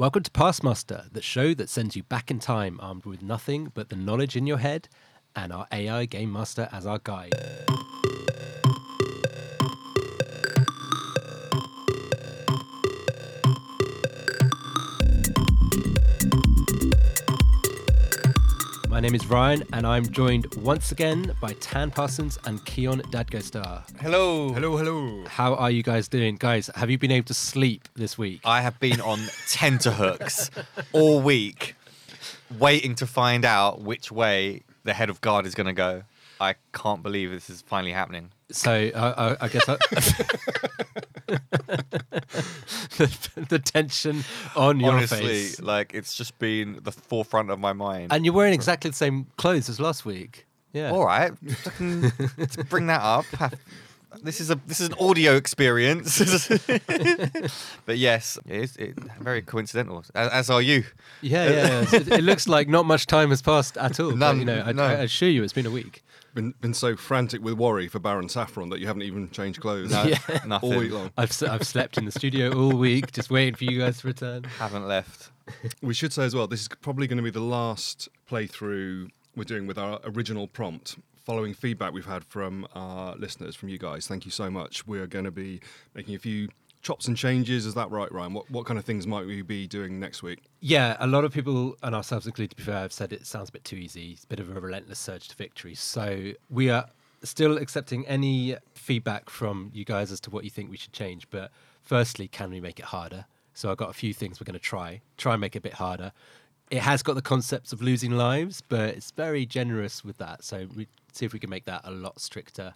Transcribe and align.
Welcome 0.00 0.22
to 0.22 0.30
Pastmaster, 0.30 1.12
the 1.12 1.20
show 1.20 1.54
that 1.54 1.68
sends 1.68 1.96
you 1.96 2.04
back 2.04 2.30
in 2.30 2.38
time 2.38 2.78
armed 2.80 3.04
with 3.04 3.20
nothing 3.20 3.72
but 3.74 3.88
the 3.88 3.96
knowledge 3.96 4.36
in 4.36 4.46
your 4.46 4.58
head 4.58 4.88
and 5.34 5.52
our 5.52 5.66
AI 5.72 6.04
Game 6.04 6.32
Master 6.32 6.68
as 6.70 6.86
our 6.86 7.00
guide. 7.00 7.34
My 18.98 19.02
name 19.02 19.14
is 19.14 19.28
Ryan, 19.28 19.62
and 19.72 19.86
I'm 19.86 20.10
joined 20.10 20.52
once 20.56 20.90
again 20.90 21.32
by 21.40 21.52
Tan 21.60 21.92
Parsons 21.92 22.36
and 22.46 22.64
Keon 22.64 23.00
Dadgostar. 23.12 23.88
Hello. 24.00 24.52
Hello, 24.52 24.76
hello. 24.76 25.24
How 25.28 25.54
are 25.54 25.70
you 25.70 25.84
guys 25.84 26.08
doing? 26.08 26.34
Guys, 26.34 26.68
have 26.74 26.90
you 26.90 26.98
been 26.98 27.12
able 27.12 27.26
to 27.26 27.34
sleep 27.34 27.88
this 27.94 28.18
week? 28.18 28.40
I 28.44 28.60
have 28.60 28.80
been 28.80 29.00
on 29.00 29.20
tenterhooks 29.48 30.50
all 30.92 31.20
week, 31.20 31.76
waiting 32.58 32.96
to 32.96 33.06
find 33.06 33.44
out 33.44 33.80
which 33.82 34.10
way 34.10 34.62
the 34.82 34.94
head 34.94 35.10
of 35.10 35.20
guard 35.20 35.46
is 35.46 35.54
going 35.54 35.68
to 35.68 35.72
go. 35.72 36.02
I 36.40 36.56
can't 36.72 37.00
believe 37.00 37.30
this 37.30 37.48
is 37.48 37.62
finally 37.62 37.92
happening. 37.92 38.32
So 38.50 38.90
uh, 38.92 39.36
I, 39.40 39.44
I 39.44 39.48
guess 39.48 39.68
I, 39.68 39.76
the, 42.98 43.46
the 43.48 43.58
tension 43.58 44.24
on 44.56 44.80
your 44.80 44.92
Honestly, 44.92 45.18
face, 45.20 45.60
like 45.60 45.94
it's 45.94 46.14
just 46.14 46.38
been 46.38 46.80
the 46.82 46.92
forefront 46.92 47.50
of 47.50 47.58
my 47.58 47.72
mind. 47.72 48.12
and 48.12 48.24
you're 48.24 48.34
wearing 48.34 48.54
exactly 48.54 48.90
the 48.90 48.96
same 48.96 49.26
clothes 49.36 49.68
as 49.68 49.80
last 49.80 50.04
week. 50.04 50.46
Yeah. 50.72 50.90
all 50.90 51.04
right, 51.06 51.32
let's 51.80 52.56
bring 52.68 52.88
that 52.88 53.00
up. 53.00 53.24
This 54.22 54.40
is 54.40 54.50
a 54.50 54.56
this 54.66 54.80
is 54.80 54.88
an 54.88 54.94
audio 54.98 55.36
experience, 55.36 56.18
but 57.86 57.98
yes, 57.98 58.38
it 58.46 58.56
is 58.56 58.76
it, 58.76 58.98
very 59.20 59.42
coincidental. 59.42 60.02
As, 60.14 60.30
as 60.30 60.50
are 60.50 60.62
you. 60.62 60.84
Yeah, 61.20 61.48
yeah. 61.48 61.50
yeah. 61.50 61.84
So 61.84 61.96
it, 61.96 62.08
it 62.08 62.24
looks 62.24 62.48
like 62.48 62.68
not 62.68 62.86
much 62.86 63.06
time 63.06 63.30
has 63.30 63.42
passed 63.42 63.76
at 63.76 64.00
all. 64.00 64.10
but, 64.10 64.18
None, 64.18 64.38
you 64.40 64.44
know, 64.44 64.62
I, 64.64 64.72
no. 64.72 64.82
I 64.82 64.92
assure 64.92 65.28
you, 65.28 65.42
it's 65.42 65.52
been 65.52 65.66
a 65.66 65.70
week. 65.70 66.02
Been 66.38 66.54
been 66.60 66.72
so 66.74 66.94
frantic 66.94 67.42
with 67.42 67.54
worry 67.54 67.88
for 67.88 67.98
Baron 67.98 68.28
Saffron 68.28 68.68
that 68.68 68.78
you 68.78 68.86
haven't 68.86 69.02
even 69.02 69.28
changed 69.30 69.60
clothes 69.60 69.90
No, 69.90 70.04
Yeah. 70.06 70.18
nothing. 70.46 70.72
all 70.72 70.78
week 70.78 70.92
long. 70.92 71.10
I've 71.18 71.30
s- 71.30 71.42
I've 71.42 71.66
slept 71.66 71.98
in 71.98 72.04
the 72.04 72.12
studio 72.12 72.52
all 72.56 72.76
week, 72.76 73.10
just 73.10 73.28
waiting 73.28 73.56
for 73.56 73.64
you 73.64 73.80
guys 73.80 73.98
to 74.02 74.06
return. 74.06 74.44
Haven't 74.58 74.86
left. 74.86 75.30
We 75.82 75.94
should 75.94 76.12
say 76.12 76.24
as 76.24 76.34
well, 76.36 76.46
this 76.46 76.60
is 76.60 76.68
probably 76.68 77.06
going 77.08 77.16
to 77.16 77.22
be 77.24 77.30
the 77.30 77.40
last 77.40 78.08
playthrough 78.30 79.08
we're 79.34 79.42
doing 79.44 79.66
with 79.66 79.78
our 79.78 79.98
original 80.04 80.46
prompt. 80.46 80.96
Following 81.24 81.54
feedback 81.54 81.92
we've 81.92 82.06
had 82.06 82.22
from 82.24 82.66
our 82.74 83.16
listeners, 83.16 83.56
from 83.56 83.68
you 83.68 83.78
guys, 83.78 84.06
thank 84.06 84.24
you 84.24 84.30
so 84.30 84.48
much. 84.50 84.86
We're 84.86 85.06
going 85.08 85.24
to 85.24 85.30
be 85.32 85.60
making 85.94 86.14
a 86.14 86.18
few 86.18 86.48
chops 86.82 87.08
and 87.08 87.16
changes. 87.16 87.66
Is 87.66 87.74
that 87.74 87.90
right, 87.90 88.10
Ryan? 88.10 88.32
What 88.34 88.50
what 88.50 88.66
kind 88.66 88.78
of 88.78 88.84
things 88.84 89.06
might 89.06 89.26
we 89.26 89.42
be 89.42 89.66
doing 89.66 89.98
next 89.98 90.22
week? 90.22 90.42
Yeah, 90.60 90.96
a 91.00 91.06
lot 91.06 91.24
of 91.24 91.32
people, 91.32 91.76
and 91.82 91.94
ourselves 91.94 92.26
included, 92.26 92.50
to 92.50 92.56
be 92.56 92.62
fair, 92.62 92.80
have 92.80 92.92
said 92.92 93.12
it 93.12 93.26
sounds 93.26 93.48
a 93.48 93.52
bit 93.52 93.64
too 93.64 93.76
easy. 93.76 94.12
It's 94.12 94.24
a 94.24 94.26
bit 94.26 94.40
of 94.40 94.54
a 94.54 94.60
relentless 94.60 94.98
surge 94.98 95.28
to 95.28 95.36
victory. 95.36 95.74
So 95.74 96.32
we 96.50 96.70
are 96.70 96.86
still 97.22 97.58
accepting 97.58 98.06
any 98.06 98.56
feedback 98.74 99.28
from 99.30 99.70
you 99.74 99.84
guys 99.84 100.12
as 100.12 100.20
to 100.20 100.30
what 100.30 100.44
you 100.44 100.50
think 100.50 100.70
we 100.70 100.76
should 100.76 100.92
change. 100.92 101.28
But 101.30 101.50
firstly, 101.82 102.28
can 102.28 102.50
we 102.50 102.60
make 102.60 102.78
it 102.78 102.86
harder? 102.86 103.26
So 103.54 103.70
I've 103.70 103.76
got 103.76 103.90
a 103.90 103.94
few 103.94 104.14
things 104.14 104.40
we're 104.40 104.44
going 104.44 104.54
to 104.54 104.60
try. 104.60 105.00
Try 105.16 105.34
and 105.34 105.40
make 105.40 105.56
it 105.56 105.58
a 105.58 105.62
bit 105.62 105.74
harder. 105.74 106.12
It 106.70 106.80
has 106.80 107.02
got 107.02 107.14
the 107.14 107.22
concepts 107.22 107.72
of 107.72 107.82
losing 107.82 108.12
lives, 108.12 108.62
but 108.68 108.90
it's 108.90 109.10
very 109.10 109.46
generous 109.46 110.04
with 110.04 110.18
that. 110.18 110.44
So 110.44 110.68
we 110.76 110.86
see 111.12 111.24
if 111.26 111.32
we 111.32 111.38
can 111.38 111.50
make 111.50 111.64
that 111.64 111.80
a 111.84 111.90
lot 111.90 112.20
stricter. 112.20 112.74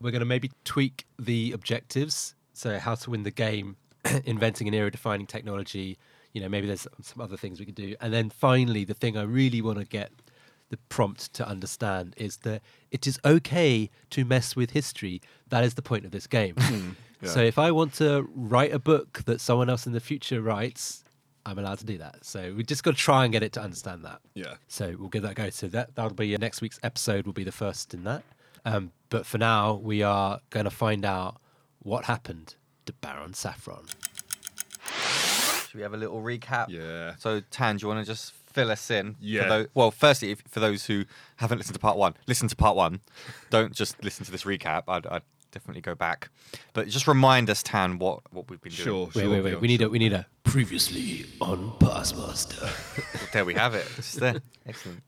We're 0.00 0.10
going 0.10 0.20
to 0.20 0.26
maybe 0.26 0.50
tweak 0.64 1.06
the 1.18 1.52
objectives. 1.52 2.34
So 2.58 2.70
uh, 2.70 2.80
how 2.80 2.96
to 2.96 3.10
win 3.10 3.22
the 3.22 3.30
game, 3.30 3.76
inventing 4.24 4.66
an 4.66 4.74
era-defining 4.74 5.26
technology. 5.26 5.96
You 6.32 6.40
know, 6.40 6.48
maybe 6.48 6.66
there's 6.66 6.88
some 7.02 7.22
other 7.22 7.36
things 7.36 7.60
we 7.60 7.66
could 7.66 7.76
do. 7.76 7.94
And 8.00 8.12
then 8.12 8.30
finally, 8.30 8.84
the 8.84 8.94
thing 8.94 9.16
I 9.16 9.22
really 9.22 9.62
want 9.62 9.78
to 9.78 9.84
get 9.84 10.10
the 10.68 10.76
prompt 10.88 11.32
to 11.34 11.48
understand 11.48 12.14
is 12.16 12.38
that 12.38 12.62
it 12.90 13.06
is 13.06 13.18
okay 13.24 13.90
to 14.10 14.24
mess 14.24 14.56
with 14.56 14.70
history. 14.72 15.22
That 15.48 15.62
is 15.62 15.74
the 15.74 15.82
point 15.82 16.04
of 16.04 16.10
this 16.10 16.26
game. 16.26 16.56
Hmm. 16.58 16.90
yeah. 17.22 17.30
So 17.30 17.40
if 17.40 17.58
I 17.58 17.70
want 17.70 17.94
to 17.94 18.28
write 18.34 18.72
a 18.72 18.78
book 18.80 19.22
that 19.24 19.40
someone 19.40 19.70
else 19.70 19.86
in 19.86 19.92
the 19.92 20.00
future 20.00 20.42
writes, 20.42 21.04
I'm 21.46 21.60
allowed 21.60 21.78
to 21.78 21.86
do 21.86 21.96
that. 21.98 22.24
So 22.24 22.52
we 22.56 22.64
just 22.64 22.82
got 22.82 22.96
to 22.96 23.00
try 23.00 23.24
and 23.24 23.32
get 23.32 23.44
it 23.44 23.52
to 23.52 23.62
understand 23.62 24.04
that. 24.04 24.20
Yeah. 24.34 24.54
So 24.66 24.96
we'll 24.98 25.08
give 25.08 25.22
that 25.22 25.32
a 25.32 25.34
go. 25.34 25.50
So 25.50 25.68
that 25.68 25.94
that'll 25.94 26.12
be 26.12 26.34
uh, 26.34 26.38
next 26.38 26.60
week's 26.60 26.80
episode. 26.82 27.24
Will 27.24 27.32
be 27.32 27.44
the 27.44 27.52
first 27.52 27.94
in 27.94 28.02
that. 28.02 28.24
Um, 28.64 28.90
but 29.10 29.24
for 29.24 29.38
now, 29.38 29.74
we 29.74 30.02
are 30.02 30.40
going 30.50 30.64
to 30.64 30.70
find 30.70 31.04
out 31.04 31.40
what 31.78 32.04
happened 32.04 32.56
to 32.88 32.92
Baron 32.94 33.34
Saffron. 33.34 33.84
Should 35.66 35.74
we 35.74 35.82
have 35.82 35.92
a 35.92 35.98
little 35.98 36.22
recap? 36.22 36.70
Yeah. 36.70 37.16
So, 37.18 37.42
Tan, 37.50 37.76
do 37.76 37.82
you 37.84 37.88
want 37.88 38.04
to 38.04 38.10
just 38.10 38.32
fill 38.32 38.70
us 38.70 38.90
in? 38.90 39.12
for 39.12 39.18
Yeah. 39.20 39.46
tho- 39.46 39.66
well, 39.74 39.90
firstly, 39.90 40.30
if, 40.30 40.42
for 40.48 40.60
those 40.60 40.86
who 40.86 41.04
haven't 41.36 41.58
listened 41.58 41.74
to 41.74 41.80
part 41.80 41.98
one, 41.98 42.14
listen 42.26 42.48
to 42.48 42.56
part 42.56 42.76
one. 42.76 43.00
Don't 43.50 43.74
just 43.74 44.02
listen 44.02 44.24
to 44.24 44.32
this 44.32 44.44
recap. 44.44 44.84
I'd, 44.88 45.06
I'd 45.06 45.22
definitely 45.52 45.82
go 45.82 45.94
back. 45.94 46.30
But 46.72 46.88
just 46.88 47.06
remind 47.06 47.50
us, 47.50 47.62
Tan, 47.62 47.98
what, 47.98 48.20
what 48.32 48.48
we've 48.48 48.60
been 48.62 48.72
doing. 48.72 48.84
Sure. 48.86 49.04
Wait, 49.06 49.12
sure, 49.12 49.30
wait, 49.30 49.40
wait. 49.42 49.50
sure, 49.50 49.60
we 49.60 49.68
need 49.68 49.80
sure. 49.80 49.88
a 49.88 49.90
we 49.90 49.98
need 49.98 50.14
a 50.14 50.26
previously 50.44 51.26
on 51.42 51.72
Pastmaster. 51.78 52.70
There 53.32 53.44
we 53.44 53.52
have 53.52 53.74
it. 53.74 53.86
It's 53.98 54.14
there. 54.14 54.40
Excellent. 54.66 55.02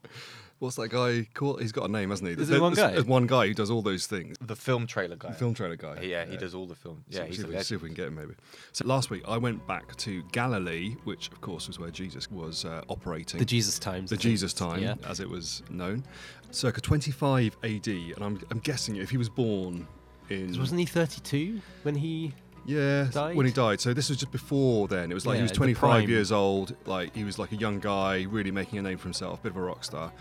What's 0.61 0.75
that 0.75 0.89
guy 0.89 1.27
called? 1.33 1.59
He's 1.59 1.71
got 1.71 1.89
a 1.89 1.91
name, 1.91 2.11
hasn't 2.11 2.29
he? 2.29 2.39
Is 2.39 2.47
there 2.47 2.61
one 2.61 2.75
guy? 2.75 2.91
There's 2.91 3.03
one 3.05 3.25
guy 3.25 3.47
who 3.47 3.55
does 3.55 3.71
all 3.71 3.81
those 3.81 4.05
things. 4.05 4.37
The 4.41 4.55
film 4.55 4.85
trailer 4.85 5.15
guy. 5.15 5.29
The 5.29 5.35
film 5.35 5.55
trailer 5.55 5.75
guy. 5.75 6.01
Yeah, 6.01 6.23
he 6.25 6.37
does 6.37 6.53
all 6.53 6.67
the 6.67 6.75
film. 6.75 7.03
Yeah, 7.09 7.21
So 7.21 7.25
he's 7.25 7.37
see, 7.37 7.41
if 7.41 7.49
we, 7.49 7.63
see 7.63 7.75
if 7.75 7.81
we 7.81 7.89
can 7.89 7.95
get 7.95 8.07
him 8.09 8.15
maybe. 8.15 8.35
So 8.71 8.85
last 8.85 9.09
week 9.09 9.23
I 9.27 9.37
went 9.37 9.65
back 9.65 9.95
to 9.97 10.21
Galilee, 10.31 10.97
which 11.03 11.29
of 11.31 11.41
course 11.41 11.67
was 11.67 11.79
where 11.79 11.89
Jesus 11.89 12.29
was 12.29 12.63
uh, 12.63 12.83
operating. 12.89 13.39
the 13.39 13.45
Jesus 13.45 13.79
times. 13.79 14.11
the 14.11 14.17
Jesus 14.17 14.53
time, 14.53 14.83
Yeah. 14.83 14.93
as 15.07 15.19
it 15.19 15.27
was 15.27 15.63
known, 15.71 16.03
circa 16.51 16.79
25 16.79 17.57
AD, 17.63 17.87
and 17.87 18.15
I'm, 18.21 18.39
I'm 18.51 18.59
guessing 18.59 18.97
if 18.97 19.09
he 19.09 19.17
was 19.17 19.29
born 19.29 19.87
in 20.29 20.55
Wasn't 20.59 20.79
he 20.79 20.85
32 20.85 21.59
when 21.81 21.95
he? 21.95 22.33
Yeah 22.65 23.07
died? 23.11 23.35
when 23.35 23.45
he 23.45 23.51
died. 23.51 23.79
So 23.81 23.93
this 23.93 24.09
was 24.09 24.17
just 24.17 24.31
before 24.31 24.87
then. 24.87 25.11
It 25.11 25.13
was 25.13 25.25
like 25.25 25.35
Yeah, 25.35 25.39
he 25.39 25.43
was 25.43 25.51
25 25.51 26.09
years 26.09 26.31
old, 26.31 26.75
like 26.85 27.15
he 27.15 27.23
was 27.23 27.39
like 27.39 27.51
a 27.51 27.55
young 27.55 27.79
guy, 27.79 28.23
really 28.29 28.51
making 28.51 28.79
a 28.79 28.81
name 28.81 28.97
for 28.97 29.05
himself, 29.05 29.39
a 29.39 29.43
bit 29.43 29.51
of 29.51 29.57
a 29.57 29.61
rock 29.61 29.83
star. 29.83 30.11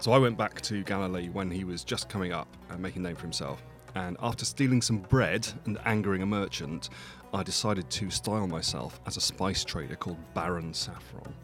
So 0.00 0.12
I 0.12 0.18
went 0.18 0.38
back 0.38 0.60
to 0.62 0.82
Galilee 0.82 1.28
when 1.28 1.50
he 1.50 1.64
was 1.64 1.84
just 1.84 2.08
coming 2.08 2.32
up 2.32 2.48
and 2.70 2.80
making 2.80 3.04
a 3.04 3.08
name 3.08 3.16
for 3.16 3.22
himself. 3.22 3.62
And 3.94 4.16
after 4.22 4.44
stealing 4.44 4.82
some 4.82 4.98
bread 4.98 5.46
and 5.66 5.78
angering 5.84 6.22
a 6.22 6.26
merchant, 6.26 6.90
I 7.34 7.42
decided 7.42 7.90
to 7.90 8.10
style 8.10 8.46
myself 8.46 9.00
as 9.06 9.16
a 9.16 9.20
spice 9.20 9.64
trader 9.64 9.96
called 9.96 10.18
Baron 10.34 10.72
Saffron. 10.72 11.34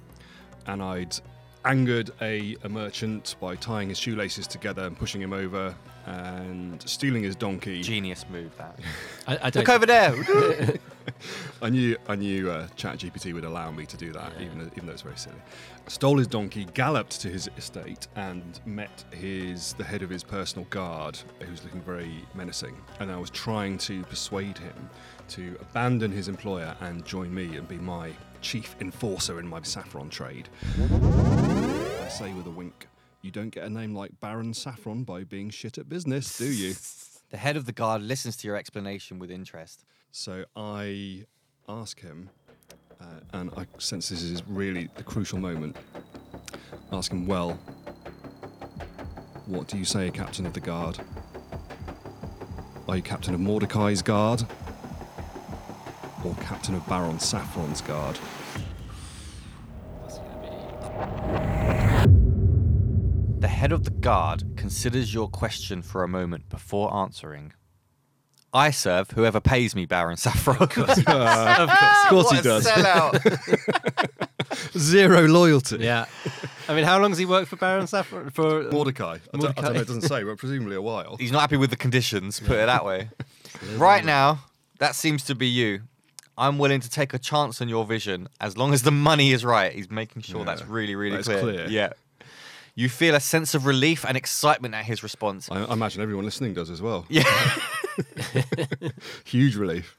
And 0.67 0.83
I'd 0.83 1.17
angered 1.67 2.11
a, 2.23 2.57
a 2.63 2.69
merchant 2.69 3.35
by 3.41 3.57
tying 3.57 3.89
his 3.89 3.99
shoelaces 3.99 4.47
together 4.47 4.87
and 4.87 4.97
pushing 4.97 5.21
him 5.21 5.33
over 5.33 5.75
and 6.07 6.81
stealing 6.89 7.23
his 7.25 7.35
donkey. 7.35 7.83
Genius 7.83 8.25
move, 8.31 8.57
that. 8.57 8.79
I, 9.27 9.37
I 9.37 9.51
Look 9.53 9.69
over 9.69 9.87
there. 9.87 10.15
I 11.63 11.71
knew 11.71 11.97
I 12.09 12.17
knew 12.17 12.51
uh, 12.51 12.69
ChatGPT 12.77 13.33
would 13.35 13.45
allow 13.45 13.71
me 13.71 13.87
to 13.87 13.97
do 13.97 14.13
that, 14.13 14.33
even 14.41 14.59
though, 14.59 14.71
even 14.75 14.87
though 14.87 14.93
it's 14.93 15.03
very 15.03 15.17
silly. 15.17 15.37
Stole 15.89 16.19
his 16.19 16.27
donkey, 16.27 16.67
galloped 16.75 17.21
to 17.23 17.29
his 17.29 17.49
estate, 17.57 18.07
and 18.17 18.61
met 18.67 19.05
his 19.11 19.73
the 19.75 19.85
head 19.85 20.03
of 20.03 20.11
his 20.11 20.23
personal 20.23 20.67
guard, 20.71 21.19
who 21.41 21.51
was 21.51 21.65
looking 21.65 21.81
very 21.81 22.25
menacing. 22.35 22.77
And 23.01 23.11
I 23.11 23.17
was 23.17 23.31
trying 23.31 23.79
to 23.79 24.03
persuade 24.05 24.59
him 24.59 24.91
to 25.29 25.57
abandon 25.61 26.13
his 26.13 26.29
employer 26.29 26.77
and 26.81 27.05
join 27.05 27.35
me 27.35 27.57
and 27.57 27.67
be 27.67 27.79
my 27.79 28.13
chief 28.41 28.77
enforcer 28.81 29.41
in 29.41 29.47
my 29.47 29.63
saffron 29.63 30.09
trade. 30.09 30.49
I 30.79 32.09
say 32.09 32.33
with 32.33 32.47
a 32.47 32.51
wink, 32.51 32.89
you 33.23 33.31
don't 33.31 33.51
get 33.51 33.65
a 33.65 33.71
name 33.71 33.95
like 33.95 34.19
Baron 34.21 34.55
Saffron 34.55 35.05
by 35.05 35.25
being 35.25 35.51
shit 35.51 35.79
at 35.79 35.89
business, 35.89 36.39
do 36.39 36.47
you? 36.47 36.75
the 37.31 37.37
head 37.37 37.57
of 37.57 37.67
the 37.67 37.73
guard 37.73 38.03
listens 38.03 38.37
to 38.39 38.47
your 38.47 38.57
explanation 38.57 39.19
with 39.19 39.31
interest. 39.31 39.85
So 40.13 40.45
I 40.55 41.25
ask 41.69 42.01
him, 42.01 42.31
uh, 43.01 43.05
and 43.33 43.51
I 43.57 43.67
sense 43.79 44.09
this 44.09 44.23
is 44.23 44.43
really 44.47 44.89
the 44.95 45.03
crucial 45.03 45.39
moment. 45.39 45.77
Ask 46.93 47.11
him, 47.11 47.27
well, 47.27 47.59
what 49.47 49.69
do 49.69 49.77
you 49.77 49.85
say, 49.85 50.11
Captain 50.11 50.47
of 50.47 50.53
the 50.53 50.61
Guard? 50.61 50.99
Are 52.89 52.97
you 52.97 53.03
Captain 53.03 53.35
of 53.35 53.41
Mordechai's 53.41 54.03
Guard? 54.03 54.45
Or 56.25 56.35
Captain 56.41 56.75
of 56.75 56.87
Baron 56.89 57.19
Saffron's 57.19 57.81
Guard? 57.81 58.17
What's 60.01 60.17
it 60.17 60.23
gonna 60.25 62.07
The 63.41 63.49
head 63.49 63.73
of 63.73 63.85
the 63.85 63.91
guard 63.91 64.45
considers 64.57 65.13
your 65.15 65.29
question 65.29 65.83
for 65.83 66.03
a 66.03 66.09
moment 66.09 66.49
before 66.49 66.95
answering. 66.95 67.53
I 68.53 68.71
serve 68.71 69.11
whoever 69.11 69.41
pays 69.41 69.75
me, 69.77 69.85
Baron 69.85 70.17
Saffron. 70.17 70.57
of 70.59 70.71
course, 70.71 70.95
be? 70.99 71.05
of 71.07 71.69
course. 71.69 72.05
Of 72.05 72.09
course 72.09 72.31
he 72.31 72.37
what 72.37 72.41
a 72.41 72.43
does. 72.43 72.67
sellout. 72.67 74.19
Zero 74.79 75.27
loyalty. 75.27 75.77
Yeah. 75.79 76.07
I 76.69 76.75
mean, 76.75 76.85
how 76.85 76.99
long 76.99 77.11
has 77.11 77.19
he 77.19 77.27
worked 77.27 77.49
for 77.49 77.57
Baron 77.57 77.87
Saffron? 77.87 78.31
For 78.31 78.61
um, 78.63 78.71
Mordechai. 78.71 79.19
I, 79.35 79.37
don't, 79.37 79.59
I 79.59 79.63
don't 79.63 79.75
know, 79.75 79.81
it 79.81 79.87
doesn't 79.87 80.03
say, 80.03 80.23
but 80.25 80.39
presumably 80.39 80.77
a 80.77 80.83
while. 80.83 81.17
He's 81.19 81.33
not 81.33 81.41
happy 81.43 81.59
with 81.59 81.69
the 81.71 81.77
conditions, 81.77 82.41
put 82.41 82.53
it 82.53 82.67
that 82.67 82.85
way. 82.85 83.11
right 83.77 84.05
now, 84.05 84.41
that 84.79 84.95
seems 84.95 85.23
to 85.25 85.35
be 85.35 85.49
you. 85.49 85.83
I'm 86.39 86.59
willing 86.59 86.81
to 86.81 86.91
take 86.91 87.15
a 87.15 87.19
chance 87.19 87.61
on 87.61 87.69
your 87.69 87.85
vision 87.85 88.29
as 88.41 88.59
long 88.59 88.75
as 88.75 88.83
the 88.83 88.91
money 88.91 89.33
is 89.33 89.45
right. 89.45 89.73
He's 89.73 89.91
making 89.91 90.23
sure 90.23 90.45
that's 90.45 90.67
really, 90.67 90.95
really 90.95 91.17
that's 91.17 91.29
clear. 91.29 91.41
clear. 91.41 91.67
Yeah. 91.69 91.91
You 92.75 92.91
feel 92.91 93.15
a 93.15 93.21
sense 93.21 93.55
of 93.55 93.65
relief 93.65 94.05
and 94.07 94.19
excitement 94.19 94.75
at 94.75 94.85
his 94.85 95.03
response. 95.03 95.51
I, 95.51 95.65
I 95.65 95.73
imagine 95.73 96.03
everyone 96.03 96.27
listening 96.27 96.53
does 96.53 96.69
as 96.69 96.83
well. 96.83 97.07
Yeah. 97.09 97.25
Huge 99.25 99.57
relief. 99.57 99.97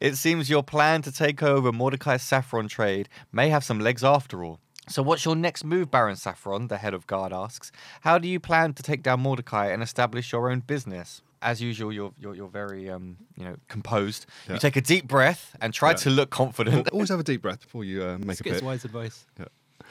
It 0.00 0.16
seems 0.16 0.48
your 0.48 0.62
plan 0.62 1.02
to 1.02 1.12
take 1.12 1.42
over 1.42 1.72
Mordechai's 1.72 2.22
saffron 2.22 2.68
trade 2.68 3.10
may 3.32 3.50
have 3.50 3.64
some 3.64 3.80
legs 3.80 4.02
after 4.02 4.44
all. 4.44 4.60
So, 4.88 5.02
what's 5.02 5.24
your 5.24 5.34
next 5.34 5.64
move, 5.64 5.90
Baron 5.90 6.14
Saffron? 6.14 6.68
The 6.68 6.78
head 6.78 6.94
of 6.94 7.08
guard 7.08 7.32
asks. 7.32 7.72
How 8.02 8.18
do 8.18 8.28
you 8.28 8.38
plan 8.38 8.72
to 8.74 8.82
take 8.82 9.02
down 9.02 9.20
Mordechai 9.20 9.66
and 9.66 9.82
establish 9.82 10.32
your 10.32 10.48
own 10.48 10.60
business? 10.60 11.22
As 11.50 11.60
usual, 11.62 11.92
you're 11.92 12.12
you're, 12.18 12.34
you're 12.34 12.48
very 12.62 12.90
um, 12.90 13.16
you 13.38 13.44
know 13.44 13.56
composed. 13.68 14.26
Yeah. 14.48 14.54
You 14.54 14.58
take 14.60 14.76
a 14.76 14.80
deep 14.80 15.06
breath 15.06 15.42
and 15.60 15.72
try 15.72 15.90
Yeah. 15.90 15.96
to 16.04 16.10
look 16.10 16.30
confident. 16.30 16.88
Always 16.92 17.08
have 17.10 17.20
a 17.20 17.28
deep 17.32 17.40
breath 17.42 17.60
before 17.60 17.84
you 17.84 18.02
uh, 18.02 18.18
make 18.18 18.26
Let's 18.28 18.40
a 18.40 18.44
get 18.44 18.52
bit. 18.54 18.62
wise 18.64 18.84
advice. 18.84 19.24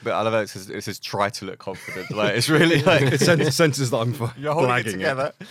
But 0.04 0.12
I 0.12 0.20
love 0.20 0.34
how 0.34 0.40
it 0.40 0.50
says, 0.50 0.68
it 0.68 0.84
says 0.84 0.98
try 1.00 1.30
to 1.30 1.44
look 1.46 1.58
confident. 1.58 2.10
Like 2.10 2.34
it's 2.36 2.50
really 2.50 2.82
like 2.92 3.00
It's 3.14 3.24
sen- 3.24 3.50
sentences 3.50 3.90
that 3.90 3.96
I'm 3.96 4.12
f- 4.22 4.34
You're 4.38 4.52
holding 4.52 4.70
it 4.70 4.84
blagging 4.84 4.92
together. 4.92 5.32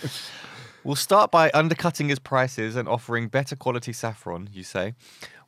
we'll 0.86 0.96
start 0.96 1.30
by 1.30 1.50
undercutting 1.52 2.08
his 2.08 2.18
prices 2.18 2.76
and 2.76 2.88
offering 2.88 3.28
better 3.28 3.56
quality 3.56 3.92
saffron, 3.92 4.48
you 4.52 4.62
say. 4.62 4.94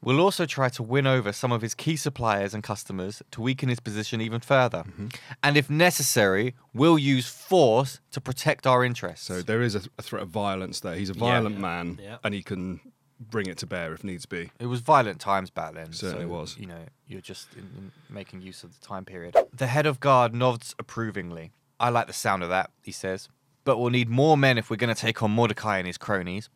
We'll 0.01 0.21
also 0.21 0.47
try 0.47 0.69
to 0.71 0.83
win 0.83 1.07
over 1.07 1.33
some 1.33 1.51
of 1.51 1.61
his 1.63 1.75
key 1.75 1.97
suppliers 1.97 2.55
and 2.55 2.63
customers 2.63 3.21
to 3.33 3.41
weaken 3.41 3.69
his 3.69 3.81
position 3.81 4.21
even 4.21 4.41
further. 4.41 4.79
Mm-hmm. 4.87 5.09
And 5.43 5.57
if 5.57 5.69
necessary, 5.69 6.55
we'll 6.73 6.99
use 6.99 7.29
force 7.29 8.01
to 8.13 8.21
protect 8.21 8.67
our 8.67 8.85
interests. 8.85 9.27
So 9.27 9.43
there 9.43 9.61
is 9.63 9.75
a, 9.75 9.83
a 9.99 10.03
threat 10.03 10.23
of 10.23 10.29
violence 10.29 10.81
there. 10.81 10.95
He's 10.95 11.11
a 11.11 11.15
violent 11.15 11.57
Yeah. 11.57 11.61
man, 11.61 11.99
Yeah. 12.03 12.19
and 12.23 12.33
he 12.33 12.43
can 12.43 12.81
bring 13.19 13.47
it 13.47 13.59
to 13.59 13.67
bear 13.67 13.93
if 13.93 14.05
needs 14.05 14.25
be. 14.27 14.53
It 14.61 14.67
was 14.67 14.81
violent 14.81 15.21
times 15.21 15.51
back 15.51 15.75
then. 15.75 15.93
Certainly 15.93 16.27
so, 16.27 16.29
was. 16.29 16.57
You 16.57 16.67
know, 16.67 16.85
you're 17.09 17.21
just 17.21 17.53
in, 17.55 17.63
in 17.77 17.93
making 18.09 18.43
use 18.43 18.63
of 18.63 18.79
the 18.81 18.87
time 18.87 19.05
period. 19.05 19.37
The 19.53 19.67
head 19.67 19.87
of 19.87 19.99
guard 19.99 20.33
nods 20.33 20.77
approvingly. 20.79 21.51
I 21.81 21.89
like 21.91 22.07
the 22.07 22.13
sound 22.13 22.45
of 22.45 22.49
that, 22.51 22.71
he 22.83 22.93
says. 22.93 23.29
But 23.69 23.77
we'll 23.77 23.91
need 23.91 24.09
more 24.09 24.39
men 24.39 24.57
if 24.57 24.71
we're 24.71 24.77
going 24.77 24.95
to 24.95 24.99
take 24.99 25.23
on 25.23 25.31
Mordechai 25.31 25.77
and 25.77 25.87
his 25.87 25.99
cronies. 25.99 26.49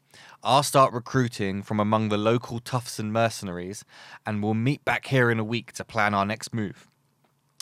I'll 0.42 0.62
start 0.62 0.94
recruiting 0.94 1.62
from 1.62 1.78
among 1.78 2.08
the 2.08 2.16
local 2.16 2.58
toughs 2.58 2.98
and 2.98 3.12
mercenaries, 3.12 3.84
and 4.24 4.42
we'll 4.42 4.54
meet 4.54 4.82
back 4.86 5.08
here 5.08 5.30
in 5.30 5.38
a 5.38 5.44
week 5.44 5.72
to 5.72 5.84
plan 5.84 6.14
our 6.14 6.24
next 6.24 6.54
move. 6.54 6.88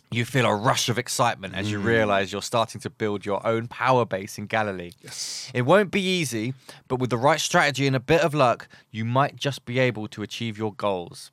You 0.09 0.25
feel 0.25 0.47
a 0.47 0.55
rush 0.55 0.89
of 0.89 0.99
excitement 0.99 1.57
as 1.57 1.69
you 1.69 1.81
hmm. 1.81 1.87
realize 1.89 2.31
you're 2.33 2.43
starting 2.43 2.81
to 2.83 2.91
build 2.91 3.27
your 3.27 3.45
own 3.45 3.67
power 3.67 4.05
base 4.05 4.39
in 4.39 4.47
Galilee. 4.47 4.93
Yes. 5.03 5.51
It 5.53 5.63
won't 5.63 5.91
be 5.91 6.01
easy, 6.01 6.55
but 6.87 7.01
with 7.01 7.11
the 7.11 7.19
right 7.19 7.41
strategy 7.41 7.89
and 7.89 7.97
a 7.97 7.99
bit 7.99 8.21
of 8.21 8.33
luck, 8.33 8.69
you 8.93 9.05
might 9.05 9.35
just 9.35 9.65
be 9.65 9.81
able 9.81 10.07
to 10.07 10.23
achieve 10.23 10.59
your 10.59 10.73
goals. 10.73 11.33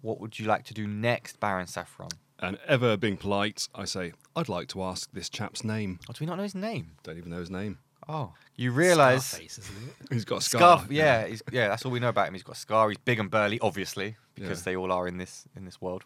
What 0.00 0.20
would 0.20 0.40
you 0.40 0.46
like 0.46 0.64
to 0.64 0.74
do 0.74 0.88
next, 0.88 1.38
Baron 1.38 1.68
Saffron? 1.68 2.10
And 2.46 2.58
ever 2.66 2.96
being 2.96 3.16
polite, 3.16 3.68
I 3.74 3.84
say, 3.84 4.12
I'd 4.36 4.48
like 4.48 4.68
to 4.68 4.82
ask 4.82 5.10
this 5.12 5.28
chap's 5.28 5.64
name. 5.64 5.98
Oh, 6.08 6.12
do 6.12 6.18
we 6.20 6.26
not 6.26 6.36
know 6.36 6.42
his 6.44 6.54
name? 6.54 6.92
Don't 7.02 7.18
even 7.18 7.30
know 7.30 7.38
his 7.40 7.50
name. 7.50 7.78
Oh, 8.08 8.34
you 8.54 8.70
realize 8.70 9.26
Scarface, 9.26 9.58
isn't 9.58 9.74
it? 9.88 9.94
He's 10.12 10.24
got 10.24 10.38
a 10.38 10.40
scar. 10.42 10.78
Scarf. 10.78 10.92
Yeah, 10.92 11.26
he's, 11.26 11.42
yeah, 11.50 11.66
that's 11.68 11.84
all 11.84 11.90
we 11.90 11.98
know 11.98 12.08
about 12.10 12.28
him. 12.28 12.34
He's 12.34 12.44
got 12.44 12.54
a 12.54 12.58
scar. 12.58 12.88
He's 12.88 12.98
big 12.98 13.18
and 13.18 13.28
burly, 13.28 13.58
obviously, 13.58 14.16
because 14.36 14.60
Yeah. 14.60 14.64
they 14.64 14.76
all 14.76 14.92
are 14.92 15.08
in 15.08 15.18
this 15.18 15.44
in 15.56 15.64
this 15.64 15.80
world. 15.80 16.04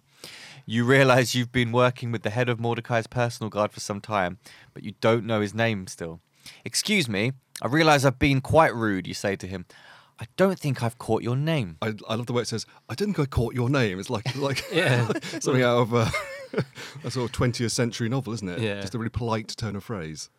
You 0.65 0.85
realize 0.87 1.35
you've 1.35 1.53
been 1.53 1.73
working 1.73 2.11
with 2.11 2.23
the 2.23 2.31
head 2.31 2.49
of 2.49 2.59
Mordechai's 2.59 3.07
personal 3.07 3.51
guard 3.51 3.71
for 3.73 3.81
some 3.81 4.01
time, 4.01 4.39
but 4.73 4.83
you 4.83 4.95
don't 5.03 5.27
know 5.27 5.43
his 5.43 5.53
name 5.55 5.87
still. 5.89 6.21
Excuse 6.65 7.07
me, 7.07 7.33
I 7.61 7.67
realize 7.67 8.07
I've 8.07 8.19
been 8.19 8.41
quite 8.41 8.75
rude. 8.75 9.07
You 9.07 9.13
say 9.13 9.37
to 9.37 9.47
him, 9.47 9.67
I 10.19 10.25
don't 10.39 10.59
think 10.59 10.83
I've 10.83 10.97
caught 10.97 11.23
your 11.23 11.37
name. 11.37 11.77
I, 11.83 11.93
I 12.09 12.15
love 12.15 12.27
the 12.27 12.33
way 12.33 12.43
it 12.43 12.49
says, 12.49 12.65
I 12.89 12.95
didn't 12.95 13.17
go 13.17 13.27
caught 13.27 13.55
your 13.55 13.69
name. 13.69 13.99
It's 14.01 14.09
like 14.11 14.35
like 14.37 14.65
Yeah. 14.73 15.07
something 15.41 15.63
out 15.63 15.79
of 15.81 15.95
uh, 15.95 16.09
a 17.05 17.11
sort 17.11 17.31
of 17.31 17.37
20th 17.37 17.71
century 17.71 18.09
novel, 18.09 18.33
isn't 18.33 18.49
it? 18.49 18.59
Yeah. 18.61 18.81
Just 18.81 18.95
a 18.95 18.99
really 18.99 19.11
polite 19.11 19.49
turn 19.57 19.77
of 19.77 19.85
phrase. 19.85 20.31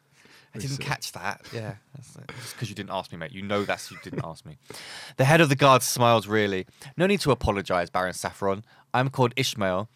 I 0.53 0.59
didn't 0.59 0.77
silly. 0.77 0.85
catch 0.85 1.13
that. 1.13 1.41
Yeah, 1.53 1.75
that's 1.95 2.17
because 2.51 2.69
you 2.69 2.75
didn't 2.75 2.89
ask 2.91 3.11
me, 3.11 3.17
mate. 3.17 3.31
You 3.31 3.41
know 3.41 3.63
that's 3.63 3.89
you 3.89 3.97
didn't 4.03 4.21
ask 4.25 4.45
me. 4.45 4.57
The 5.15 5.23
head 5.23 5.39
of 5.39 5.47
the 5.47 5.55
guards 5.55 5.85
smiles 5.85 6.27
really. 6.27 6.67
No 6.97 7.07
need 7.07 7.21
to 7.21 7.31
apologise, 7.31 7.89
Baron 7.89 8.13
Saffron. 8.13 8.65
I'm 8.93 9.09
called 9.09 9.33
Ishmael, 9.37 9.89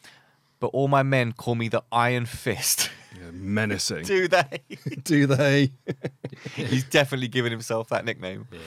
but 0.61 0.67
all 0.67 0.87
my 0.87 1.03
men 1.03 1.33
call 1.33 1.55
me 1.55 1.67
the 1.67 1.83
Iron 1.91 2.25
Fist. 2.25 2.89
Yeah, 3.17 3.31
menacing. 3.31 4.03
Do 4.03 4.27
they? 4.27 4.59
Do 5.05 5.25
they? 5.25 5.71
He's 6.53 6.83
definitely 6.83 7.29
given 7.29 7.49
himself 7.49 7.87
that 7.87 8.03
nickname. 8.03 8.45
Yeah. 8.51 8.59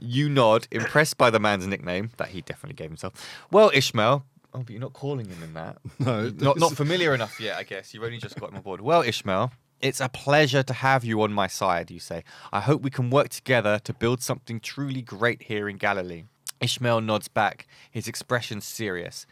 You 0.00 0.30
nod, 0.30 0.66
impressed 0.70 1.18
by 1.18 1.28
the 1.28 1.38
man's 1.38 1.66
nickname 1.66 2.08
that 2.16 2.28
he 2.28 2.40
definitely 2.40 2.76
gave 2.76 2.88
himself. 2.88 3.12
Well, 3.50 3.70
Ishmael. 3.74 4.24
Oh, 4.54 4.60
but 4.60 4.70
you're 4.70 4.80
not 4.80 4.92
calling 4.94 5.26
him 5.26 5.42
in 5.42 5.54
that. 5.54 5.78
No, 5.98 6.28
not 6.30 6.58
not 6.58 6.72
familiar 6.72 7.14
enough 7.14 7.38
yet, 7.40 7.56
I 7.58 7.62
guess. 7.64 7.92
You've 7.92 8.02
only 8.04 8.18
just 8.18 8.38
got 8.40 8.50
him 8.50 8.56
on 8.56 8.62
board. 8.62 8.80
Well, 8.80 9.02
Ishmael, 9.02 9.52
it's 9.80 10.00
a 10.00 10.08
pleasure 10.08 10.62
to 10.62 10.72
have 10.72 11.04
you 11.04 11.20
on 11.22 11.32
my 11.32 11.46
side, 11.46 11.90
you 11.90 12.00
say. 12.00 12.24
I 12.52 12.60
hope 12.60 12.82
we 12.82 12.90
can 12.90 13.10
work 13.10 13.28
together 13.28 13.78
to 13.80 13.92
build 13.92 14.22
something 14.22 14.58
truly 14.60 15.02
great 15.02 15.42
here 15.42 15.68
in 15.68 15.76
Galilee. 15.76 16.24
Ishmael 16.60 17.02
nods 17.02 17.28
back, 17.28 17.66
his 17.90 18.08
expression 18.08 18.60
serious. 18.60 19.26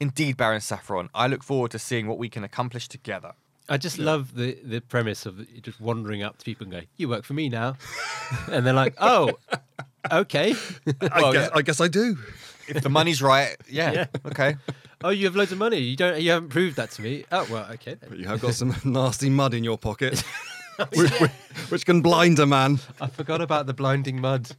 Indeed, 0.00 0.36
Baron 0.36 0.60
Saffron, 0.60 1.10
I 1.14 1.26
look 1.26 1.42
forward 1.44 1.70
to 1.72 1.78
seeing 1.78 2.06
what 2.06 2.18
we 2.18 2.28
can 2.28 2.44
accomplish 2.44 2.88
together. 2.88 3.32
I 3.68 3.76
just 3.76 3.98
love 3.98 4.34
the, 4.34 4.58
the 4.64 4.80
premise 4.80 5.24
of 5.26 5.46
just 5.62 5.80
wandering 5.80 6.22
up 6.22 6.38
to 6.38 6.44
people 6.44 6.64
and 6.64 6.72
going, 6.72 6.86
"You 6.96 7.08
work 7.08 7.24
for 7.24 7.34
me 7.34 7.48
now," 7.48 7.76
and 8.50 8.66
they're 8.66 8.72
like, 8.74 8.94
"Oh, 8.98 9.38
okay. 10.10 10.54
I, 11.00 11.20
Well, 11.20 11.32
guess, 11.32 11.48
yeah. 11.50 11.56
I 11.58 11.62
guess 11.62 11.80
I 11.80 11.88
do. 11.88 12.16
If 12.68 12.82
the 12.82 12.88
money's 12.88 13.22
right, 13.22 13.56
yeah, 13.68 13.92
Yeah. 13.92 14.06
okay. 14.26 14.56
oh, 15.04 15.10
you 15.10 15.24
have 15.26 15.36
loads 15.36 15.52
of 15.52 15.58
money. 15.58 15.78
You 15.78 15.96
don't. 15.96 16.20
You 16.20 16.30
haven't 16.30 16.48
proved 16.50 16.76
that 16.76 16.90
to 16.92 17.02
me. 17.02 17.24
Oh 17.32 17.46
well, 17.50 17.66
okay. 17.72 17.94
then. 17.94 18.08
But 18.08 18.18
you 18.18 18.26
have 18.26 18.40
got 18.40 18.54
some 18.54 18.74
nasty 18.84 19.30
mud 19.30 19.54
in 19.54 19.64
your 19.64 19.78
pocket, 19.78 20.20
which, 20.94 21.10
which- 21.20 21.30
which 21.68 21.84
can 21.86 22.00
blind 22.02 22.38
a 22.38 22.46
man. 22.46 22.78
I 23.00 23.06
forgot 23.08 23.40
about 23.42 23.66
the 23.66 23.74
blinding 23.74 24.20
mud. 24.20 24.50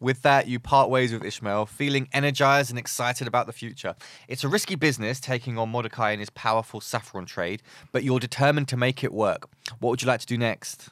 With 0.00 0.22
that, 0.22 0.46
you 0.46 0.60
part 0.60 0.90
ways 0.90 1.12
with 1.12 1.24
Ishmael, 1.24 1.66
feeling 1.66 2.08
energized 2.12 2.70
and 2.70 2.78
excited 2.78 3.26
about 3.26 3.46
the 3.46 3.52
future. 3.52 3.96
It's 4.28 4.44
a 4.44 4.48
risky 4.48 4.76
business 4.76 5.18
taking 5.18 5.58
on 5.58 5.70
Mordechai 5.70 6.12
and 6.12 6.20
his 6.20 6.30
powerful 6.30 6.80
saffron 6.80 7.26
trade, 7.26 7.62
but 7.90 8.04
you're 8.04 8.20
determined 8.20 8.68
to 8.68 8.76
make 8.76 9.02
it 9.02 9.12
work. 9.12 9.48
What 9.80 9.90
would 9.90 10.02
you 10.02 10.06
like 10.06 10.20
to 10.20 10.26
do 10.26 10.38
next? 10.38 10.90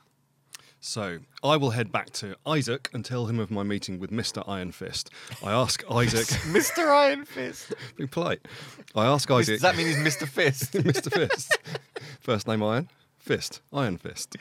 So 0.87 1.19
I 1.43 1.57
will 1.57 1.71
head 1.71 1.91
back 1.91 2.11
to 2.15 2.37
Isaac 2.47 2.89
and 2.95 3.05
tell 3.05 3.27
him 3.27 3.41
of 3.41 3.51
my 3.51 3.65
meeting 3.65 3.99
with 3.99 4.13
Mr. 4.13 4.45
Iron 4.49 4.71
Fist. 4.71 5.11
I 5.45 5.51
ask 5.51 5.83
Isaac, 5.91 6.27
Mr. 6.53 6.87
Iron 6.89 7.25
Fist. 7.25 7.75
be 7.97 8.07
polite. 8.07 8.47
I 8.95 9.05
ask 9.07 9.29
Isaac, 9.29 9.57
Does 9.57 9.63
that 9.63 9.77
mean 9.77 9.89
he's 9.89 9.97
Mr. 9.97 10.29
Fist? 10.29 10.75
Mr. 10.75 11.13
Fist. 11.13 11.59
First 12.21 12.47
name 12.47 12.63
Iron, 12.63 12.89
Fist, 13.19 13.63
Iron 13.73 13.97
Fist. 13.99 14.37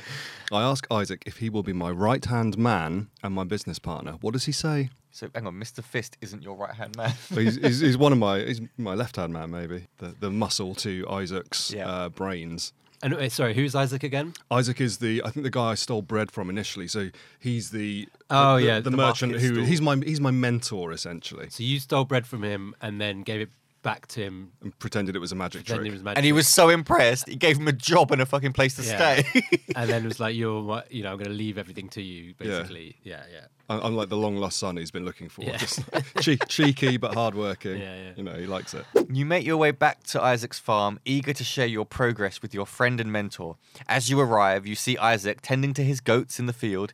I 0.52 0.62
ask 0.62 0.86
Isaac 0.92 1.24
if 1.26 1.38
he 1.38 1.50
will 1.50 1.64
be 1.64 1.74
my 1.74 1.90
right 1.90 2.24
hand 2.24 2.60
man 2.60 3.08
and 3.24 3.34
my 3.34 3.44
business 3.44 3.80
partner. 3.80 4.12
What 4.22 4.34
does 4.34 4.46
he 4.46 4.52
say? 4.52 4.92
so 5.10 5.30
hang 5.34 5.48
on, 5.48 5.56
Mr. 5.56 5.84
Fist 5.84 6.16
isn't 6.22 6.44
your 6.44 6.56
right 6.56 6.76
hand 6.76 6.96
man. 6.96 7.12
He's, 7.34 7.56
he's, 7.56 7.80
he's 7.80 7.98
one 7.98 8.12
of 8.12 8.20
my 8.20 8.42
he's 8.42 8.62
my 8.78 8.94
left 8.94 9.16
hand 9.16 9.34
man, 9.34 9.50
maybe 9.50 9.88
the 9.98 10.14
the 10.20 10.30
muscle 10.30 10.76
to 10.76 11.08
Isaac's 11.10 11.72
Yeah. 11.72 11.90
uh, 11.90 12.10
brains. 12.10 12.72
And 13.04 13.14
wait, 13.16 13.32
sorry, 13.32 13.54
who's 13.54 13.76
Isaac 13.76 14.04
again? 14.04 14.34
Isaac 14.50 14.80
is 14.82 14.98
the 14.98 15.22
I 15.24 15.30
think 15.30 15.44
the 15.44 15.50
guy 15.50 15.72
I 15.72 15.76
stole 15.76 16.02
bread 16.02 16.32
from 16.32 16.50
initially. 16.50 16.88
So 16.88 17.10
he's 17.40 17.70
the 17.72 18.08
Oh, 18.30 18.56
the, 18.58 18.64
yeah, 18.64 18.80
the, 18.80 18.90
the 18.90 18.98
merchant 18.98 19.34
who 19.34 19.54
stall. 19.56 19.66
he's 19.66 19.82
my 19.82 19.98
he's 19.98 20.22
my 20.22 20.32
mentor 20.32 20.92
essentially, 20.92 21.50
So 21.50 21.64
you 21.64 21.80
stole 21.80 22.06
bread 22.06 22.26
from 22.26 22.44
him 22.44 22.76
and 22.82 23.00
then 23.02 23.22
gave 23.24 23.42
it 23.42 23.50
back 23.86 24.08
to 24.08 24.20
him. 24.20 24.52
and 24.62 24.78
pretended 24.80 25.16
it 25.16 25.20
was 25.20 25.32
a 25.32 25.36
magic 25.36 25.64
trick. 25.66 25.80
it 25.86 25.92
was 25.92 26.04
magic. 26.04 26.18
and 26.18 26.26
he 26.26 26.32
was 26.34 26.48
so 26.48 26.70
impressed, 26.70 27.30
he 27.30 27.36
gave 27.36 27.58
him 27.58 27.68
a 27.68 27.72
job 27.72 28.12
and 28.12 28.22
a 28.22 28.26
fucking 28.26 28.52
place 28.52 28.76
to 28.76 28.82
Yeah. 28.84 29.22
stay. 29.22 29.44
and 29.76 29.90
then 29.90 30.04
it 30.04 30.08
was 30.14 30.20
like, 30.20 30.36
"You're, 30.36 30.62
what- 30.64 30.92
you 30.92 31.04
know, 31.04 31.12
I'm 31.12 31.18
going 31.18 31.30
to 31.30 31.34
leave 31.46 31.58
everything 31.58 31.88
to 31.90 32.02
you." 32.02 32.34
Basically, 32.38 32.98
yeah, 33.04 33.24
yeah. 33.32 33.46
I- 33.70 33.80
I'm 33.86 33.96
like 33.96 34.10
the 34.10 34.18
long 34.18 34.36
lost 34.38 34.58
son 34.58 34.78
he's 34.78 34.92
been 34.92 35.06
looking 35.06 35.30
for. 35.30 35.44
Yeah. 35.44 35.58
Just 35.58 35.80
che- 36.20 36.38
cheeky 36.48 36.98
but 36.98 37.14
hardworking. 37.14 37.78
Yeah, 37.80 37.96
yeah. 38.04 38.12
You 38.18 38.24
know, 38.24 38.34
he 38.34 38.48
likes 38.48 38.74
it. 38.74 38.86
You 39.12 39.26
make 39.26 39.46
your 39.46 39.58
way 39.58 39.72
back 39.72 40.04
to 40.14 40.22
Isaac's 40.22 40.60
farm, 40.60 41.00
eager 41.06 41.34
to 41.34 41.44
share 41.44 41.68
your 41.68 41.86
progress 41.86 42.42
with 42.42 42.54
your 42.54 42.66
friend 42.66 43.00
and 43.00 43.12
mentor. 43.12 43.58
As 43.88 44.10
you 44.10 44.20
arrive, 44.20 44.66
you 44.68 44.76
see 44.76 44.98
Isaac 44.98 45.40
tending 45.42 45.74
to 45.76 45.84
his 45.84 46.00
goats 46.02 46.40
in 46.40 46.48
the 46.48 46.54
field, 46.54 46.92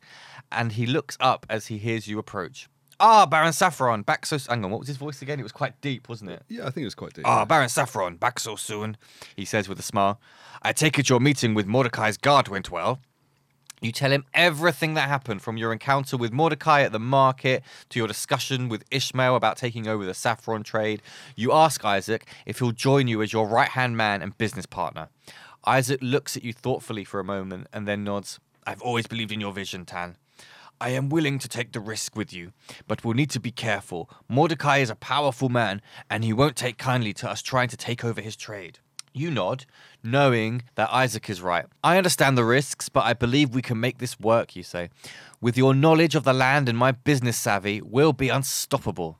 and 0.51 0.74
he 0.74 0.86
looks 0.86 1.17
up 1.19 1.45
as 1.50 1.67
he 1.67 1.77
hears 1.77 2.07
you 2.07 2.19
approach. 2.19 2.67
Ah, 3.03 3.25
Baron 3.25 3.51
Saffron, 3.51 4.03
back 4.03 4.27
so. 4.27 4.38
Hang 4.38 4.63
on, 4.63 4.70
what 4.70 4.79
was 4.79 4.88
his 4.88 4.98
voice 4.98 5.24
again? 5.24 5.39
It 5.39 5.43
was 5.43 5.51
quite 5.51 5.79
deep, 5.81 6.08
wasn't 6.08 6.29
it? 6.29 6.43
Yeah, 6.48 6.62
I 6.62 6.70
think 6.70 6.84
it 6.84 6.86
was 6.86 6.96
quite 6.96 7.13
deep. 7.13 7.25
Ah, 7.27 7.46
Baron 7.46 7.67
Saffron, 7.67 8.15
back 8.15 8.39
so 8.39 8.55
soon, 8.55 8.96
he 9.36 9.43
says 9.43 9.67
with 9.67 9.79
a 9.79 9.84
smile. 9.84 10.22
I 10.62 10.72
take 10.72 11.00
it 11.00 11.10
your 11.10 11.20
meeting 11.20 11.55
with 11.55 11.65
Mordechai's 11.65 12.17
guard 12.17 12.48
went 12.48 12.70
well. 12.70 13.00
You 13.81 13.91
tell 13.91 14.12
him 14.12 14.25
everything 14.36 14.93
that 14.93 15.10
happened 15.10 15.41
from 15.41 15.58
your 15.58 15.74
encounter 15.74 16.15
with 16.15 16.31
Mordechai 16.31 16.84
at 16.84 16.91
the 16.91 17.00
market 17.00 17.63
to 17.89 17.98
your 17.98 18.08
discussion 18.08 18.70
with 18.70 18.84
Ishmael 18.91 19.36
about 19.36 19.58
taking 19.58 19.88
over 19.88 20.05
the 20.05 20.13
saffron 20.13 20.62
trade. 20.62 21.01
You 21.36 21.51
ask 21.51 21.84
Isaac 21.84 22.27
if 22.46 22.60
he'll 22.60 22.74
join 22.74 23.08
you 23.08 23.24
as 23.24 23.34
your 23.34 23.48
right 23.48 23.70
hand 23.70 23.98
man 23.98 24.22
and 24.22 24.38
business 24.38 24.67
partner. 24.67 25.10
Isaac 25.65 26.00
looks 26.03 26.38
at 26.38 26.43
you 26.43 26.53
thoughtfully 26.53 27.03
for 27.03 27.20
a 27.20 27.24
moment 27.24 27.65
and 27.74 27.88
then 27.88 28.03
nods. 28.03 28.39
I've 28.67 28.84
always 28.84 29.08
believed 29.08 29.31
in 29.31 29.41
your 29.41 29.51
vision, 29.51 29.86
Tan. 29.86 30.17
I 30.81 30.89
am 30.89 31.09
willing 31.09 31.38
to 31.38 31.47
take 31.47 31.73
the 31.73 31.79
risk 31.79 32.15
with 32.15 32.33
you, 32.33 32.53
but 32.88 33.05
we'll 33.05 33.13
need 33.13 33.29
to 33.29 33.39
be 33.39 33.51
careful. 33.51 34.09
Mordechai 34.27 34.79
is 34.79 34.89
a 34.89 34.95
powerful 34.95 35.47
man, 35.47 35.79
and 36.09 36.23
he 36.23 36.33
won't 36.33 36.55
take 36.55 36.79
kindly 36.79 37.13
to 37.13 37.29
us 37.29 37.43
trying 37.43 37.67
to 37.67 37.77
take 37.77 38.03
over 38.03 38.19
his 38.19 38.35
trade. 38.35 38.79
You 39.13 39.29
nod, 39.29 39.65
knowing 40.01 40.63
that 40.73 40.91
Isaac 40.91 41.29
is 41.29 41.39
right. 41.39 41.67
I 41.83 41.97
understand 41.97 42.35
the 42.35 42.45
risks, 42.45 42.89
but 42.89 43.05
I 43.05 43.13
believe 43.13 43.53
we 43.53 43.61
can 43.61 43.79
make 43.79 44.00
this 44.00 44.19
work, 44.19 44.55
you 44.55 44.63
say. 44.63 44.89
With 45.39 45.55
your 45.55 45.75
knowledge 45.75 46.15
of 46.15 46.23
the 46.23 46.33
land 46.33 46.67
and 46.67 46.79
my 46.79 46.93
business 46.93 47.38
savvy, 47.38 47.79
we'll 47.83 48.11
be 48.11 48.29
unstoppable. 48.29 49.19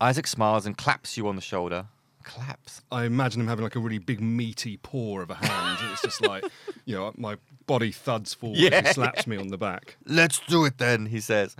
Isaac 0.00 0.28
smiles 0.28 0.64
and 0.64 0.78
claps 0.78 1.16
you 1.16 1.26
on 1.26 1.34
the 1.34 1.42
shoulder. 1.42 1.86
Claps. 2.24 2.82
I 2.90 3.04
imagine 3.04 3.40
him 3.40 3.46
having 3.48 3.62
like 3.62 3.76
a 3.76 3.80
really 3.80 3.98
big 3.98 4.20
meaty 4.20 4.76
paw 4.78 5.20
of 5.20 5.30
a 5.30 5.34
hand. 5.34 5.78
it's 5.92 6.02
just 6.02 6.20
like, 6.22 6.44
you 6.84 6.94
know, 6.96 7.12
my 7.16 7.36
body 7.66 7.90
thuds 7.92 8.34
forward 8.34 8.58
Yeah. 8.58 8.70
and 8.78 8.86
he 8.86 8.92
slaps 8.92 9.26
me 9.26 9.36
on 9.36 9.48
the 9.48 9.58
back. 9.58 9.96
Let's 10.06 10.40
do 10.40 10.64
it 10.64 10.78
then, 10.78 11.06
he 11.06 11.20
says. 11.20 11.54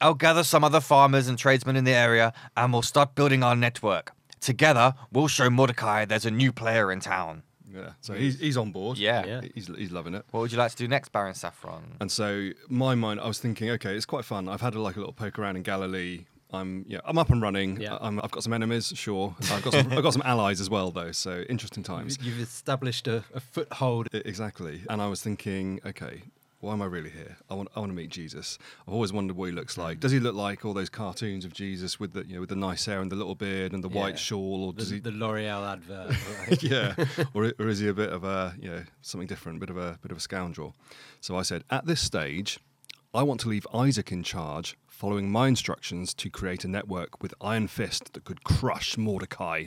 I'll 0.00 0.14
gather 0.14 0.44
some 0.44 0.62
other 0.64 0.80
farmers 0.80 1.28
and 1.28 1.38
tradesmen 1.38 1.76
in 1.76 1.84
the 1.84 1.92
area 1.94 2.32
and 2.56 2.72
we'll 2.72 2.82
start 2.82 3.14
building 3.14 3.42
our 3.42 3.56
network. 3.56 4.12
Together, 4.40 4.94
we'll 5.12 5.26
show 5.28 5.50
Mordechai 5.50 6.04
there's 6.04 6.26
a 6.26 6.30
new 6.30 6.52
player 6.52 6.92
in 6.92 7.00
town. 7.00 7.42
Yeah, 7.74 7.90
so 8.00 8.14
he's, 8.14 8.40
he's 8.40 8.56
on 8.56 8.72
board. 8.72 8.96
Yeah. 8.98 9.26
Yeah. 9.26 9.40
He's, 9.54 9.66
he's 9.66 9.90
loving 9.92 10.14
it. 10.14 10.24
What 10.30 10.40
would 10.40 10.52
you 10.52 10.58
like 10.58 10.70
to 10.70 10.76
do 10.76 10.88
next, 10.88 11.10
Baron 11.12 11.34
Saffron? 11.34 11.96
And 12.00 12.10
so 12.10 12.50
my 12.68 12.94
mind, 12.94 13.20
I 13.20 13.26
was 13.28 13.38
thinking, 13.40 13.68
okay, 13.70 13.94
it's 13.94 14.06
quite 14.06 14.24
fun. 14.24 14.48
I've 14.48 14.60
had 14.62 14.74
a, 14.74 14.80
like 14.80 14.96
a 14.96 15.00
little 15.00 15.12
poke 15.12 15.38
around 15.38 15.56
in 15.56 15.62
Galilee. 15.62 16.24
I'm, 16.50 16.84
yeah, 16.88 17.00
I'm 17.04 17.18
up 17.18 17.30
and 17.30 17.42
running. 17.42 17.80
Yeah. 17.80 17.98
I'm, 18.00 18.20
I've 18.20 18.30
got 18.30 18.42
some 18.42 18.52
enemies, 18.54 18.92
sure. 18.96 19.36
I've 19.50 19.62
got 19.62 19.72
some, 19.74 19.92
I've 19.92 20.02
got 20.02 20.12
some 20.14 20.22
allies 20.24 20.60
as 20.60 20.70
well, 20.70 20.90
though. 20.90 21.12
So 21.12 21.42
interesting 21.48 21.82
times. 21.82 22.18
You've 22.22 22.40
established 22.40 23.06
a, 23.06 23.24
a 23.34 23.40
foothold. 23.40 24.08
I- 24.14 24.22
Exactly. 24.24 24.82
And 24.88 25.02
I 25.02 25.08
was 25.08 25.22
thinking, 25.22 25.80
okay, 25.84 26.22
why 26.60 26.72
am 26.72 26.82
I 26.82 26.86
really 26.86 27.10
here? 27.10 27.36
I 27.50 27.54
want, 27.54 27.68
I 27.76 27.80
want 27.80 27.90
to 27.92 27.94
meet 27.96 28.08
Jesus. 28.10 28.58
I've 28.86 28.94
always 28.94 29.12
wondered 29.12 29.36
what 29.36 29.46
he 29.46 29.52
looks 29.52 29.76
like. 29.78 29.98
Mm. 29.98 30.00
Does 30.00 30.12
he 30.12 30.20
look 30.20 30.34
like 30.34 30.64
all 30.64 30.72
those 30.74 30.88
cartoons 30.88 31.44
of 31.44 31.52
Jesus 31.52 32.00
with 32.00 32.14
the, 32.14 32.24
you 32.26 32.34
know, 32.34 32.40
with 32.40 32.48
the 32.48 32.56
nice 32.56 32.84
hair 32.86 33.00
and 33.00 33.12
the 33.12 33.16
little 33.16 33.34
beard 33.34 33.72
and 33.72 33.84
the 33.84 33.88
Yeah. 33.90 34.00
white 34.00 34.18
shawl, 34.18 34.64
or 34.64 34.72
The, 34.72 34.78
does 34.78 34.90
he? 34.90 34.98
the 35.00 35.12
L'Oreal 35.12 35.70
advert. 35.70 36.16
right? 36.48 36.62
yeah, 36.62 36.94
or, 37.34 37.52
or 37.58 37.68
is 37.68 37.78
he 37.78 37.88
a 37.88 37.94
bit 37.94 38.08
of 38.10 38.24
a, 38.24 38.54
you 38.60 38.70
know, 38.70 38.82
something 39.02 39.28
different, 39.28 39.60
bit 39.60 39.70
of 39.70 39.76
a 39.76 39.98
bit 40.02 40.10
of 40.10 40.16
a 40.16 40.20
scoundrel? 40.20 40.74
So 41.20 41.36
I 41.36 41.42
said, 41.42 41.62
at 41.70 41.86
this 41.86 42.00
stage, 42.00 42.58
I 43.14 43.22
want 43.22 43.38
to 43.40 43.48
leave 43.48 43.66
Isaac 43.72 44.10
in 44.12 44.22
charge, 44.22 44.76
following 44.98 45.30
my 45.30 45.46
instructions 45.46 46.12
to 46.12 46.28
create 46.28 46.64
a 46.64 46.68
network 46.68 47.22
with 47.22 47.32
Iron 47.40 47.68
Fist 47.68 48.14
that 48.14 48.24
could 48.24 48.42
crush 48.42 48.98
Mordechai, 48.98 49.66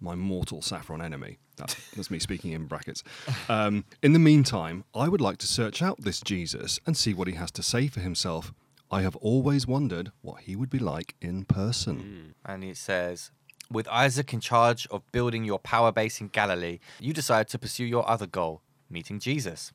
my 0.00 0.14
mortal 0.14 0.62
saffron 0.62 1.02
enemy. 1.02 1.38
That, 1.56 1.76
that's 1.96 2.12
me 2.12 2.20
speaking 2.20 2.52
in 2.52 2.66
brackets. 2.66 3.02
Um, 3.48 3.84
in 4.04 4.12
the 4.12 4.20
meantime, 4.20 4.84
I 4.94 5.08
would 5.08 5.20
like 5.20 5.38
to 5.38 5.48
search 5.48 5.82
out 5.82 6.00
this 6.00 6.20
Jesus 6.20 6.78
and 6.86 6.96
see 6.96 7.12
what 7.12 7.26
he 7.26 7.34
has 7.34 7.50
to 7.52 7.62
say 7.62 7.88
for 7.88 7.98
himself. 7.98 8.52
I 8.88 9.02
have 9.02 9.16
always 9.16 9.66
wondered 9.66 10.12
what 10.22 10.42
he 10.42 10.54
would 10.54 10.70
be 10.70 10.78
like 10.78 11.16
in 11.20 11.44
person. 11.44 12.36
And 12.46 12.62
it 12.62 12.76
says, 12.76 13.32
with 13.68 13.88
Isaac 13.88 14.32
in 14.32 14.38
charge 14.38 14.86
of 14.92 15.02
building 15.10 15.44
your 15.44 15.58
power 15.58 15.90
base 15.90 16.20
in 16.20 16.28
Galilee, 16.28 16.78
you 17.00 17.12
decide 17.12 17.48
to 17.48 17.58
pursue 17.58 17.84
your 17.84 18.08
other 18.08 18.28
goal, 18.28 18.62
meeting 18.88 19.18
Jesus. 19.18 19.72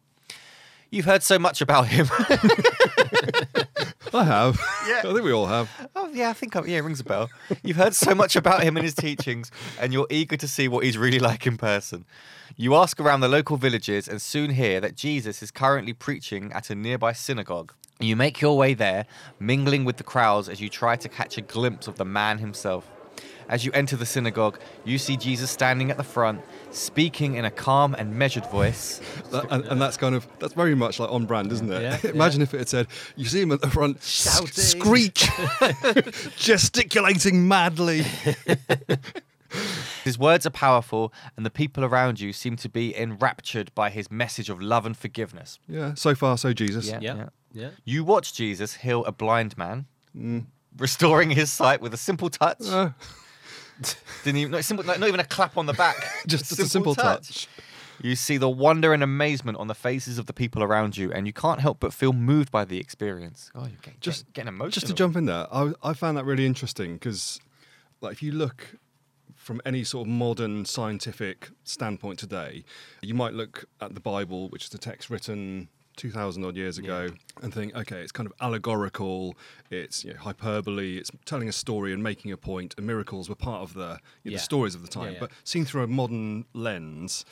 You've 0.89 1.05
heard 1.05 1.23
so 1.23 1.37
much 1.37 1.59
about 1.59 1.87
him. 1.87 2.07
I 4.13 4.23
have. 4.23 4.59
Yeah. 4.87 4.99
I 4.99 5.13
think 5.13 5.23
we 5.23 5.31
all 5.31 5.47
have. 5.47 5.69
oh, 5.95 6.09
yeah, 6.13 6.29
I 6.29 6.33
think, 6.33 6.55
I, 6.55 6.63
yeah, 6.65 6.77
it 6.77 6.81
rings 6.81 6.99
a 6.99 7.03
bell. 7.03 7.29
You've 7.63 7.77
heard 7.77 7.95
so 7.95 8.13
much 8.13 8.35
about 8.35 8.63
him 8.63 8.77
and 8.77 8.83
his 8.83 8.93
teachings, 8.93 9.51
and 9.79 9.93
you're 9.93 10.07
eager 10.09 10.37
to 10.37 10.47
see 10.47 10.67
what 10.67 10.83
he's 10.83 10.97
really 10.97 11.19
like 11.19 11.47
in 11.47 11.57
person. 11.57 12.05
You 12.55 12.75
ask 12.75 12.99
around 12.99 13.21
the 13.21 13.27
local 13.27 13.57
villages 13.57 14.07
and 14.07 14.21
soon 14.21 14.51
hear 14.51 14.79
that 14.79 14.95
Jesus 14.95 15.41
is 15.41 15.49
currently 15.49 15.93
preaching 15.93 16.51
at 16.53 16.69
a 16.69 16.75
nearby 16.75 17.13
synagogue. 17.13 17.73
You 17.99 18.15
make 18.15 18.41
your 18.41 18.57
way 18.57 18.73
there, 18.73 19.05
mingling 19.39 19.85
with 19.85 19.97
the 19.97 20.03
crowds 20.03 20.49
as 20.49 20.59
you 20.59 20.69
try 20.69 20.95
to 20.95 21.09
catch 21.09 21.37
a 21.37 21.41
glimpse 21.41 21.87
of 21.87 21.95
the 21.95 22.05
man 22.05 22.37
himself. 22.37 22.89
As 23.49 23.65
you 23.65 23.71
enter 23.73 23.95
the 23.95 24.05
synagogue, 24.05 24.59
you 24.85 24.97
see 24.97 25.17
Jesus 25.17 25.51
standing 25.51 25.91
at 25.91 25.97
the 25.97 26.03
front, 26.03 26.41
speaking 26.71 27.35
in 27.35 27.45
a 27.45 27.51
calm 27.51 27.93
and 27.95 28.15
measured 28.15 28.45
voice. 28.47 29.01
That- 29.31 29.45
and, 29.51 29.65
and 29.65 29.81
that's 29.81 29.97
kind 29.97 30.15
of 30.15 30.27
that's 30.39 30.53
very 30.53 30.75
much 30.75 30.99
like 30.99 31.11
on 31.11 31.25
brand, 31.25 31.51
isn't 31.51 31.71
it? 31.71 31.81
Yeah, 31.81 31.99
Imagine 32.11 32.41
if 32.41 32.53
it 32.53 32.57
had 32.59 32.69
said, 32.69 32.87
"You 33.15 33.25
see 33.25 33.41
him 33.41 33.51
at 33.51 33.61
the 33.61 33.69
front, 33.69 33.97
s- 33.97 34.07
Shouting. 34.35 34.49
screech, 34.51 35.27
gesticulating 36.37 37.47
madly." 37.47 38.03
His 40.03 40.17
words 40.17 40.45
are 40.47 40.49
powerful, 40.49 41.13
and 41.37 41.45
the 41.45 41.51
people 41.51 41.85
around 41.85 42.19
you 42.19 42.33
seem 42.33 42.55
to 42.57 42.67
be 42.69 42.95
enraptured 42.97 43.71
by 43.75 43.89
his 43.91 44.09
message 44.11 44.49
of 44.49 44.59
love 44.61 44.85
and 44.85 44.97
forgiveness. 44.97 45.59
Yeah, 45.69 45.93
so 45.93 46.15
far 46.15 46.37
so 46.37 46.53
Jesus. 46.53 46.87
Yeah. 46.87 46.99
yeah. 47.01 47.29
Yeah. 47.53 47.69
You 47.85 48.03
watch 48.03 48.33
Jesus 48.33 48.73
heal 48.77 49.05
a 49.05 49.11
blind 49.11 49.55
man, 49.57 49.85
restoring 50.77 51.29
his 51.29 51.51
sight 51.51 51.81
with 51.81 51.93
a 51.93 51.97
simple 51.97 52.29
touch. 52.31 52.57
Uh, 52.67 52.89
Didn't 54.23 54.37
even 54.37 54.51
not 54.51 54.63
simple, 54.63 54.85
not, 54.85 54.99
not 54.99 55.07
even 55.07 55.19
a 55.19 55.25
clap 55.25 55.57
on 55.57 55.65
the 55.65 55.73
back. 55.73 55.95
just, 56.27 56.49
just 56.49 56.59
a 56.59 56.65
simple 56.65 56.95
touch. 56.95 57.47
You 58.01 58.15
see 58.15 58.37
the 58.37 58.49
wonder 58.49 58.93
and 58.93 59.03
amazement 59.03 59.57
on 59.57 59.67
the 59.67 59.75
faces 59.75 60.17
of 60.17 60.25
the 60.25 60.33
people 60.33 60.63
around 60.63 60.97
you, 60.97 61.11
and 61.11 61.27
you 61.27 61.33
can't 61.33 61.61
help 61.61 61.79
but 61.79 61.93
feel 61.93 62.11
moved 62.11 62.51
by 62.51 62.65
the 62.65 62.79
experience. 62.79 63.51
Oh, 63.55 63.61
you're 63.61 63.69
getting, 63.81 63.99
Just- 64.01 64.25
getting, 64.33 64.33
getting 64.33 64.47
emotional. 64.55 64.71
Just 64.71 64.87
to 64.87 64.93
jump 64.93 65.15
in 65.15 65.25
there, 65.25 65.47
I, 65.53 65.73
I 65.83 65.93
found 65.93 66.17
that 66.17 66.25
really 66.25 66.45
interesting 66.45 66.93
because, 66.95 67.39
like, 68.01 68.13
if 68.13 68.23
you 68.23 68.31
look 68.31 68.75
from 69.35 69.61
any 69.65 69.83
sort 69.83 70.07
of 70.07 70.13
modern 70.13 70.65
scientific 70.65 71.49
standpoint 71.63 72.17
today, 72.17 72.63
you 73.01 73.13
might 73.13 73.33
look 73.33 73.65
at 73.81 73.93
the 73.93 73.99
Bible, 73.99 74.49
which 74.49 74.65
is 74.65 74.73
a 74.73 74.77
text 74.77 75.09
written 75.09 75.67
2,000 75.97 76.43
odd 76.45 76.55
years 76.55 76.77
ago, 76.77 77.09
and 77.41 77.53
think, 77.53 77.75
okay, 77.75 77.99
it's 78.01 78.11
kind 78.11 78.27
of 78.27 78.33
allegorical, 78.41 79.35
it's 79.69 80.03
you 80.03 80.13
know, 80.13 80.19
hyperbole, 80.19 80.97
it's 80.97 81.11
telling 81.25 81.47
a 81.49 81.51
story 81.53 81.93
and 81.93 82.01
making 82.03 82.31
a 82.31 82.37
point, 82.37 82.73
and 82.77 82.85
miracles 82.87 83.29
were 83.29 83.35
part 83.35 83.61
of 83.61 83.73
the, 83.73 83.99
you 84.23 84.31
know, 84.31 84.33
Yeah. 84.33 84.37
the 84.37 84.39
stories 84.43 84.75
of 84.75 84.81
the 84.81 84.87
time. 84.87 85.13
yeah. 85.13 85.19
But 85.19 85.31
seen 85.43 85.65
through 85.65 85.83
a 85.83 85.87
modern 85.87 86.45
lens, 86.53 87.25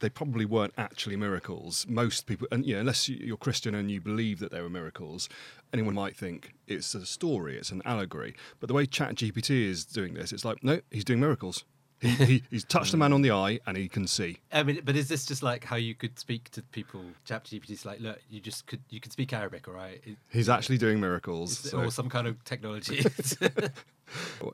they 0.00 0.08
probably 0.08 0.44
weren't 0.44 0.74
actually 0.78 1.16
miracles. 1.16 1.84
Most 1.88 2.26
people, 2.26 2.46
and 2.52 2.64
yeah, 2.64 2.76
unless 2.78 3.08
you- 3.08 3.16
you're 3.20 3.36
Christian 3.36 3.74
and 3.74 3.90
you 3.90 4.00
believe 4.00 4.38
that 4.38 4.52
they 4.52 4.60
were 4.60 4.70
miracles, 4.70 5.28
anyone 5.72 5.94
might 5.94 6.16
think 6.16 6.54
it's 6.68 6.94
a 6.94 7.04
story, 7.04 7.56
it's 7.56 7.72
an 7.72 7.82
allegory. 7.84 8.34
But 8.60 8.68
the 8.68 8.74
way 8.74 8.86
ChatGPT 8.86 9.64
is 9.64 9.84
doing 9.84 10.14
this, 10.14 10.32
it's 10.32 10.44
like, 10.44 10.62
no, 10.62 10.80
he's 10.92 11.04
doing 11.04 11.18
miracles. 11.20 11.64
He, 12.00 12.08
he, 12.08 12.42
he's 12.50 12.64
touched 12.64 12.92
the 12.92 12.96
man 12.96 13.12
on 13.12 13.22
the 13.22 13.32
eye 13.32 13.58
and 13.66 13.76
he 13.76 13.88
can 13.88 14.06
see. 14.06 14.38
I 14.52 14.62
mean, 14.62 14.80
but 14.84 14.94
is 14.94 15.08
this 15.08 15.26
just 15.26 15.42
like 15.42 15.64
how 15.64 15.76
you 15.76 15.94
could 15.94 16.18
speak 16.18 16.48
to 16.52 16.62
people? 16.62 17.02
ChatGPT's 17.26 17.84
like, 17.84 18.00
look, 18.00 18.20
you 18.30 18.40
just 18.40 18.66
could 18.66 18.80
you 18.88 19.00
could 19.00 19.10
speak 19.12 19.32
Arabic, 19.32 19.66
all 19.66 19.74
right? 19.74 20.00
It- 20.04 20.16
He's 20.30 20.48
actually 20.48 20.78
doing 20.78 21.00
miracles. 21.00 21.58
so- 21.58 21.78
or 21.82 21.90
some 21.90 22.08
kind 22.08 22.26
of 22.28 22.42
technology. 22.44 23.04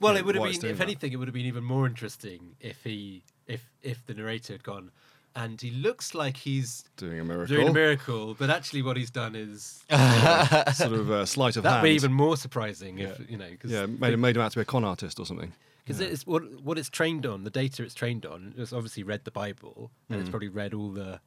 well, 0.01 0.15
yeah, 0.15 0.19
it 0.21 0.25
would 0.25 0.35
have 0.37 0.45
been, 0.45 0.71
if 0.71 0.79
that. 0.79 0.81
anything, 0.85 1.13
it 1.13 1.17
would 1.17 1.29
have 1.29 1.35
been 1.35 1.47
even 1.47 1.65
more 1.65 1.87
interesting 1.87 2.57
if 2.61 2.83
he, 2.83 3.23
if 3.47 3.71
if 3.83 4.05
the 4.07 4.15
narrator 4.15 4.55
had 4.55 4.63
gone, 4.65 4.91
and 5.37 5.61
he 5.61 5.71
looks 5.71 6.15
like 6.15 6.37
he's 6.37 6.85
doing 6.97 7.21
a 7.21 7.25
miracle. 7.25 7.57
doing 7.57 7.69
a 7.69 7.73
miracle, 7.73 8.35
but 8.35 8.51
actually 8.51 8.83
what 8.83 8.97
he's 8.97 9.11
done 9.11 9.35
is 9.35 9.85
sort 10.75 10.93
of 10.93 11.11
a 11.11 11.27
sleight 11.27 11.57
of 11.57 11.63
that'd 11.63 11.77
hand. 11.77 11.85
be 11.85 11.91
even 11.91 12.13
more 12.13 12.37
surprising 12.37 12.99
if 12.99 13.19
you 13.29 13.37
know, 13.37 13.51
because 13.51 13.71
yeah, 13.71 13.87
made 13.87 14.15
him, 14.15 14.21
made 14.21 14.37
him 14.37 14.43
out 14.43 14.53
to 14.53 14.59
be 14.59 14.63
a 14.63 14.67
con 14.67 14.85
artist 14.85 15.19
or 15.19 15.27
something. 15.27 15.53
Because 15.85 16.01
it's 16.01 16.27
what 16.27 16.43
what 16.63 16.79
it's 16.79 16.89
trained 16.89 17.27
on, 17.27 17.45
the 17.45 17.51
data 17.51 17.83
it's 17.83 17.95
trained 17.95 18.25
on. 18.25 18.55
It's 18.57 18.73
obviously 18.73 19.03
read 19.03 19.25
the 19.25 19.31
Bible, 19.31 19.91
and 20.09 20.21
it's 20.21 20.29
mm. 20.29 20.33
probably 20.33 20.49
read 20.49 20.73
all 20.73 20.91
the 20.91 21.21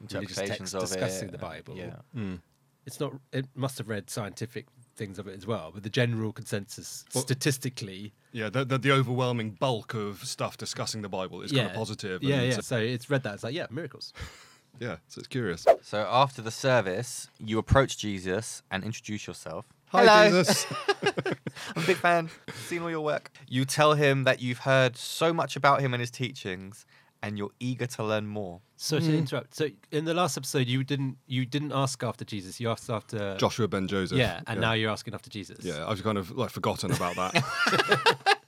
religious 0.00 0.36
Interpretations 0.38 0.72
texts 0.72 0.74
of 0.74 0.80
discussing 0.80 1.28
it. 1.28 1.32
the 1.32 1.38
Bible. 1.38 1.76
Yeah. 1.76 1.96
Mm. 2.16 2.40
It's 2.86 2.98
not. 2.98 3.12
It 3.32 3.46
must 3.54 3.78
have 3.78 3.88
read 3.88 4.10
scientific 4.10 4.66
things 5.00 5.18
of 5.18 5.26
it 5.26 5.34
as 5.36 5.46
well, 5.46 5.70
but 5.72 5.82
the 5.82 5.88
general 5.88 6.30
consensus, 6.30 7.04
Well- 7.14 7.24
statistically, 7.24 8.12
Yeah, 8.32 8.50
the, 8.50 8.64
the, 8.66 8.76
the 8.78 8.92
overwhelming 8.92 9.52
bulk 9.52 9.94
of 9.94 10.22
stuff 10.24 10.56
discussing 10.58 11.00
the 11.02 11.08
Bible 11.08 11.40
is 11.40 11.50
yeah, 11.50 11.62
kind 11.62 11.70
of 11.70 11.76
positive. 11.76 12.22
Yeah, 12.22 12.36
and 12.36 12.46
yeah. 12.48 12.54
So, 12.56 12.60
So 12.60 12.76
it's 12.76 13.08
read 13.08 13.22
that. 13.24 13.34
It's 13.34 13.42
like, 13.42 13.54
yeah, 13.54 13.66
miracles. 13.70 14.12
yeah, 14.78 14.96
so 15.08 15.18
it's 15.20 15.26
curious. 15.26 15.64
So 15.82 16.06
after 16.08 16.42
the 16.42 16.50
service, 16.50 17.28
you 17.38 17.58
approach 17.58 17.96
Jesus 17.96 18.62
and 18.70 18.84
introduce 18.84 19.26
yourself. 19.26 19.64
Hi, 19.88 20.04
Hello. 20.04 20.42
Jesus. 20.42 20.66
I'm 21.74 21.82
a 21.82 21.86
big 21.86 21.96
fan. 21.96 22.30
Seen 22.68 22.82
all 22.82 22.90
your 22.90 23.00
work. 23.00 23.32
You 23.48 23.64
tell 23.64 23.94
him 23.94 24.24
that 24.24 24.40
you've 24.40 24.58
heard 24.60 24.96
so 24.98 25.32
much 25.32 25.56
about 25.56 25.80
him 25.80 25.94
and 25.94 26.00
his 26.00 26.10
teachings, 26.10 26.84
and 27.22 27.38
you're 27.38 27.50
eager 27.60 27.86
to 27.86 28.04
learn 28.04 28.26
more. 28.26 28.60
So 28.76 28.98
to 28.98 29.04
hmm. 29.04 29.14
interrupt. 29.14 29.54
So 29.54 29.68
in 29.90 30.04
the 30.04 30.14
last 30.14 30.36
episode, 30.36 30.66
you 30.66 30.84
didn't 30.84 31.18
you 31.26 31.44
didn't 31.44 31.72
ask 31.72 32.02
after 32.02 32.24
Jesus. 32.24 32.60
You 32.60 32.70
asked 32.70 32.90
after 32.90 33.36
Joshua 33.36 33.68
Ben 33.68 33.86
Joseph. 33.88 34.18
Yeah, 34.18 34.40
and 34.46 34.60
now 34.60 34.72
you're 34.72 34.90
asking 34.90 35.14
after 35.14 35.30
Jesus. 35.30 35.64
Yeah, 35.64 35.86
I've 35.86 36.02
kind 36.02 36.18
of 36.18 36.30
like 36.32 36.50
forgotten 36.50 36.92
about 36.92 37.16
that. 37.16 38.36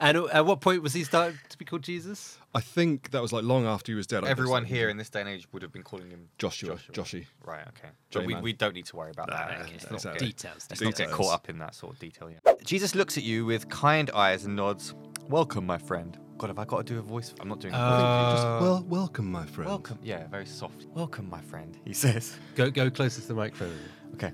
And 0.00 0.18
at 0.18 0.44
what 0.44 0.60
point 0.60 0.82
was 0.82 0.92
he 0.92 1.04
starting 1.04 1.38
to 1.48 1.58
be 1.58 1.64
called 1.64 1.82
Jesus? 1.82 2.38
I 2.54 2.60
think 2.60 3.10
that 3.12 3.22
was 3.22 3.32
like 3.32 3.44
long 3.44 3.66
after 3.66 3.92
he 3.92 3.96
was 3.96 4.06
dead. 4.06 4.18
I 4.18 4.20
guess, 4.22 4.30
Everyone 4.32 4.64
like, 4.64 4.72
here 4.72 4.88
in 4.88 4.96
this 4.96 5.08
day 5.08 5.20
and 5.20 5.28
age 5.28 5.46
would 5.52 5.62
have 5.62 5.72
been 5.72 5.82
calling 5.82 6.10
him 6.10 6.28
Joshua, 6.38 6.76
Joshy. 6.92 7.26
Right. 7.44 7.66
Okay. 7.68 7.88
But 8.12 8.26
we, 8.26 8.32
J-Man. 8.32 8.42
we 8.42 8.52
don't 8.52 8.74
need 8.74 8.86
to 8.86 8.96
worry 8.96 9.10
about 9.10 9.28
Nah, 9.28 9.36
that. 9.36 9.60
nah, 9.60 9.66
Let's 9.66 9.84
not 9.84 9.92
exactly. 9.94 10.26
get- 10.26 10.36
Details. 10.36 10.66
Let's 10.68 10.82
not 10.82 10.94
get 10.94 11.08
Details. 11.08 11.16
caught 11.16 11.34
up 11.34 11.48
in 11.48 11.58
that 11.58 11.74
sort 11.74 11.94
of 11.94 11.98
detail. 11.98 12.30
Yeah. 12.30 12.52
Jesus 12.64 12.94
looks 12.94 13.16
at 13.16 13.22
you 13.22 13.46
with 13.46 13.68
kind 13.68 14.10
eyes 14.10 14.44
and 14.44 14.56
nods. 14.56 14.94
Welcome, 15.28 15.66
my 15.66 15.78
friend. 15.78 16.18
God, 16.36 16.48
have 16.48 16.58
I 16.58 16.64
got 16.64 16.86
to 16.86 16.94
do 16.94 16.98
a 16.98 17.02
voice? 17.02 17.32
I'm 17.40 17.48
not 17.48 17.60
doing 17.60 17.74
a 17.74 17.76
voice. 17.76 17.86
Uh, 17.86 18.32
Just 18.32 18.62
well, 18.62 18.84
welcome, 18.88 19.30
my 19.30 19.46
friend. 19.46 19.68
Welcome. 19.68 19.98
Yeah, 20.02 20.26
very 20.28 20.46
soft. 20.46 20.86
Welcome, 20.94 21.30
my 21.30 21.40
friend. 21.40 21.78
He 21.84 21.94
says. 21.94 22.36
Go 22.54 22.70
go 22.70 22.90
closer 22.90 23.20
to 23.20 23.28
the 23.28 23.34
microphone. 23.34 23.78
Okay. 24.14 24.32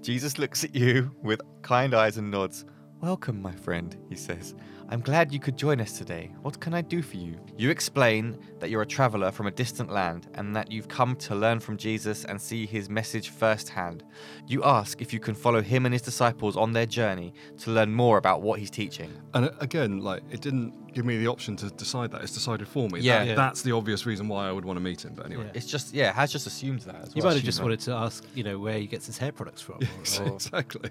Jesus 0.00 0.38
looks 0.38 0.64
at 0.64 0.74
you 0.74 1.10
with 1.22 1.40
kind 1.62 1.94
eyes 1.94 2.16
and 2.16 2.30
nods. 2.30 2.64
Welcome, 3.00 3.42
my 3.42 3.52
friend, 3.52 3.96
he 4.08 4.16
says. 4.16 4.54
I'm 4.88 5.00
glad 5.00 5.32
you 5.32 5.40
could 5.40 5.56
join 5.56 5.80
us 5.80 5.98
today. 5.98 6.32
What 6.42 6.60
can 6.60 6.74
I 6.74 6.82
do 6.82 7.02
for 7.02 7.16
you? 7.16 7.38
You 7.56 7.70
explain 7.70 8.38
that 8.60 8.70
you're 8.70 8.82
a 8.82 8.86
traveler 8.86 9.30
from 9.30 9.46
a 9.46 9.50
distant 9.50 9.90
land 9.90 10.28
and 10.34 10.54
that 10.54 10.70
you've 10.70 10.88
come 10.88 11.16
to 11.16 11.34
learn 11.34 11.58
from 11.58 11.76
Jesus 11.76 12.24
and 12.24 12.40
see 12.40 12.66
his 12.66 12.90
message 12.90 13.30
firsthand. 13.30 14.04
You 14.46 14.62
ask 14.62 15.00
if 15.00 15.12
you 15.12 15.20
can 15.20 15.34
follow 15.34 15.62
him 15.62 15.86
and 15.86 15.94
his 15.94 16.02
disciples 16.02 16.56
on 16.56 16.72
their 16.72 16.86
journey 16.86 17.32
to 17.58 17.70
learn 17.70 17.92
more 17.92 18.18
about 18.18 18.42
what 18.42 18.58
he's 18.58 18.70
teaching. 18.70 19.10
And 19.32 19.46
uh, 19.46 19.52
again, 19.60 20.00
like 20.00 20.22
it 20.30 20.42
didn't 20.42 20.74
give 20.94 21.04
me 21.04 21.16
the 21.18 21.26
option 21.26 21.56
to 21.56 21.70
decide 21.70 22.10
that. 22.12 22.22
It's 22.22 22.32
decided 22.32 22.66
for 22.68 22.88
me. 22.88 23.00
Yeah. 23.00 23.18
That- 23.18 23.26
Yeah. 23.28 23.34
that's 23.34 23.62
the 23.62 23.72
obvious 23.72 24.06
reason 24.06 24.28
why 24.28 24.48
I 24.48 24.52
would 24.52 24.64
want 24.64 24.76
to 24.76 24.80
meet 24.80 25.04
him. 25.04 25.12
But 25.14 25.26
anyway, 25.26 25.44
Yeah. 25.46 25.50
It's 25.54 25.66
just, 25.66 25.92
yeah, 25.92 26.12
Has 26.12 26.32
just 26.32 26.46
assumed 26.46 26.80
that. 26.82 26.94
As 26.96 27.16
You 27.16 27.22
might 27.22 27.34
have 27.34 27.42
just 27.42 27.56
Assumed 27.58 27.64
wanted 27.64 27.80
to 27.80 27.92
ask, 27.92 28.24
you 28.34 28.44
know, 28.44 28.58
where 28.58 28.78
he 28.78 28.86
gets 28.86 29.06
his 29.06 29.18
hair 29.18 29.32
products 29.32 29.60
from. 29.60 29.78
Yeah, 29.80 29.88
or- 30.20 30.28
or- 30.30 30.34
exactly. 30.34 30.90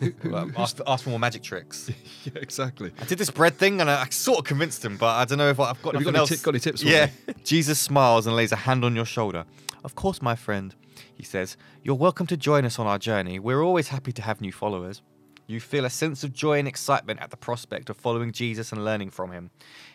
that. 0.00 0.24
Well, 0.24 0.50
ask, 0.56 0.78
ask 0.86 1.04
for 1.04 1.10
more 1.10 1.18
magic 1.18 1.42
tricks. 1.42 1.90
yeah, 2.24 2.32
exactly. 2.36 2.92
I 3.00 3.04
did 3.04 3.18
this 3.18 3.30
bread 3.30 3.54
thing 3.56 3.80
and 3.80 3.88
I, 3.88 4.02
I 4.02 4.08
sort 4.10 4.38
of 4.40 4.44
convinced 4.44 4.84
him, 4.84 4.96
but 4.96 5.14
I 5.14 5.24
don't 5.24 5.38
know 5.38 5.48
if 5.50 5.60
I've 5.60 5.80
got 5.82 5.94
Have 5.94 6.02
you 6.02 6.10
nothing 6.10 6.12
got 6.12 6.30
any 6.30 6.30
else. 6.34 6.42
got 6.42 6.50
any 6.54 6.60
tips 6.60 6.82
for 6.82 6.88
yeah. 6.88 7.06
me? 7.28 7.34
Jesus 7.44 7.78
smiles 7.78 8.26
and 8.26 8.34
lays 8.36 8.52
a 8.52 8.56
hand 8.56 8.84
on 8.84 8.94
your 8.96 9.04
shoulder. 9.06 9.44
Of 9.84 9.94
course, 9.94 10.20
my 10.20 10.34
friend, 10.34 10.74
he 11.14 11.22
says. 11.22 11.56
You're 11.82 11.94
welcome 11.94 12.26
to 12.26 12.36
join 12.36 12.64
us 12.64 12.78
on 12.80 12.86
our 12.88 12.98
journey. 12.98 13.38
We're 13.38 13.62
always 13.62 13.88
happy 13.88 14.10
to 14.12 14.22
have 14.22 14.40
new 14.40 14.50
followers. 14.52 15.02
You 15.46 15.60
feel 15.60 15.84
a 15.84 15.90
sense 15.90 16.24
of 16.24 16.32
joy 16.32 16.58
and 16.58 16.66
excitement 16.66 17.20
at 17.20 17.30
the 17.30 17.36
prospect 17.36 17.88
of 17.88 17.96
following 17.96 18.32
Jesus 18.32 18.72
and 18.72 18.84
learning 18.84 19.10
from 19.10 19.30
him. 19.32 19.50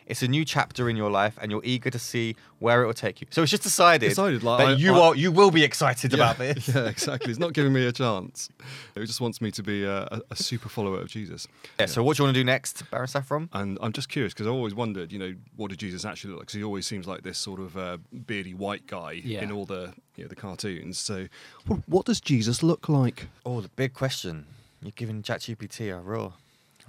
It's 0.07 0.21
a 0.23 0.27
new 0.27 0.43
chapter 0.43 0.89
in 0.89 0.95
your 0.97 1.11
life, 1.11 1.37
and 1.41 1.51
you're 1.51 1.61
eager 1.63 1.89
to 1.89 1.99
see 1.99 2.35
where 2.59 2.83
it 2.83 2.85
will 2.85 2.93
take 2.93 3.21
you. 3.21 3.27
So 3.29 3.43
it's 3.43 3.51
just 3.51 3.63
decided, 3.63 4.09
Decided, 4.09 4.43
like, 4.43 4.57
that 4.59 4.67
I- 4.67 4.73
you 4.73 4.95
I- 4.95 4.99
are 4.99 5.15
you 5.15 5.31
will 5.31 5.51
be 5.51 5.63
excited 5.63 6.11
yeah, 6.11 6.17
about 6.17 6.37
this. 6.37 6.67
Yeah, 6.75 6.85
exactly. 6.95 7.29
It's 7.31 7.39
not 7.39 7.53
giving 7.53 7.71
me 7.71 7.85
a 7.85 7.91
chance. 7.91 8.49
It 8.95 9.05
just 9.05 9.21
wants 9.21 9.41
me 9.41 9.51
to 9.51 9.63
be 9.63 9.83
a, 9.83 10.03
a, 10.03 10.21
a 10.31 10.35
super 10.35 10.69
follower 10.69 10.99
of 11.01 11.07
Jesus. 11.07 11.47
Yeah, 11.79 11.85
So 11.85 12.01
what 12.03 12.17
do 12.17 12.23
you 12.23 12.27
want 12.27 12.35
to 12.35 12.39
do 12.41 12.43
next, 12.45 12.89
Baron 12.89 13.07
Saffron? 13.07 13.49
And 13.53 13.77
I'm 13.81 13.93
just 13.93 14.09
curious 14.09 14.33
because 14.33 14.47
I 14.47 14.49
always 14.49 14.73
wondered, 14.75 15.11
you 15.13 15.19
know, 15.19 15.33
what 15.55 15.69
did 15.69 15.79
Jesus 15.79 16.03
actually 16.03 16.31
look 16.31 16.39
like? 16.39 16.47
Because 16.47 16.55
he 16.59 16.63
always 16.63 16.87
seems 16.87 17.07
like 17.07 17.21
this 17.23 17.37
sort 17.37 17.59
of 17.59 17.77
uh, 17.77 17.97
beardy 18.11 18.53
white 18.53 18.87
guy 18.87 19.21
Yeah. 19.23 19.43
in 19.43 19.51
all 19.51 19.65
the 19.65 19.93
you 20.17 20.23
know, 20.25 20.27
the 20.29 20.35
cartoons. 20.35 20.97
So, 20.97 21.27
what, 21.67 21.79
what 21.87 22.05
does 22.05 22.19
Jesus 22.19 22.61
look 22.63 22.89
like? 22.89 23.27
Oh, 23.45 23.61
the 23.61 23.69
big 23.69 23.93
question. 23.93 24.45
You're 24.81 24.91
giving 24.95 25.21
ChatGPT 25.21 25.95
a 25.95 25.99
real 26.01 26.33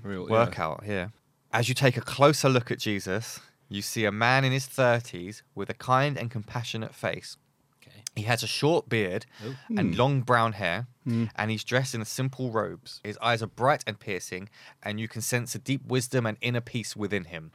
Real 0.02 0.24
yeah. 0.26 0.30
workout 0.32 0.84
here. 0.84 1.12
As 1.52 1.68
you 1.68 1.74
take 1.74 1.96
a 1.96 2.00
closer 2.00 2.48
look 2.48 2.70
at 2.70 2.78
Jesus, 2.78 3.38
you 3.68 3.82
see 3.82 4.04
a 4.04 4.10
man 4.12 4.44
in 4.44 4.50
his 4.52 4.66
30s 4.66 5.42
with 5.54 5.68
a 5.70 5.74
kind 5.74 6.16
and 6.18 6.30
compassionate 6.30 6.94
face. 6.94 7.36
okay. 7.80 8.02
He 8.16 8.22
has 8.22 8.42
a 8.42 8.46
short 8.46 8.88
beard 8.88 9.26
Oh. 9.44 9.54
and 9.68 9.94
Hmm. 9.94 9.98
long 10.00 10.20
brown 10.22 10.54
hair, 10.54 10.86
Hmm. 11.04 11.26
and 11.36 11.50
he's 11.50 11.62
dressed 11.62 11.94
in 11.94 12.04
simple 12.04 12.50
robes. 12.50 13.00
His 13.04 13.18
eyes 13.20 13.42
are 13.42 13.46
bright 13.46 13.84
and 13.86 14.00
piercing, 14.00 14.48
and 14.82 14.98
you 14.98 15.06
can 15.08 15.20
sense 15.20 15.54
a 15.54 15.58
deep 15.58 15.84
wisdom 15.84 16.26
and 16.26 16.36
inner 16.40 16.60
peace 16.62 16.96
within 16.96 17.24
him. 17.26 17.52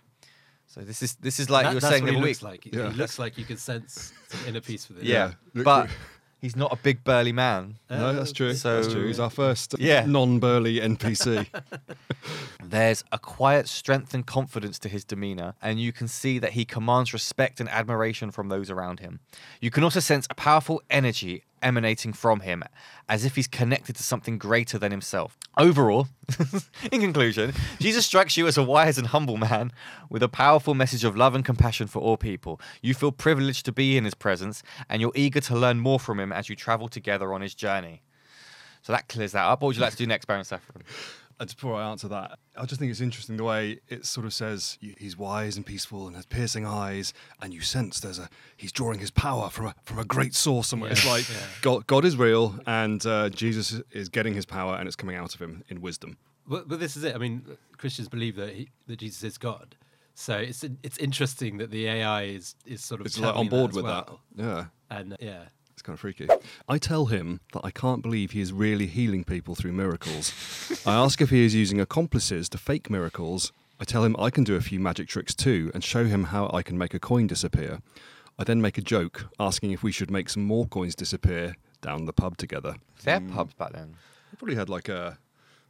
So 0.68 0.82
this 0.82 1.02
is 1.02 1.16
this 1.16 1.40
is 1.40 1.50
like 1.50 1.64
That- 1.64 1.70
you 1.72 1.76
were 1.76 1.80
that's 1.82 1.92
saying 1.92 2.04
what 2.04 2.12
the 2.12 2.20
he 2.20 2.22
looks 2.26 2.42
week. 2.42 2.50
like. 2.52 2.64
He- 2.66 2.70
Yeah. 2.78 2.92
He 2.92 2.96
looks 2.98 3.18
like 3.18 3.38
you 3.38 3.46
can 3.46 3.58
sense 3.58 4.14
some 4.30 4.40
inner 4.48 4.62
peace 4.62 4.88
with 4.88 5.00
it. 5.00 5.06
Yeah, 5.06 5.34
Yeah. 5.54 5.64
But 5.64 5.90
he's 6.42 6.56
not 6.56 6.72
a 6.74 6.76
big 6.76 7.04
burly 7.04 7.32
man. 7.32 7.76
Uh, 7.90 7.98
no, 7.98 8.14
that's 8.14 8.32
true. 8.32 8.48
that's 8.50 8.62
So- 8.62 8.84
true. 8.92 9.08
He's 9.08 9.20
our 9.20 9.30
first 9.30 9.76
Yeah. 9.80 10.06
non-burly 10.06 10.80
NPC. 10.80 11.48
There's 12.64 13.04
a 13.12 13.20
quiet 13.20 13.68
strength 13.68 14.14
and 14.14 14.26
confidence 14.26 14.78
to 14.80 14.90
his 14.90 15.04
demeanor, 15.04 15.54
and 15.62 15.80
you 15.80 15.92
can 15.94 16.08
see 16.08 16.40
that 16.40 16.52
he 16.52 16.66
commands 16.66 17.14
respect 17.14 17.60
and 17.60 17.70
admiration 17.70 18.32
from 18.32 18.50
those 18.50 18.70
around 18.70 19.00
him. 19.00 19.20
You 19.62 19.72
can 19.72 19.84
also 19.84 20.00
sense 20.00 20.28
a 20.30 20.36
powerful 20.36 20.82
energy 20.90 21.44
emanating 21.62 22.14
from 22.14 22.42
him, 22.42 22.64
as 23.10 23.26
if 23.26 23.36
he's 23.36 23.48
connected 23.48 23.96
to 23.96 24.04
something 24.04 24.38
greater 24.38 24.78
than 24.78 24.92
himself. 24.92 25.38
Overall, 25.58 26.08
in 26.92 27.02
conclusion, 27.02 27.54
Jesus 27.80 28.06
strikes 28.06 28.38
you 28.38 28.48
as 28.48 28.58
a 28.58 28.64
wise 28.64 28.98
and 28.98 29.08
humble 29.08 29.38
man 29.38 29.72
with 30.10 30.24
a 30.24 30.30
powerful 30.30 30.74
message 30.74 31.04
of 31.04 31.16
love 31.16 31.36
and 31.36 31.44
compassion 31.44 31.88
for 31.88 32.00
all 32.00 32.18
people. 32.18 32.60
You 32.82 32.94
feel 32.94 33.12
privileged 33.12 33.66
to 33.66 33.72
be 33.72 33.98
in 33.98 34.06
his 34.06 34.14
presence, 34.14 34.64
and 34.90 35.02
you're 35.02 35.12
eager 35.16 35.42
to 35.42 35.56
learn 35.56 35.80
more 35.80 36.00
from 36.00 36.20
him 36.20 36.32
as 36.32 36.50
you 36.50 36.56
travel 36.56 36.88
together 36.88 37.34
on 37.34 37.42
his 37.42 37.56
journey. 37.56 38.02
So 38.82 38.94
that 38.94 39.10
clears 39.10 39.34
that 39.34 39.46
up. 39.46 39.62
What 39.62 39.68
would 39.68 39.76
you 39.76 39.82
like 39.82 39.92
to 39.92 39.98
do 39.98 40.08
next, 40.08 40.26
Baron 40.26 40.46
Saffron? 40.46 40.84
And 41.40 41.48
before 41.54 41.76
I 41.76 41.90
answer 41.90 42.08
that, 42.08 42.40
I 42.56 42.66
just 42.66 42.80
think 42.80 42.90
it's 42.90 43.02
interesting 43.02 43.38
the 43.38 43.44
way 43.44 43.80
it 43.88 44.06
sort 44.06 44.26
of 44.26 44.34
says 44.34 44.80
he's 44.82 45.16
wise 45.18 45.56
and 45.56 45.66
peaceful 45.66 46.08
and 46.08 46.16
has 46.16 46.26
piercing 46.26 46.66
eyes, 46.66 47.14
and 47.42 47.54
you 47.54 47.62
sense 47.62 48.00
there's 48.00 48.18
a 48.18 48.28
he's 48.56 48.72
drawing 48.72 49.00
his 49.00 49.12
power 49.12 49.50
from 49.50 49.68
a 49.68 49.76
from 49.84 50.00
a 50.00 50.06
great 50.06 50.34
source 50.34 50.68
somewhere. 50.68 50.92
It's 50.92 51.06
like 51.06 51.30
yeah. 51.30 51.36
God, 51.62 51.86
God 51.86 52.06
is 52.06 52.18
real, 52.18 52.60
and 52.66 53.06
uh, 53.06 53.30
Jesus 53.30 53.82
is 53.92 54.10
getting 54.10 54.34
his 54.34 54.46
power, 54.46 54.76
and 54.76 54.88
it's 54.88 54.96
coming 54.96 55.16
out 55.16 55.36
of 55.36 55.42
him 55.42 55.64
in 55.70 55.80
wisdom. 55.82 56.18
But, 56.48 56.68
but 56.68 56.80
this 56.80 56.96
is 56.96 57.04
it. 57.04 57.14
I 57.14 57.18
mean, 57.18 57.44
Christians 57.78 58.08
believe 58.08 58.36
that 58.38 58.54
he, 58.54 58.70
that 58.88 59.00
Jesus 59.00 59.24
is 59.24 59.38
God. 59.38 59.76
So 60.16 60.36
it's 60.36 60.64
it's 60.82 60.98
interesting 60.98 61.58
that 61.58 61.70
the 61.70 61.88
AI 61.88 62.24
is 62.24 62.56
is 62.66 62.84
sort 62.84 63.02
of 63.02 63.06
It's 63.06 63.20
like 63.20 63.36
on 63.36 63.50
board 63.50 63.74
with 63.74 63.86
well. 63.86 64.22
that. 64.36 64.44
Yeah. 64.44 64.66
And 64.90 65.14
uh, 65.14 65.18
yeah, 65.20 65.44
kind 65.88 65.96
of 65.96 66.02
freaky. 66.02 66.28
I 66.68 66.78
tell 66.78 67.06
him 67.06 67.40
that 67.54 67.62
I 67.64 67.72
can't 67.72 68.02
believe 68.02 68.32
he 68.32 68.42
is 68.42 68.52
really 68.52 68.88
healing 68.88 69.24
people 69.24 69.56
through 69.56 69.72
miracles. 69.72 70.34
I 70.86 70.94
ask 71.04 71.22
if 71.22 71.30
he 71.30 71.46
is 71.46 71.56
using 71.56 71.80
accomplices 71.80 72.50
to 72.50 72.58
fake 72.58 72.90
miracles. 72.90 73.54
I 73.80 73.86
tell 73.86 74.04
him 74.04 74.14
I 74.20 74.30
can 74.30 74.44
do 74.44 74.56
a 74.56 74.62
few 74.62 74.82
magic 74.82 75.08
tricks 75.08 75.34
too 75.34 75.72
and 75.74 75.82
show 75.82 76.04
him 76.04 76.26
how 76.26 76.50
I 76.54 76.62
can 76.62 76.78
make 76.78 76.94
a 76.94 77.00
coin 77.00 77.26
disappear. 77.26 77.80
I 78.38 78.44
then 78.44 78.62
make 78.62 78.78
a 78.78 78.82
joke, 78.82 79.28
asking 79.40 79.72
if 79.72 79.82
we 79.82 79.94
should 79.94 80.12
make 80.12 80.30
some 80.30 80.44
more 80.44 80.68
coins 80.68 80.94
disappear 80.94 81.56
down 81.82 82.04
the 82.04 82.14
pub 82.14 82.36
together. 82.36 82.76
They 83.04 83.14
had 83.14 83.24
hmm. 83.24 83.34
pubs 83.34 83.54
back 83.54 83.72
then. 83.72 83.96
They 84.32 84.38
probably 84.38 84.56
had 84.56 84.68
like 84.68 84.90
a, 84.90 85.18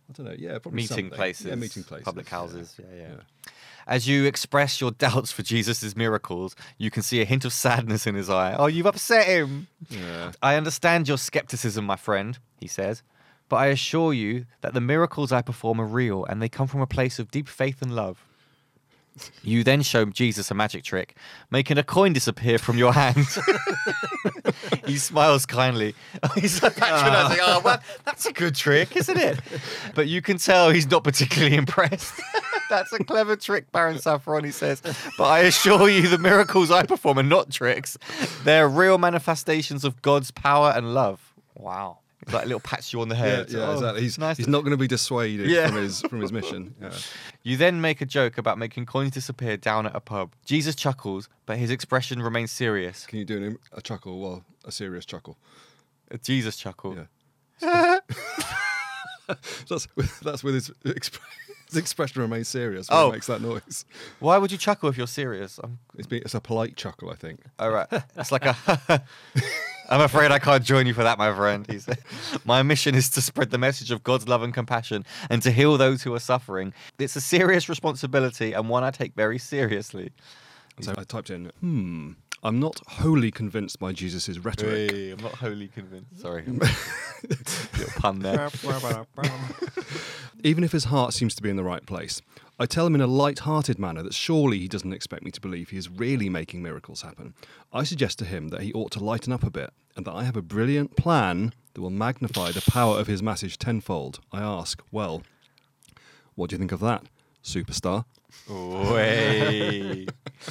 I 0.10 0.14
don't 0.14 0.26
know, 0.26 0.36
yeah, 0.38 0.60
probably 0.60 0.78
meeting 0.78 0.88
something. 0.88 1.10
places, 1.10 1.46
Yeah, 1.48 1.56
meeting 1.56 1.84
places. 1.84 2.06
public 2.06 2.28
yeah. 2.28 2.38
houses. 2.38 2.76
Yeah, 2.80 2.86
yeah. 2.96 3.08
Yeah. 3.10 3.52
As 3.86 4.08
you 4.08 4.26
express 4.26 4.82
your 4.82 4.92
doubts 4.92 5.32
for 5.32 5.44
Jesus' 5.44 5.96
miracles, 5.96 6.56
you 6.78 6.92
can 6.92 7.04
see 7.04 7.22
a 7.22 7.26
hint 7.26 7.46
of 7.46 7.54
sadness 7.54 8.06
in 8.08 8.16
his 8.16 8.30
eye. 8.30 8.56
Oh, 8.58 8.68
you've 8.68 8.86
upset 8.86 9.28
him. 9.28 9.68
Yeah. 9.90 10.32
I 10.42 10.56
understand 10.56 11.08
your 11.08 11.18
skepticism, 11.18 11.86
my 11.86 11.96
friend, 11.96 12.38
he 12.58 12.68
says, 12.68 13.02
but 13.50 13.58
I 13.58 13.68
assure 13.68 14.14
you 14.14 14.46
that 14.62 14.74
the 14.74 14.82
miracles 14.82 15.32
I 15.32 15.42
perform 15.42 15.80
are 15.80 15.86
real 15.86 16.26
and 16.26 16.42
they 16.42 16.50
come 16.50 16.68
from 16.68 16.82
a 16.82 16.88
place 16.88 17.18
of 17.20 17.32
deep 17.32 17.48
faith 17.48 17.82
and 17.82 17.96
love. 17.96 18.26
You 19.44 19.64
then 19.64 19.82
show 19.82 20.06
Jesus 20.06 20.52
a 20.52 20.54
magic 20.54 20.84
trick, 20.84 21.16
making 21.52 21.78
a 21.78 21.84
coin 21.84 22.14
disappear 22.14 22.58
from 22.58 22.78
your 22.78 22.94
hand. 22.94 23.26
he 24.86 24.98
smiles 24.98 25.46
kindly. 25.46 25.96
He's 26.36 26.60
patronizing. 26.60 27.40
Oh, 27.42 27.62
well, 27.64 27.82
that's 28.06 28.26
a 28.26 28.34
good 28.34 28.56
trick, 28.56 28.96
isn't 28.96 29.18
it? 29.18 29.40
But 29.96 30.08
you 30.08 30.22
can 30.22 30.38
tell 30.38 30.70
he's 30.70 30.90
not 30.90 31.04
particularly 31.04 31.56
impressed. 31.64 32.20
that's 32.70 32.92
a 32.94 33.04
clever 33.04 33.36
trick, 33.36 33.72
Baron 33.72 34.00
Saffron, 34.00 34.44
he 34.44 34.52
says. 34.52 34.82
But 35.18 35.26
I 35.26 35.40
assure 35.40 35.90
you, 35.90 36.08
the 36.08 36.18
miracles 36.18 36.72
I 36.72 36.86
perform 36.86 37.20
are 37.20 37.24
not 37.24 37.52
tricks. 37.52 37.98
They're 38.44 38.68
real 38.70 38.98
manifestations 38.98 39.84
of 39.84 40.02
God's 40.02 40.32
power 40.32 40.74
and 40.76 40.94
love. 40.94 41.34
Wow. 41.56 42.00
Like 42.32 42.44
a 42.44 42.48
little 42.48 42.60
pats 42.60 42.92
you 42.92 43.02
on 43.02 43.08
the 43.10 43.16
head. 43.16 43.50
yeah, 43.50 43.60
Oh, 43.70 43.74
exactly. 43.74 44.02
He's, 44.02 44.18
nice 44.18 44.38
he's 44.38 44.48
not 44.48 44.60
going 44.62 44.72
to 44.72 44.78
be 44.78 44.88
dissuaded 44.88 45.50
Yeah. 45.50 45.68
from 45.68 45.78
his 45.78 46.02
from 46.02 46.22
his 46.22 46.32
mission. 46.40 46.76
Yeah. 46.82 46.92
You 47.44 47.56
then 47.58 47.80
make 47.80 48.02
a 48.02 48.06
joke 48.06 48.38
about 48.38 48.58
making 48.58 48.86
coins 48.86 49.12
disappear 49.12 49.56
down 49.58 49.86
at 49.86 49.96
a 49.96 50.00
pub. 50.02 50.34
Jesus 50.46 50.76
chuckles, 50.76 51.30
but 51.46 51.58
his 51.58 51.70
expression 51.72 52.22
remains 52.22 52.52
serious. 52.52 53.06
Can 53.06 53.20
you 53.20 53.26
do 53.26 53.38
an, 53.38 53.58
a 53.72 53.82
chuckle? 53.82 54.20
Well, 54.20 54.44
a 54.66 54.72
serious 54.72 55.06
chuckle. 55.06 55.38
A 56.12 56.18
Jesus 56.18 56.58
chuckle. 56.58 56.96
Yeah. 57.62 58.00
that's 59.70 59.88
with, 59.96 60.20
that's 60.22 60.44
with 60.44 60.54
his, 60.56 60.70
expr- 60.86 61.20
his 61.68 61.78
expression 61.78 62.22
remains 62.22 62.48
serious 62.48 62.90
when 62.90 63.00
Oh. 63.00 63.06
he 63.08 63.12
makes 63.14 63.28
that 63.28 63.42
noise. 63.42 63.86
Why 64.20 64.38
would 64.38 64.52
you 64.52 64.58
chuckle 64.58 64.90
if 64.90 64.98
you're 64.98 65.08
serious? 65.08 65.60
I'm, 65.64 65.80
It's, 65.98 66.08
be, 66.08 66.18
it's 66.20 66.34
a 66.36 66.40
polite 66.42 66.76
chuckle, 66.76 67.10
I 67.10 67.16
think. 67.16 67.42
all 67.60 67.72
right. 67.72 67.88
It's 68.16 68.32
like 68.32 68.46
a. 68.46 69.04
I'm 69.90 70.02
afraid 70.02 70.32
I 70.32 70.40
can't 70.40 70.64
join 70.64 70.86
you 70.86 70.94
for 70.94 71.04
that, 71.04 71.18
my 71.18 71.34
friend. 71.34 71.66
He 71.68 71.80
said, 71.80 72.00
"My 72.46 72.62
mission 72.64 72.96
is 72.96 73.10
to 73.12 73.22
spread 73.22 73.52
the 73.52 73.58
message 73.58 73.92
of 73.92 74.04
God's 74.04 74.28
love 74.28 74.44
and 74.44 74.54
compassion, 74.54 75.06
and 75.30 75.42
to 75.44 75.52
heal 75.52 75.78
those 75.78 76.04
who 76.04 76.14
are 76.14 76.20
suffering. 76.20 76.74
It's 77.00 77.16
a 77.16 77.22
serious 77.22 77.70
responsibility, 77.70 78.54
and 78.54 78.70
one 78.70 78.84
I 78.84 78.92
take 78.92 79.16
very 79.16 79.38
seriously. 79.38 80.12
So 80.82 80.94
I 80.96 81.04
typed 81.04 81.32
in, 81.32 81.52
hmm, 81.60 82.12
I'm 82.44 82.60
not 82.60 82.80
wholly 82.88 83.32
convinced 83.32 83.80
by 83.80 83.94
Jesus' 83.94 84.38
rhetoric. 84.38 84.92
Hey, 84.92 85.12
I'm 85.12 85.22
not 85.22 85.34
wholly 85.34 85.70
convinced. 85.70 86.20
Sorry, 86.20 86.44
little 86.48 87.94
pun 87.98 88.20
there. 88.20 88.50
Even 90.44 90.64
if 90.64 90.72
his 90.72 90.86
heart 90.86 91.14
seems 91.14 91.34
to 91.36 91.42
be 91.42 91.50
in 91.50 91.56
the 91.56 91.64
right 91.64 91.84
place, 91.86 92.22
I 92.60 92.66
tell 92.66 92.88
him 92.88 92.96
in 92.96 93.02
a 93.02 93.08
light-hearted 93.08 93.78
manner 93.78 94.02
that 94.02 94.16
surely 94.16 94.58
he 94.58 94.68
doesn't 94.68 94.92
expect 94.92 95.24
me 95.24 95.30
to 95.30 95.42
believe 95.42 95.70
he 95.70 95.78
is 95.78 95.90
really 95.90 96.28
making 96.28 96.64
miracles 96.64 97.04
happen. 97.04 97.36
I 97.72 97.84
suggest 97.84 98.18
to 98.20 98.26
him 98.26 98.48
that 98.48 98.62
he 98.62 98.74
ought 98.74 98.92
to 98.94 99.04
lighten 99.04 99.32
up 99.32 99.44
a 99.44 99.52
bit 99.52 99.70
and 99.96 100.06
that 100.06 100.14
I 100.14 100.24
have 100.24 100.36
a 100.36 100.42
brilliant 100.42 100.96
plan 100.96 101.54
that 101.74 101.82
will 101.82 101.92
magnify 101.92 102.52
the 102.52 102.64
power 102.72 103.00
of 103.00 103.06
his 103.06 103.22
message 103.22 103.60
tenfold. 103.60 104.22
I 104.32 104.42
ask, 104.42 104.82
well, 104.92 105.22
what 106.34 106.50
do 106.50 106.56
you 106.56 106.58
think 106.58 106.72
of 106.72 106.80
that, 106.80 107.04
superstar? 107.44 108.06
Way. 108.50 110.08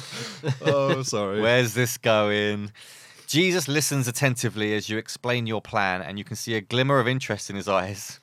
oh, 0.61 1.03
sorry. 1.03 1.41
Where's 1.41 1.73
this 1.73 1.97
going? 1.97 2.71
Jesus 3.27 3.67
listens 3.67 4.07
attentively 4.07 4.73
as 4.75 4.87
you 4.87 4.97
explain 4.97 5.45
your 5.45 5.61
plan, 5.61 6.01
and 6.01 6.17
you 6.17 6.23
can 6.23 6.37
see 6.37 6.55
a 6.55 6.61
glimmer 6.61 7.01
of 7.01 7.07
interest 7.09 7.49
in 7.49 7.57
his 7.57 7.67
eyes. 7.67 8.21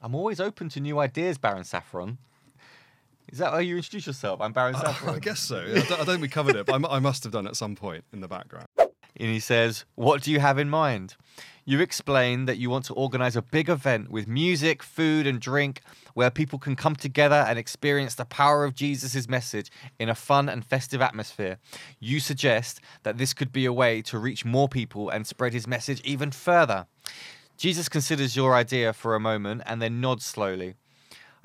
I'm 0.00 0.14
always 0.14 0.38
open 0.38 0.68
to 0.68 0.80
new 0.80 1.00
ideas, 1.00 1.36
Baron 1.38 1.64
Saffron. 1.64 2.18
Is 3.30 3.38
that 3.38 3.52
how 3.52 3.58
you 3.58 3.76
introduce 3.76 4.06
yourself? 4.06 4.40
I'm 4.40 4.52
Baron 4.52 4.74
Saffron. 4.74 5.16
I 5.16 5.18
guess 5.18 5.40
so. 5.40 5.58
I 5.58 5.74
don't, 5.74 5.92
I 5.92 5.96
don't 5.96 6.06
think 6.06 6.22
we 6.22 6.28
covered 6.28 6.56
it, 6.56 6.66
but 6.66 6.84
I 6.84 6.96
I 6.96 6.98
must 6.98 7.24
have 7.24 7.32
done 7.32 7.46
at 7.46 7.56
some 7.56 7.74
point 7.74 8.04
in 8.12 8.20
the 8.20 8.28
background. 8.28 8.66
And 9.16 9.28
he 9.28 9.40
says, 9.40 9.84
What 9.94 10.22
do 10.22 10.30
you 10.30 10.40
have 10.40 10.58
in 10.58 10.68
mind? 10.68 11.16
You 11.66 11.80
explain 11.80 12.44
that 12.44 12.58
you 12.58 12.68
want 12.68 12.84
to 12.86 12.94
organize 12.94 13.36
a 13.36 13.42
big 13.42 13.70
event 13.70 14.10
with 14.10 14.28
music, 14.28 14.82
food, 14.82 15.26
and 15.26 15.40
drink 15.40 15.80
where 16.12 16.30
people 16.30 16.58
can 16.58 16.76
come 16.76 16.94
together 16.94 17.46
and 17.48 17.58
experience 17.58 18.14
the 18.14 18.26
power 18.26 18.64
of 18.64 18.74
Jesus' 18.74 19.28
message 19.28 19.70
in 19.98 20.10
a 20.10 20.14
fun 20.14 20.50
and 20.50 20.64
festive 20.64 21.00
atmosphere. 21.00 21.56
You 21.98 22.20
suggest 22.20 22.80
that 23.02 23.16
this 23.16 23.32
could 23.32 23.50
be 23.50 23.64
a 23.64 23.72
way 23.72 24.02
to 24.02 24.18
reach 24.18 24.44
more 24.44 24.68
people 24.68 25.08
and 25.08 25.26
spread 25.26 25.54
his 25.54 25.66
message 25.66 26.02
even 26.04 26.30
further. 26.30 26.86
Jesus 27.56 27.88
considers 27.88 28.36
your 28.36 28.54
idea 28.54 28.92
for 28.92 29.14
a 29.14 29.20
moment 29.20 29.62
and 29.64 29.80
then 29.80 30.00
nods 30.00 30.26
slowly. 30.26 30.74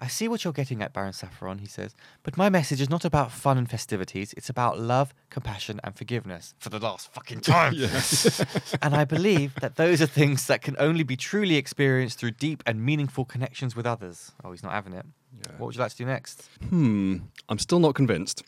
I 0.02 0.08
see 0.08 0.30
what 0.30 0.46
you're 0.46 0.54
getting 0.54 0.82
at, 0.82 0.94
Baron 0.94 1.12
Saffron, 1.12 1.58
he 1.58 1.68
says, 1.68 1.94
but 2.24 2.38
my 2.38 2.50
message 2.50 2.80
is 2.80 2.90
not 2.90 3.04
about 3.04 3.32
fun 3.34 3.58
and 3.58 3.70
festivities. 3.70 4.34
It's 4.38 4.50
about 4.50 4.80
love, 4.80 5.14
compassion, 5.30 5.82
and 5.84 5.94
forgiveness. 5.94 6.54
For 6.58 6.70
the 6.70 6.80
last 6.80 7.12
fucking 7.12 7.42
time. 7.42 7.74
and 8.82 8.96
I 8.96 9.04
believe 9.04 9.56
that 9.56 9.76
those 9.76 10.02
are 10.02 10.06
things 10.06 10.48
that 10.48 10.62
can 10.62 10.78
only 10.80 11.04
be 11.04 11.18
truly 11.18 11.58
experienced 11.58 12.18
through 12.18 12.32
deep 12.32 12.64
and 12.66 12.84
meaningful 12.84 13.26
connections 13.26 13.76
with 13.76 13.86
others. 13.86 14.32
Oh, 14.42 14.52
he's 14.52 14.64
not 14.64 14.72
having 14.72 14.94
it. 14.94 15.06
What 15.58 15.68
would 15.68 15.76
you 15.76 15.82
like 15.82 15.92
to 15.92 15.98
do 15.98 16.06
next? 16.06 16.50
Hmm, 16.70 17.18
I'm 17.50 17.60
still 17.60 17.80
not 17.80 17.94
convinced. 17.94 18.44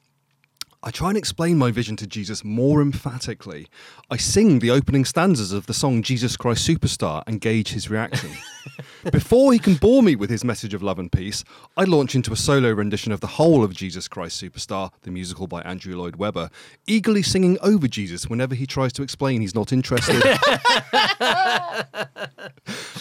I 0.84 0.90
try 0.90 1.10
and 1.10 1.18
explain 1.18 1.60
my 1.60 1.70
vision 1.70 1.96
to 1.98 2.08
Jesus 2.08 2.44
more 2.44 2.82
emphatically. 2.82 3.68
I 4.10 4.18
sing 4.18 4.58
the 4.58 4.72
opening 4.72 5.06
stanzas 5.06 5.52
of 5.52 5.68
the 5.68 5.76
song 5.76 6.02
Jesus 6.02 6.36
Christ 6.36 6.68
Superstar 6.68 7.22
and 7.28 7.40
gauge 7.40 7.74
his 7.74 7.92
reaction. 7.92 8.32
Before 9.12 9.54
he 9.54 9.60
can 9.60 9.76
bore 9.76 10.02
me 10.02 10.16
with 10.16 10.32
his 10.32 10.44
message 10.44 10.74
of 10.74 10.82
love 10.82 10.98
and 10.98 11.12
peace, 11.12 11.44
I 11.78 11.84
launch 11.84 12.16
into 12.16 12.34
a 12.34 12.36
solo 12.36 12.72
rendition 12.72 13.12
of 13.12 13.20
the 13.20 13.28
whole 13.28 13.64
of 13.64 13.76
Jesus 13.76 14.08
Christ 14.08 14.42
Superstar, 14.42 14.92
the 15.04 15.12
musical 15.12 15.46
by 15.46 15.62
Andrew 15.62 15.96
Lloyd 15.96 16.16
Webber, 16.16 16.50
eagerly 16.88 17.22
singing 17.22 17.60
over 17.62 17.88
Jesus 17.88 18.28
whenever 18.28 18.56
he 18.56 18.66
tries 18.66 18.94
to 18.94 19.04
explain 19.04 19.42
he's 19.42 19.54
not 19.54 19.72
interested. 19.72 20.20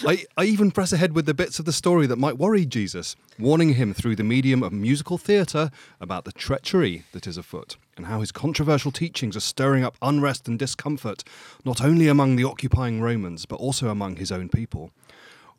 I, 0.07 0.25
I 0.37 0.45
even 0.45 0.71
press 0.71 0.93
ahead 0.93 1.15
with 1.15 1.25
the 1.25 1.35
bits 1.35 1.59
of 1.59 1.65
the 1.65 1.73
story 1.73 2.07
that 2.07 2.17
might 2.17 2.37
worry 2.37 2.67
Jesus, 2.67 3.17
warning 3.39 3.75
him 3.75 3.95
through 3.95 4.17
the 4.17 4.25
medium 4.25 4.63
of 4.63 4.73
musical 4.73 5.17
theatre 5.17 5.71
about 5.99 6.27
the 6.27 6.33
treachery 6.33 7.05
that 7.13 7.27
is 7.27 7.39
afoot 7.39 7.70
and 7.97 8.07
how 8.07 8.21
his 8.21 8.33
controversial 8.33 8.91
teachings 8.93 9.37
are 9.37 9.41
stirring 9.41 9.85
up 9.85 9.97
unrest 10.01 10.49
and 10.49 10.59
discomfort, 10.59 11.25
not 11.65 11.83
only 11.83 12.09
among 12.09 12.37
the 12.37 12.45
occupying 12.45 13.01
Romans, 13.01 13.47
but 13.47 13.57
also 13.57 13.89
among 13.89 14.17
his 14.17 14.33
own 14.33 14.49
people. 14.49 14.91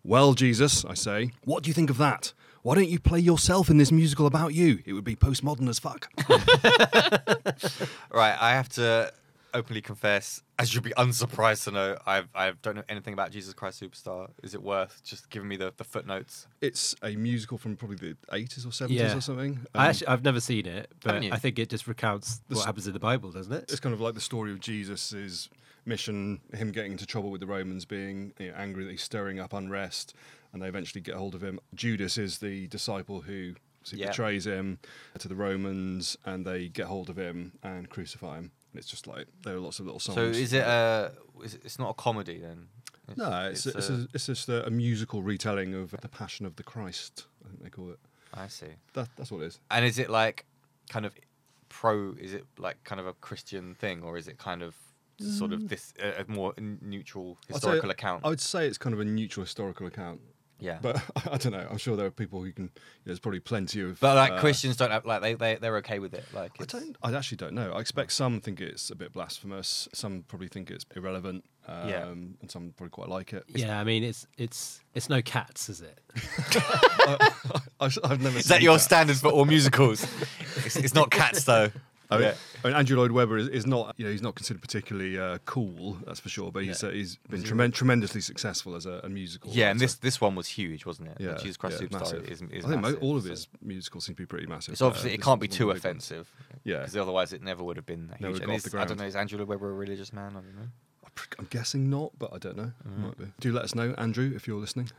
Well, 0.04 0.34
Jesus, 0.34 0.84
I 0.86 0.96
say, 0.96 1.32
what 1.44 1.64
do 1.64 1.70
you 1.70 1.74
think 1.74 1.90
of 1.90 1.98
that? 1.98 2.34
Why 2.64 2.76
don't 2.76 2.90
you 2.90 3.00
play 3.00 3.20
yourself 3.20 3.70
in 3.70 3.78
this 3.78 3.92
musical 3.92 4.26
about 4.26 4.54
you? 4.54 4.80
It 4.86 4.94
would 4.94 5.04
be 5.04 5.16
postmodern 5.16 5.68
as 5.70 5.80
fuck. 5.80 6.10
Right, 8.12 8.38
I 8.40 8.52
have 8.52 8.70
to 8.70 9.12
openly 9.54 9.82
confess, 9.82 10.42
as 10.60 10.74
you'll 10.74 10.84
be 10.84 10.94
unsurprised 10.98 11.64
to 11.66 11.72
know, 11.72 11.98
I've, 12.06 12.28
I 12.36 12.52
don't 12.62 12.76
know 12.76 12.84
anything 12.90 13.14
about 13.14 13.32
Jesus 13.32 13.54
Christ 13.54 13.82
Superstar. 13.82 14.30
Is 14.44 14.54
it 14.54 14.62
worth 14.64 15.02
just 15.04 15.30
giving 15.30 15.48
me 15.50 15.58
the, 15.58 15.74
the 15.78 15.84
footnotes? 15.84 16.48
it's 16.62 16.96
a 17.04 17.16
musical 17.16 17.58
from 17.58 17.76
probably 17.76 17.96
the 17.98 18.18
80s 18.32 18.66
or 18.66 18.70
70s 18.70 18.90
Yeah. 18.92 19.16
or 19.18 19.22
something. 19.22 19.66
I 19.76 19.86
Um, 19.86 19.90
actually, 19.90 20.08
I've 20.08 20.24
never 20.24 20.40
seen 20.40 20.66
it, 20.66 20.92
but 21.02 21.10
Haven't 21.16 21.24
you? 21.24 21.32
I 21.34 21.38
think 21.38 21.58
it 21.60 21.70
just 21.70 21.88
recounts 21.88 22.40
The 22.48 22.54
s- 22.56 22.58
what 22.60 22.66
happens 22.68 22.88
in 22.88 22.94
the 22.94 23.00
Bible, 23.00 23.32
doesn't 23.32 23.52
it? 23.54 23.64
it's 23.72 23.80
kind 23.80 23.94
of 23.94 24.02
like 24.02 24.14
the 24.14 24.22
story 24.22 24.52
of 24.52 24.60
Jesus' 24.60 25.50
mission, 25.86 26.40
him 26.54 26.72
getting 26.72 26.92
into 26.92 27.06
trouble 27.06 27.32
with 27.32 27.42
the 27.42 27.48
Romans, 27.48 27.86
being 27.86 28.34
you 28.40 28.50
know, 28.50 28.54
angry 28.56 28.84
that 28.86 28.92
he's 28.92 29.02
stirring 29.02 29.40
up 29.40 29.54
unrest, 29.54 30.14
and 30.54 30.62
they 30.62 30.68
eventually 30.68 31.02
get 31.02 31.16
hold 31.16 31.34
of 31.34 31.42
him. 31.44 31.60
Judas 31.74 32.18
is 32.18 32.38
the 32.40 32.68
disciple 32.68 33.22
who 33.22 33.56
so 33.84 33.96
Yeah. 33.98 34.10
betrays 34.10 34.46
him 34.46 34.78
to 35.18 35.28
the 35.28 35.34
Romans, 35.36 36.16
and 36.24 36.46
they 36.46 36.68
get 36.68 36.86
hold 36.86 37.10
of 37.10 37.18
him 37.18 37.54
and 37.64 37.90
crucify 37.90 38.36
him. 38.38 38.52
It's 38.74 38.88
just 38.88 39.08
like 39.08 39.28
there 39.44 39.56
are 39.56 39.60
lots 39.60 39.80
of 39.80 39.86
little 39.86 40.00
songs. 40.00 40.16
So 40.16 40.24
is 40.24 40.54
it 40.54 40.64
a? 40.64 41.12
Is 41.44 41.56
it, 41.56 41.62
it's 41.66 41.80
not 41.80 41.90
a 41.90 41.94
comedy 41.94 42.40
then? 42.40 42.68
No, 43.18 43.50
it's, 43.52 43.66
it's, 43.66 43.90
a- 43.90 43.94
a, 43.94 44.08
it's 44.14 44.28
just 44.28 44.48
a, 44.48 44.66
a 44.66 44.70
musical 44.70 45.22
retelling 45.22 45.74
of 45.74 45.92
the 46.02 46.08
Passion 46.08 46.46
of 46.46 46.56
the 46.56 46.64
Christ. 46.64 47.26
I 47.44 47.50
think 47.50 47.64
they 47.64 47.70
call 47.70 47.90
it. 47.90 48.00
I 48.34 48.48
see. 48.48 48.68
That, 48.94 49.10
that's 49.18 49.32
what 49.32 49.42
it 49.42 49.48
is. 49.48 49.60
And 49.70 49.84
is 49.84 50.00
it 50.00 50.10
like 50.10 50.46
kind 50.90 51.06
of 51.06 51.14
pro? 51.68 52.14
Is 52.14 52.34
it 52.34 52.46
like 52.58 52.84
kind 52.84 53.02
of 53.02 53.08
a 53.08 53.14
Christian 53.14 53.76
thing, 53.76 54.04
or 54.04 54.18
is 54.18 54.28
it 54.28 54.38
kind 54.38 54.62
of 54.62 54.76
sort 55.20 55.54
of 55.54 55.62
mm. 55.62 55.70
this 55.70 55.94
a, 56.02 56.22
a 56.22 56.26
more 56.32 56.54
neutral 56.58 57.38
say- 57.48 57.56
historical 57.56 57.90
account? 57.90 58.26
I 58.26 58.30
would 58.30 58.40
say 58.40 58.68
it's 58.68 58.78
kind 58.78 58.94
of 58.94 59.00
a 59.00 59.06
neutral 59.06 59.44
historical 59.44 59.88
account. 59.88 60.22
Yeah. 60.62 60.78
But 60.82 61.02
I 61.32 61.38
don't 61.38 61.52
know. 61.52 61.68
I'm 61.70 61.78
sure 61.78 61.98
there 61.98 62.06
are 62.06 62.12
people 62.12 62.42
who 62.42 62.52
can. 62.54 62.66
You 62.66 62.70
know, 62.70 62.82
there's 63.06 63.20
probably 63.20 63.40
plenty 63.40 63.82
of. 63.82 64.00
But 64.00 64.16
like 64.16 64.32
uh, 64.34 64.40
Christians 64.40 64.78
don't 64.78 64.92
have 64.92 65.06
like 65.06 65.22
they 65.22 65.34
they 65.34 65.56
they're 65.56 65.78
okay 65.78 66.00
with 66.00 66.14
it. 66.14 66.24
Like 66.34 66.54
I 66.62 66.66
don't. 66.66 66.96
I 67.04 67.14
actually 67.14 67.38
don't 67.38 67.54
know. 67.54 67.74
I 67.74 67.80
expect 67.80 68.14
some 68.14 68.40
think 68.40 68.62
it's 68.62 68.90
a 68.92 68.96
bit 68.96 69.12
blasphemous. 69.12 69.90
Some 69.94 70.24
probably 70.28 70.48
think 70.48 70.72
it's 70.72 70.86
irrelevant. 70.96 71.44
Um, 71.68 71.90
Yeah. 71.90 72.04
And 72.06 72.50
some 72.50 72.74
probably 72.78 72.92
quite 72.92 73.10
like 73.10 73.34
it. 73.34 73.44
Yeah, 73.48 73.80
I 73.80 73.84
mean, 73.84 74.04
it's 74.04 74.28
it's 74.38 74.82
it's 74.94 75.10
no 75.10 75.22
cats, 75.22 75.68
is 75.68 75.82
it? 75.82 76.00
I, 77.80 77.90
have 78.04 78.22
never. 78.22 78.38
Is 78.38 78.46
that 78.46 78.58
seen 78.58 78.62
your 78.62 78.80
standards 78.80 79.22
for 79.22 79.30
all 79.30 79.46
musicals? 79.46 80.06
it's, 80.58 80.76
it's 80.76 80.94
not 80.94 81.10
cats 81.10 81.44
though. 81.44 81.72
I 82.12 82.18
mean, 82.18 82.28
Yeah. 82.28 82.34
I 82.64 82.68
mean, 82.68 82.76
Andrew 82.78 82.98
Lloyd 82.98 83.12
Webber 83.12 83.38
is, 83.38 83.48
is 83.48 83.66
not. 83.66 83.96
You 83.98 84.06
know, 84.06 84.12
he's 84.12 84.22
not 84.22 84.36
considered 84.36 84.62
particularly 84.62 85.18
uh, 85.18 85.38
cool. 85.46 85.98
That's 86.06 86.20
for 86.20 86.30
sure. 86.30 86.52
But 86.52 86.64
he's 86.66 86.84
Yeah. 86.84 86.90
uh, 86.90 86.92
he's 86.92 87.16
been 87.30 87.42
tremen- 87.42 87.74
tremendously 87.74 88.22
successful 88.22 88.76
as 88.76 88.86
a, 88.86 89.02
a 89.04 89.10
musical. 89.10 89.52
Yeah, 89.52 89.72
and 89.72 89.80
this 89.80 89.96
this 89.96 90.20
one 90.22 90.36
was 90.36 90.48
huge, 90.48 90.86
wasn't 90.86 91.08
it? 91.10 91.18
Yeah, 91.20 91.38
Jesus 91.38 91.58
Christ 91.58 91.82
yeah, 91.82 91.88
Superstar 91.88 92.00
massive. 92.02 92.30
is, 92.30 92.42
is 92.42 92.66
I 92.66 92.70
think 92.70 92.82
mo- 92.82 92.90
massive, 92.90 93.02
all 93.04 93.18
of 93.18 93.24
so- 93.24 93.30
his 93.30 93.48
musicals 93.62 94.06
seem 94.06 94.16
to 94.16 94.22
be 94.22 94.26
pretty 94.26 94.48
massive. 94.48 94.74
It's 94.74 94.82
obviously 94.82 95.12
uh, 95.12 95.16
it 95.16 95.22
can't 95.22 95.40
be 95.42 95.48
too 95.48 95.72
of 95.72 95.82
the 95.82 95.88
ones. 95.90 96.04
offensive. 96.12 96.30
Yeah. 96.64 96.80
because 96.80 96.96
otherwise 96.98 97.34
it 97.34 97.42
never 97.42 97.64
would 97.64 97.78
have 97.78 97.86
been 97.86 98.08
Never 98.20 98.34
huge. 98.34 98.40
got 98.42 98.44
And 98.44 98.52
off 98.52 98.66
is, 98.68 98.76
I 98.76 98.86
don't 98.86 99.00
know. 99.00 99.06
Is 99.06 99.16
Andrew 99.16 99.40
Lloyd 99.40 99.48
Webber 99.48 99.70
a 99.70 99.74
religious 99.74 100.12
man? 100.14 100.32
I 100.32 100.42
don't 100.42 100.56
know. 100.56 100.68
I'm 101.40 101.48
guessing 101.50 101.90
not, 101.90 102.12
but 102.18 102.34
I 102.34 102.38
don't 102.38 102.56
know. 102.56 102.72
Might 102.98 103.18
be. 103.18 103.26
Do 103.42 103.52
let 103.52 103.64
us 103.66 103.76
know, 103.76 103.94
Andrew, 103.98 104.32
if 104.36 104.48
you're 104.48 104.60
listening. 104.60 104.90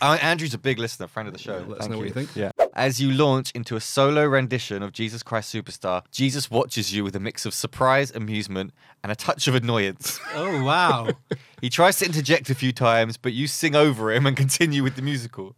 Uh, 0.00 0.18
Andrew's 0.22 0.54
a 0.54 0.58
big 0.58 0.78
listener, 0.78 1.06
friend 1.06 1.28
of 1.28 1.34
the 1.34 1.38
show. 1.40 1.58
Yeah, 1.58 1.64
let 1.66 1.70
us 1.72 1.78
Thank 1.80 1.90
know 1.92 1.98
what 1.98 2.06
you 2.08 2.12
think. 2.12 2.34
Yeah. 2.34 2.50
As 2.74 3.02
you 3.02 3.12
launch 3.12 3.50
into 3.52 3.76
a 3.76 3.80
solo 3.80 4.24
rendition 4.24 4.82
of 4.82 4.92
Jesus 4.92 5.22
Christ 5.22 5.54
Superstar, 5.54 6.04
Jesus 6.10 6.50
watches 6.50 6.94
you 6.94 7.04
with 7.04 7.14
a 7.14 7.20
mix 7.20 7.44
of 7.44 7.52
surprise, 7.52 8.10
amusement, 8.12 8.72
and 9.02 9.12
a 9.12 9.16
touch 9.16 9.46
of 9.46 9.54
annoyance. 9.54 10.18
Oh 10.34 10.64
wow! 10.64 11.08
He 11.60 11.70
tries 11.70 11.98
to 11.98 12.06
interject 12.06 12.50
a 12.50 12.56
few 12.56 12.72
times, 12.72 13.16
but 13.16 13.34
you 13.34 13.46
sing 13.46 13.76
over 13.76 14.10
him 14.10 14.26
and 14.26 14.36
continue 14.36 14.82
with 14.82 14.96
the 14.96 15.02
musical. 15.02 15.54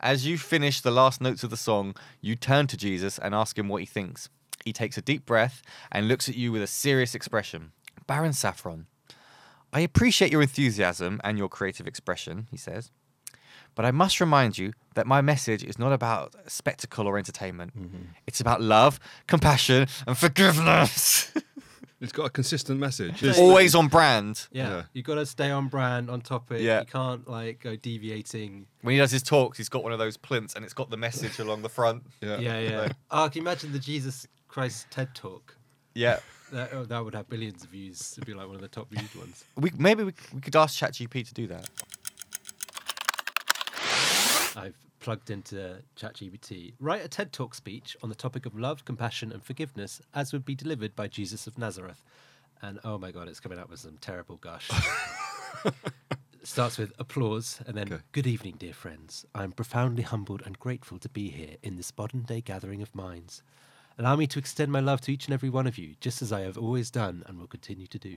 As 0.00 0.24
you 0.24 0.38
finish 0.38 0.80
the 0.80 0.90
last 0.90 1.20
notes 1.20 1.42
of 1.42 1.50
the 1.50 1.58
song, 1.58 1.94
you 2.22 2.36
turn 2.36 2.68
to 2.68 2.76
Jesus 2.76 3.18
and 3.18 3.34
ask 3.34 3.58
him 3.58 3.68
what 3.68 3.82
he 3.82 3.86
thinks. 3.86 4.30
He 4.64 4.72
takes 4.72 4.96
a 4.96 5.02
deep 5.02 5.26
breath 5.26 5.62
and 5.92 6.08
looks 6.08 6.28
at 6.28 6.36
you 6.36 6.52
with 6.52 6.62
a 6.62 6.66
serious 6.66 7.14
expression. 7.14 7.72
Baron 8.06 8.32
Saffron, 8.32 8.86
I 9.72 9.80
appreciate 9.80 10.32
your 10.32 10.42
enthusiasm 10.42 11.20
and 11.22 11.36
your 11.36 11.50
creative 11.50 11.86
expression, 11.86 12.46
he 12.50 12.56
says. 12.56 12.92
But 13.76 13.84
I 13.84 13.92
must 13.92 14.20
remind 14.20 14.58
you 14.58 14.72
that 14.94 15.06
my 15.06 15.20
message 15.20 15.62
is 15.62 15.78
not 15.78 15.92
about 15.92 16.34
spectacle 16.50 17.06
or 17.06 17.18
entertainment. 17.18 17.78
Mm-hmm. 17.78 18.04
It's 18.26 18.40
about 18.40 18.60
love, 18.60 18.98
compassion, 19.28 19.86
and 20.06 20.16
forgiveness. 20.18 21.30
it's 22.00 22.10
got 22.12 22.24
a 22.24 22.30
consistent 22.30 22.80
message. 22.80 23.22
It's 23.22 23.38
Always 23.38 23.74
on 23.74 23.88
brand. 23.88 24.48
Yeah, 24.50 24.68
Yeah. 24.68 24.82
you 24.94 25.02
got 25.02 25.16
to 25.16 25.26
stay 25.26 25.50
on 25.50 25.68
brand, 25.68 26.08
on 26.10 26.22
topic. 26.22 26.62
Yeah. 26.62 26.80
You 26.80 26.86
can't 26.86 27.28
like 27.28 27.60
go 27.60 27.76
deviating. 27.76 28.66
When 28.80 28.92
he 28.94 28.98
does 28.98 29.10
his 29.10 29.22
talks, 29.22 29.58
he's 29.58 29.68
got 29.68 29.84
one 29.84 29.92
of 29.92 29.98
those 29.98 30.16
plinths 30.16 30.54
and 30.56 30.64
it's 30.64 30.74
got 30.74 30.88
the 30.90 30.96
message 30.96 31.38
along 31.38 31.62
the 31.62 31.68
front. 31.68 32.02
Yeah. 32.22 32.38
Yeah, 32.38 32.58
yeah. 32.60 32.80
Like- 32.80 32.92
oh, 33.10 33.28
can 33.28 33.42
you 33.42 33.48
imagine 33.48 33.72
the 33.72 33.78
Jesus 33.78 34.26
Christ 34.48 34.86
TED 34.90 35.14
Talk? 35.14 35.54
Yeah. 35.94 36.18
That, 36.52 36.70
oh, 36.72 36.84
that 36.84 37.04
would 37.04 37.14
have 37.14 37.28
billions 37.28 37.64
of 37.64 37.70
views. 37.70 38.14
It'd 38.16 38.24
be 38.26 38.32
like 38.32 38.46
one 38.46 38.54
of 38.56 38.62
the 38.62 38.68
top 38.68 38.88
viewed 38.90 39.14
ones. 39.16 39.44
We 39.56 39.70
maybe 39.76 40.04
we, 40.04 40.12
we 40.32 40.40
could 40.40 40.54
ask 40.56 40.78
ChatGPT 40.80 41.26
to 41.28 41.34
do 41.34 41.46
that. 41.48 41.68
I've 44.56 44.78
plugged 45.00 45.30
into 45.30 45.82
ChatGPT. 45.96 46.72
Write 46.80 47.04
a 47.04 47.08
TED 47.08 47.32
Talk 47.32 47.54
speech 47.54 47.96
on 48.02 48.08
the 48.08 48.14
topic 48.14 48.46
of 48.46 48.58
love, 48.58 48.84
compassion, 48.84 49.30
and 49.30 49.44
forgiveness, 49.44 50.00
as 50.14 50.32
would 50.32 50.44
be 50.44 50.54
delivered 50.54 50.96
by 50.96 51.08
Jesus 51.08 51.46
of 51.46 51.58
Nazareth. 51.58 52.02
And 52.62 52.80
oh 52.82 52.96
my 52.98 53.10
god, 53.10 53.28
it's 53.28 53.38
coming 53.40 53.58
out 53.58 53.68
with 53.68 53.80
some 53.80 53.98
terrible 54.00 54.36
gush. 54.36 54.70
Starts 56.42 56.78
with 56.78 56.92
applause 56.98 57.60
and 57.66 57.76
then, 57.76 57.92
Okay. 57.92 58.02
Good 58.12 58.26
evening, 58.26 58.54
dear 58.58 58.72
friends. 58.72 59.26
I 59.34 59.44
am 59.44 59.52
profoundly 59.52 60.04
humbled 60.04 60.42
and 60.46 60.58
grateful 60.58 60.98
to 61.00 61.08
be 61.08 61.28
here 61.28 61.56
in 61.62 61.76
this 61.76 61.92
modern 61.96 62.22
day 62.22 62.40
gathering 62.40 62.82
of 62.82 62.94
minds. 62.94 63.42
Allow 63.98 64.16
me 64.16 64.26
to 64.28 64.38
extend 64.38 64.70
my 64.72 64.80
love 64.80 65.00
to 65.02 65.12
each 65.12 65.26
and 65.26 65.34
every 65.34 65.50
one 65.50 65.66
of 65.66 65.76
you, 65.76 65.96
just 66.00 66.22
as 66.22 66.32
I 66.32 66.40
have 66.40 66.56
always 66.56 66.90
done 66.90 67.22
and 67.26 67.38
will 67.38 67.46
continue 67.46 67.86
to 67.88 67.98
do. 67.98 68.16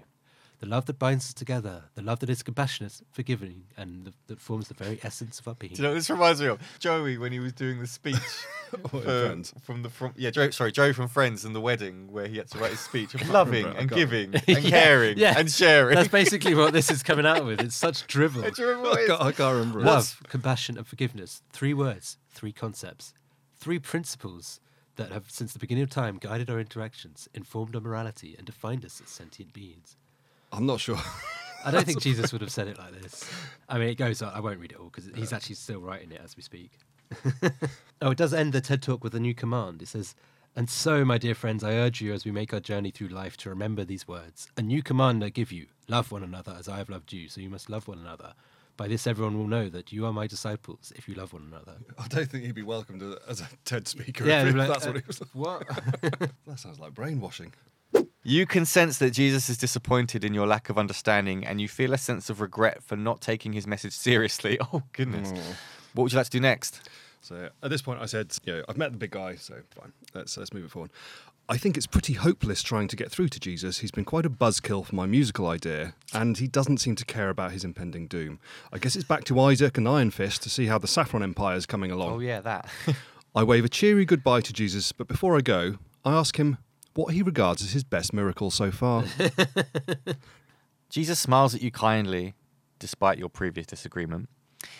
The 0.60 0.65
love 0.65 0.86
that 0.88 1.00
binds 1.00 1.26
us 1.26 1.34
together, 1.34 1.84
the 1.95 2.02
love 2.02 2.19
that 2.19 2.30
is 2.30 2.43
compassionate, 2.43 3.02
forgiving, 3.12 3.63
and 3.78 4.06
the, 4.06 4.13
that 4.28 4.41
forms 4.41 4.67
the 4.67 4.74
very 4.74 5.00
essence 5.04 5.39
of 5.39 5.48
our 5.48 5.56
being. 5.56 5.74
Do 5.74 5.82
you 5.82 5.88
know 5.88 5.93
this 5.93 6.10
reminds 6.10 6.41
me 6.41 6.48
of? 6.48 6.60
Joey 6.80 7.17
when 7.17 7.32
he 7.32 7.39
was 7.39 7.54
doing 7.54 7.80
the 7.80 7.88
speech 7.88 8.15
for- 8.89 9.41
from 9.62 9.84
the 9.84 9.89
from 9.89 10.13
yeah, 10.17 10.30
Joey, 10.32 10.52
sorry, 10.52 10.72
Joey 10.72 10.93
from 10.93 11.08
Friends 11.08 11.45
and 11.45 11.56
the 11.56 11.62
wedding 11.62 12.12
where 12.12 12.28
he 12.28 12.38
had 12.38 12.50
to 12.52 12.58
write 12.58 12.72
his 12.72 12.80
speech 12.82 13.13
of 13.15 13.30
loving 13.30 13.65
and 13.65 13.78
can't 13.89 13.91
giving 13.95 14.34
and 14.48 14.48
Yeah, 14.48 14.60
caring 14.60 15.17
yeah. 15.17 15.36
and 15.38 15.50
sharing. 15.50 15.95
That's 15.95 16.10
basically 16.10 16.56
what 16.56 16.74
this 16.74 16.91
is 16.91 17.04
coming 17.04 17.26
out 17.26 17.45
with. 17.45 17.62
It's 17.62 17.76
such 17.76 18.06
drivel. 18.08 18.41
Do 18.52 18.62
you 18.62 18.86
I 18.91 19.06
can't. 19.08 19.22
I 19.22 19.32
can't 19.32 19.54
remember. 19.58 19.80
it. 19.80 19.86
Love, 19.86 20.22
compassion, 20.28 20.78
and 20.78 20.86
forgiveness. 20.86 21.41
Three 21.52 21.74
words, 21.74 22.17
three 22.32 22.52
concepts, 22.52 23.13
three 23.58 23.80
principles 23.80 24.60
that 24.98 25.12
have, 25.13 25.32
since 25.32 25.54
the 25.54 25.60
beginning 25.60 25.84
of 25.84 25.89
time, 25.89 26.17
guided 26.17 26.50
our 26.50 26.60
interactions, 26.60 27.30
informed 27.34 27.74
our 27.76 27.82
morality, 27.82 28.36
and 28.38 28.45
defined 28.45 28.84
us 28.84 29.02
as 29.02 29.10
sentient 29.10 29.54
beings. 29.54 29.95
I'm 30.52 30.66
not 30.66 30.80
sure. 30.80 30.98
I 31.66 31.72
don't 31.72 31.86
think 31.86 32.02
Jesus 32.02 32.32
would 32.32 32.42
have 32.42 32.52
said 32.52 32.68
it 32.68 32.78
like 32.78 33.02
this. 33.02 33.30
I 33.68 33.78
mean, 33.78 33.90
it 33.90 33.96
goes 33.96 34.22
on. 34.22 34.34
I 34.34 34.40
won't 34.40 34.60
read 34.60 34.72
it 34.72 34.78
all 34.78 34.90
because 34.90 35.10
he's 35.16 35.34
actually 35.34 35.56
still 35.56 35.82
writing 35.82 36.12
it 36.12 36.22
as 36.24 36.36
we 36.36 36.44
speak. 36.44 36.72
oh, 38.02 38.12
it 38.12 38.18
does 38.18 38.34
end 38.34 38.54
the 38.54 38.62
TED 38.62 38.82
Talk 38.82 39.04
with 39.04 39.16
a 39.16 39.20
new 39.20 39.34
command. 39.34 39.82
It 39.82 39.88
says, 39.88 40.16
And 40.56 40.70
so, 40.70 41.04
my 41.04 41.18
dear 41.18 41.36
friends, 41.36 41.64
I 41.64 41.74
urge 41.74 42.02
you 42.02 42.14
as 42.14 42.26
we 42.26 42.32
make 42.32 42.54
our 42.54 42.60
journey 42.60 42.92
through 42.92 43.10
life 43.10 43.36
to 43.38 43.50
remember 43.50 43.84
these 43.84 44.08
words. 44.08 44.48
A 44.58 44.62
new 44.62 44.82
command 44.82 45.24
I 45.24 45.30
give 45.30 45.52
you 45.52 45.68
love 45.88 46.12
one 46.12 46.24
another 46.24 46.56
as 46.58 46.70
I 46.70 46.78
have 46.78 46.90
loved 46.90 47.12
you, 47.14 47.30
so 47.30 47.42
you 47.42 47.50
must 47.50 47.70
love 47.70 47.88
one 47.88 48.00
another. 48.00 48.34
By 48.78 48.88
this, 48.88 49.08
everyone 49.08 49.38
will 49.38 49.48
know 49.48 49.68
that 49.70 49.92
you 49.92 50.06
are 50.06 50.14
my 50.14 50.26
disciples 50.26 50.94
if 50.96 51.10
you 51.10 51.16
love 51.16 51.34
one 51.34 51.52
another. 51.52 51.80
I 51.98 52.08
don't 52.08 52.30
think 52.30 52.46
he'd 52.46 52.56
be 52.56 52.64
welcomed 52.64 53.04
as 53.28 53.42
a 53.42 53.50
TED 53.66 53.90
speaker. 53.90 54.26
Yeah, 54.26 54.46
if 54.46 54.56
like, 54.56 54.70
that's 54.70 54.86
uh, 54.86 54.92
what 54.92 55.02
he 55.02 55.04
was. 55.06 55.20
What? 55.34 55.68
That 56.48 56.60
sounds 56.60 56.80
like 56.80 56.94
brainwashing. 56.94 57.54
You 58.23 58.45
can 58.45 58.65
sense 58.65 58.97
that 58.97 59.12
Jesus 59.12 59.49
is 59.49 59.58
disappointed 59.58 60.25
in 60.25 60.34
your 60.34 60.45
lack 60.45 60.69
of 60.69 60.77
understanding, 60.77 61.45
and 61.45 61.62
you 61.62 61.67
feel 61.69 61.93
a 61.93 61.97
sense 61.97 62.29
of 62.29 62.41
regret 62.41 62.84
for 62.84 62.97
not 62.97 63.21
taking 63.21 63.53
his 63.53 63.65
message 63.65 63.93
seriously. 63.93 64.58
Oh 64.73 64.84
goodness! 64.93 65.32
Hmm. 65.32 65.38
What 65.93 66.03
would 66.03 66.12
you 66.12 66.17
like 66.17 66.25
to 66.25 66.32
do 66.32 66.39
next? 66.39 66.89
So 67.21 67.49
at 67.63 67.69
this 67.69 67.82
point, 67.82 68.01
I 68.01 68.05
said, 68.05 68.32
you 68.45 68.53
know, 68.53 68.63
I've 68.69 68.77
met 68.77 68.91
the 68.91 68.97
big 68.97 69.12
guy, 69.12 69.36
so 69.36 69.55
fine. 69.75 69.93
Let's 70.13 70.38
let's 70.38 70.53
move 70.53 70.65
it 70.65 70.71
forward. 70.71 70.91
I 71.47 71.58
think 71.58 71.77
it's 71.77 71.88
pretty 71.88 72.13
hopeless 72.13 72.62
trying 72.62 72.88
to 72.89 72.95
get 72.95 73.10
through 73.10 73.29
to 73.29 73.39
Jesus. 73.39 73.79
He's 73.79 73.89
been 73.89 74.05
quite 74.05 74.25
a 74.25 74.29
buzzkill 74.29 74.86
for 74.86 74.95
my 74.95 75.08
musical 75.08 75.47
idea, 75.47 75.95
and 76.13 76.38
he 76.38 76.47
doesn't 76.47 76.77
seem 76.77 76.95
to 76.95 77.05
care 77.05 77.29
about 77.29 77.51
his 77.53 77.63
impending 77.63 78.05
doom. 78.05 78.39
I 78.71 78.77
guess 78.77 78.95
it's 78.95 79.05
back 79.05 79.23
to 79.25 79.39
Isaac 79.39 79.77
and 79.77 79.88
Iron 79.88 80.12
Fist 80.12 80.43
to 80.43 80.49
see 80.49 80.67
how 80.67 80.77
the 80.77 80.88
Saffron 80.88 81.23
Empire 81.23 81.55
is 81.55 81.65
coming 81.65 81.89
along. 81.89 82.13
Oh 82.13 82.19
yeah, 82.19 82.41
that. 82.41 82.69
I 83.36 83.43
wave 83.43 83.65
a 83.65 83.69
cheery 83.69 84.05
goodbye 84.05 84.41
to 84.41 84.53
Jesus, 84.53 84.91
but 84.91 85.08
before 85.08 85.38
I 85.38 85.41
go, 85.41 85.77
I 86.05 86.13
ask 86.13 86.38
him 86.38 86.58
what 86.93 87.13
he 87.13 87.21
regards 87.21 87.62
as 87.62 87.71
his 87.71 87.84
best 87.84 88.13
miracle 88.13 88.52
so 88.52 88.71
far. 88.71 89.06
Jesus 90.89 91.19
smiles 91.19 91.54
at 91.54 91.62
you 91.62 91.71
kindly, 91.71 92.34
despite 92.80 93.17
your 93.17 93.30
previous 93.30 93.67
disagreement. 93.67 94.30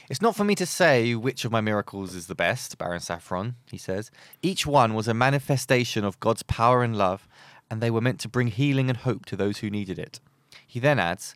It's 0.10 0.22
not 0.22 0.36
for 0.36 0.44
me 0.44 0.56
to 0.56 0.66
say 0.66 1.16
which 1.16 1.46
of 1.46 1.52
my 1.52 1.62
miracles 1.62 2.16
is 2.16 2.28
the 2.28 2.36
best, 2.36 2.78
Baron 2.78 3.00
Saffron, 3.00 3.56
he 3.70 3.78
says. 3.78 4.12
Each 4.42 4.66
one 4.66 4.94
was 4.94 5.08
a 5.08 5.14
manifestation 5.14 6.04
of 6.04 6.20
God's 6.20 6.44
power 6.44 6.84
and 6.84 6.98
love, 6.98 7.28
and 7.70 7.82
they 7.82 7.92
were 7.92 8.02
meant 8.02 8.20
to 8.22 8.30
bring 8.30 8.48
healing 8.48 8.90
and 8.90 8.98
hope 8.98 9.26
to 9.26 9.36
those 9.36 9.60
who 9.60 9.70
needed 9.70 10.00
it. 10.00 10.20
He 10.66 10.80
then 10.80 11.00
adds, 11.00 11.36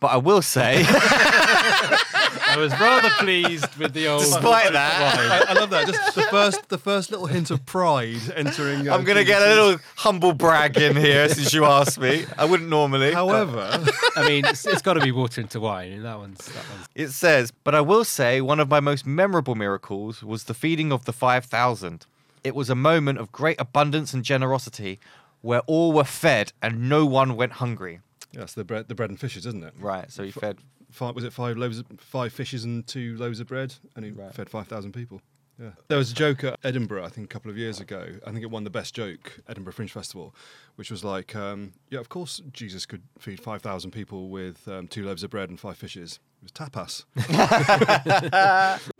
But 0.00 0.08
I 0.08 0.16
will 0.16 0.42
say, 0.42 0.84
I 0.86 2.54
was 2.56 2.70
rather 2.78 3.10
pleased 3.18 3.74
with 3.76 3.92
the 3.94 4.06
old. 4.08 4.20
despite 4.20 4.72
that, 4.72 5.46
I, 5.48 5.50
I 5.50 5.54
love 5.54 5.70
that. 5.70 5.86
Just 5.88 6.14
the 6.14 6.22
first, 6.22 6.68
the 6.68 6.78
first 6.78 7.10
little 7.10 7.26
hint 7.26 7.50
of 7.50 7.66
pride 7.66 8.20
entering. 8.36 8.88
uh, 8.88 8.94
I'm 8.94 9.04
going 9.04 9.16
to 9.18 9.24
get 9.24 9.42
a 9.42 9.46
little 9.46 9.80
humble 9.96 10.32
brag 10.32 10.76
in 10.76 10.94
here 10.96 11.28
since 11.28 11.52
you 11.52 11.64
asked 11.64 11.98
me. 11.98 12.24
I 12.36 12.44
wouldn't 12.44 12.68
normally. 12.68 13.12
However, 13.12 13.84
I 14.16 14.28
mean, 14.28 14.44
it's, 14.44 14.64
it's 14.66 14.82
got 14.82 14.94
to 14.94 15.00
be 15.00 15.10
water 15.12 15.40
into 15.40 15.58
wine, 15.60 15.92
and 15.92 16.04
that 16.04 16.18
one's 16.18 16.46
that 16.46 16.64
one's. 16.72 16.88
It 16.94 17.08
says, 17.10 17.50
but 17.50 17.74
I 17.74 17.80
will 17.80 18.04
say 18.04 18.40
one 18.40 18.60
of 18.60 18.68
my 18.68 18.80
most 18.80 19.04
memorable 19.04 19.54
miracles 19.56 20.22
was 20.22 20.44
the 20.44 20.54
feeding 20.54 20.92
of 20.92 21.04
the 21.06 21.12
5,000. 21.12 22.06
It 22.44 22.54
was 22.54 22.70
a 22.70 22.74
moment 22.76 23.18
of 23.18 23.32
great 23.32 23.60
abundance 23.60 24.14
and 24.14 24.24
generosity 24.24 25.00
where 25.40 25.60
all 25.66 25.92
were 25.92 26.04
fed 26.04 26.52
and 26.62 26.88
no 26.88 27.04
one 27.04 27.34
went 27.36 27.52
hungry. 27.54 28.00
Yes, 28.32 28.54
the 28.54 28.64
bread, 28.64 28.88
the 28.88 28.94
bread 28.94 29.10
and 29.10 29.18
fishes, 29.20 29.46
isn't 29.46 29.64
it? 29.64 29.74
Right, 29.78 30.10
so 30.10 30.22
he 30.22 30.30
fed. 30.30 30.58
Five, 30.90 31.14
was 31.14 31.24
it 31.24 31.32
five 31.32 31.56
loaves, 31.58 31.78
of, 31.78 31.86
five 31.98 32.32
fishes 32.32 32.64
and 32.64 32.86
two 32.86 33.16
loaves 33.16 33.40
of 33.40 33.46
bread, 33.48 33.74
and 33.94 34.04
he 34.04 34.10
Right. 34.10 34.32
fed 34.34 34.48
five 34.48 34.68
thousand 34.68 34.92
people. 34.92 35.20
Yeah. 35.60 35.70
There 35.88 35.98
was 35.98 36.12
a 36.12 36.14
joke 36.14 36.44
at 36.44 36.56
Edinburgh, 36.62 37.04
I 37.04 37.08
think, 37.08 37.24
a 37.24 37.28
couple 37.28 37.50
of 37.50 37.58
years 37.58 37.80
ago. 37.80 38.06
I 38.24 38.30
think 38.30 38.42
it 38.44 38.50
won 38.50 38.62
the 38.62 38.70
best 38.70 38.94
joke, 38.94 39.40
Edinburgh 39.48 39.72
Fringe 39.72 39.90
Festival, 39.90 40.32
which 40.76 40.88
was 40.88 41.02
like, 41.02 41.34
um, 41.34 41.72
yeah, 41.90 41.98
of 41.98 42.08
course 42.08 42.40
Jesus 42.52 42.86
could 42.86 43.02
feed 43.18 43.40
5,000 43.40 43.90
people 43.90 44.28
with 44.28 44.68
um, 44.68 44.86
two 44.86 45.04
loaves 45.04 45.24
of 45.24 45.30
bread 45.30 45.50
and 45.50 45.58
five 45.58 45.76
fishes. 45.76 46.20
It 46.40 46.44
was 46.44 46.52
tapas. 46.52 47.04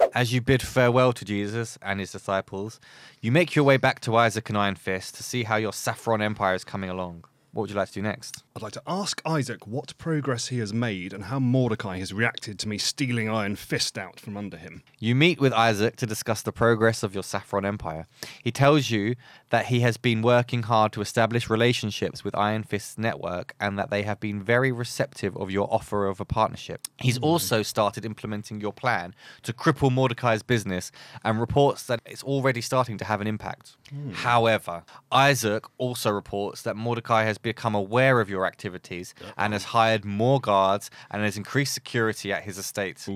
As 0.15 0.33
you 0.33 0.41
bid 0.41 0.61
farewell 0.61 1.13
to 1.13 1.25
Jesus 1.25 1.79
and 1.81 2.01
his 2.01 2.11
disciples, 2.11 2.81
you 3.21 3.31
make 3.31 3.55
your 3.55 3.65
way 3.65 3.77
back 3.77 4.01
to 4.01 4.17
Isaac 4.17 4.49
and 4.49 4.59
Iron 4.59 4.75
Fist 4.75 5.15
to 5.15 5.23
see 5.23 5.45
how 5.45 5.57
your 5.57 5.73
Saffron 5.73 6.21
Empire 6.21 6.55
is 6.57 6.65
coming 6.65 6.91
along. 6.91 7.25
What 7.53 7.63
would 7.63 7.71
you 7.71 7.77
like 7.77 7.89
to 7.89 7.95
do 7.95 8.03
next? 8.03 8.43
I'd 8.59 8.63
like 8.63 8.73
to 8.73 8.83
ask 8.89 9.23
Isaac 9.25 9.69
what 9.69 9.97
progress 9.99 10.49
he 10.49 10.59
has 10.59 10.75
made 10.75 11.13
and 11.13 11.27
how 11.27 11.39
Mordechai 11.39 11.99
has 11.99 12.13
reacted 12.13 12.59
to 12.59 12.69
me 12.69 12.77
stealing 12.77 13.31
Iron 13.31 13.55
Fist 13.55 13.97
out 13.97 14.19
from 14.19 14.37
under 14.37 14.57
him. 14.57 14.83
You 14.99 15.15
meet 15.15 15.41
with 15.41 15.53
Isaac 15.53 15.95
to 15.99 16.07
discuss 16.07 16.43
the 16.43 16.51
progress 16.51 17.05
of 17.05 17.15
your 17.15 17.23
Saffron 17.23 17.65
Empire. 17.65 18.09
He 18.43 18.51
tells 18.51 18.91
you 18.91 19.15
that 19.51 19.67
he 19.67 19.79
has 19.81 19.97
been 19.97 20.23
working 20.23 20.65
hard 20.65 20.91
to 20.95 21.01
establish 21.01 21.49
relationships 21.49 22.25
with 22.25 22.35
Iron 22.35 22.65
Fist's 22.65 22.99
network 22.99 23.55
and 23.61 23.79
that 23.79 23.91
they 23.91 24.03
have 24.03 24.19
been 24.19 24.43
very 24.43 24.73
receptive 24.73 25.37
of 25.37 25.53
your 25.53 25.73
offer 25.73 26.09
of 26.09 26.21
a 26.21 26.25
partnership. 26.25 26.89
He's 26.99 27.19
hmm. 27.19 27.25
also 27.25 27.63
started 27.63 28.05
implementing 28.05 28.61
your 28.61 28.73
plan 28.73 29.15
to 29.43 29.53
cripple 29.53 29.93
Mordechai's 29.93 30.43
business 30.43 30.91
and 31.23 31.41
reports 31.41 31.85
that 31.85 32.01
it's 32.05 32.25
already 32.25 32.61
starting 32.61 32.99
to 32.99 33.05
have 33.05 33.21
an 33.21 33.29
impact. 33.29 33.77
Hmm. 33.91 34.11
However, 34.11 34.83
Isaac 35.13 35.65
also 35.79 36.11
reports 36.11 36.63
that 36.63 36.75
Mordechai 36.75 37.23
has 37.23 37.39
become 37.39 37.77
aware 37.77 38.21
of 38.21 38.29
your 38.29 38.48
activities 38.49 39.15
and 39.37 39.53
has 39.53 39.65
hired 39.77 40.05
more 40.05 40.41
guards 40.41 40.91
and 41.11 41.23
has 41.23 41.37
increased 41.37 41.75
security 41.75 42.33
at 42.33 42.43
his 42.43 42.59
estate. 42.59 43.07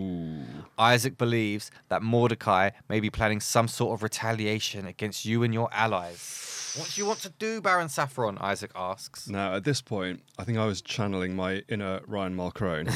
Isaac 0.79 1.19
believes 1.19 1.71
that 1.89 2.03
Mordechai 2.03 2.71
may 2.89 3.01
be 3.01 3.11
planning 3.11 3.41
some 3.41 3.67
sort 3.67 3.95
of 3.95 4.03
retaliation 4.03 4.87
against 4.87 5.25
you 5.25 5.43
and 5.43 5.53
your 5.53 5.69
allies. 5.73 6.53
What 6.77 6.91
do 6.95 7.01
you 7.03 7.07
want 7.07 7.21
to 7.21 7.29
do, 7.29 7.61
Baron 7.61 7.91
Saffron? 7.91 8.39
Isaac 8.39 8.71
asks. 8.75 9.29
Now, 9.29 9.55
at 9.55 9.65
this 9.65 9.83
point, 9.83 10.23
I 10.39 10.45
think 10.45 10.57
I 10.57 10.65
was 10.65 10.81
channeling 10.81 11.37
my 11.37 11.63
inner 11.69 12.01
Ryan 12.07 12.35
Mulcrone. 12.35 12.89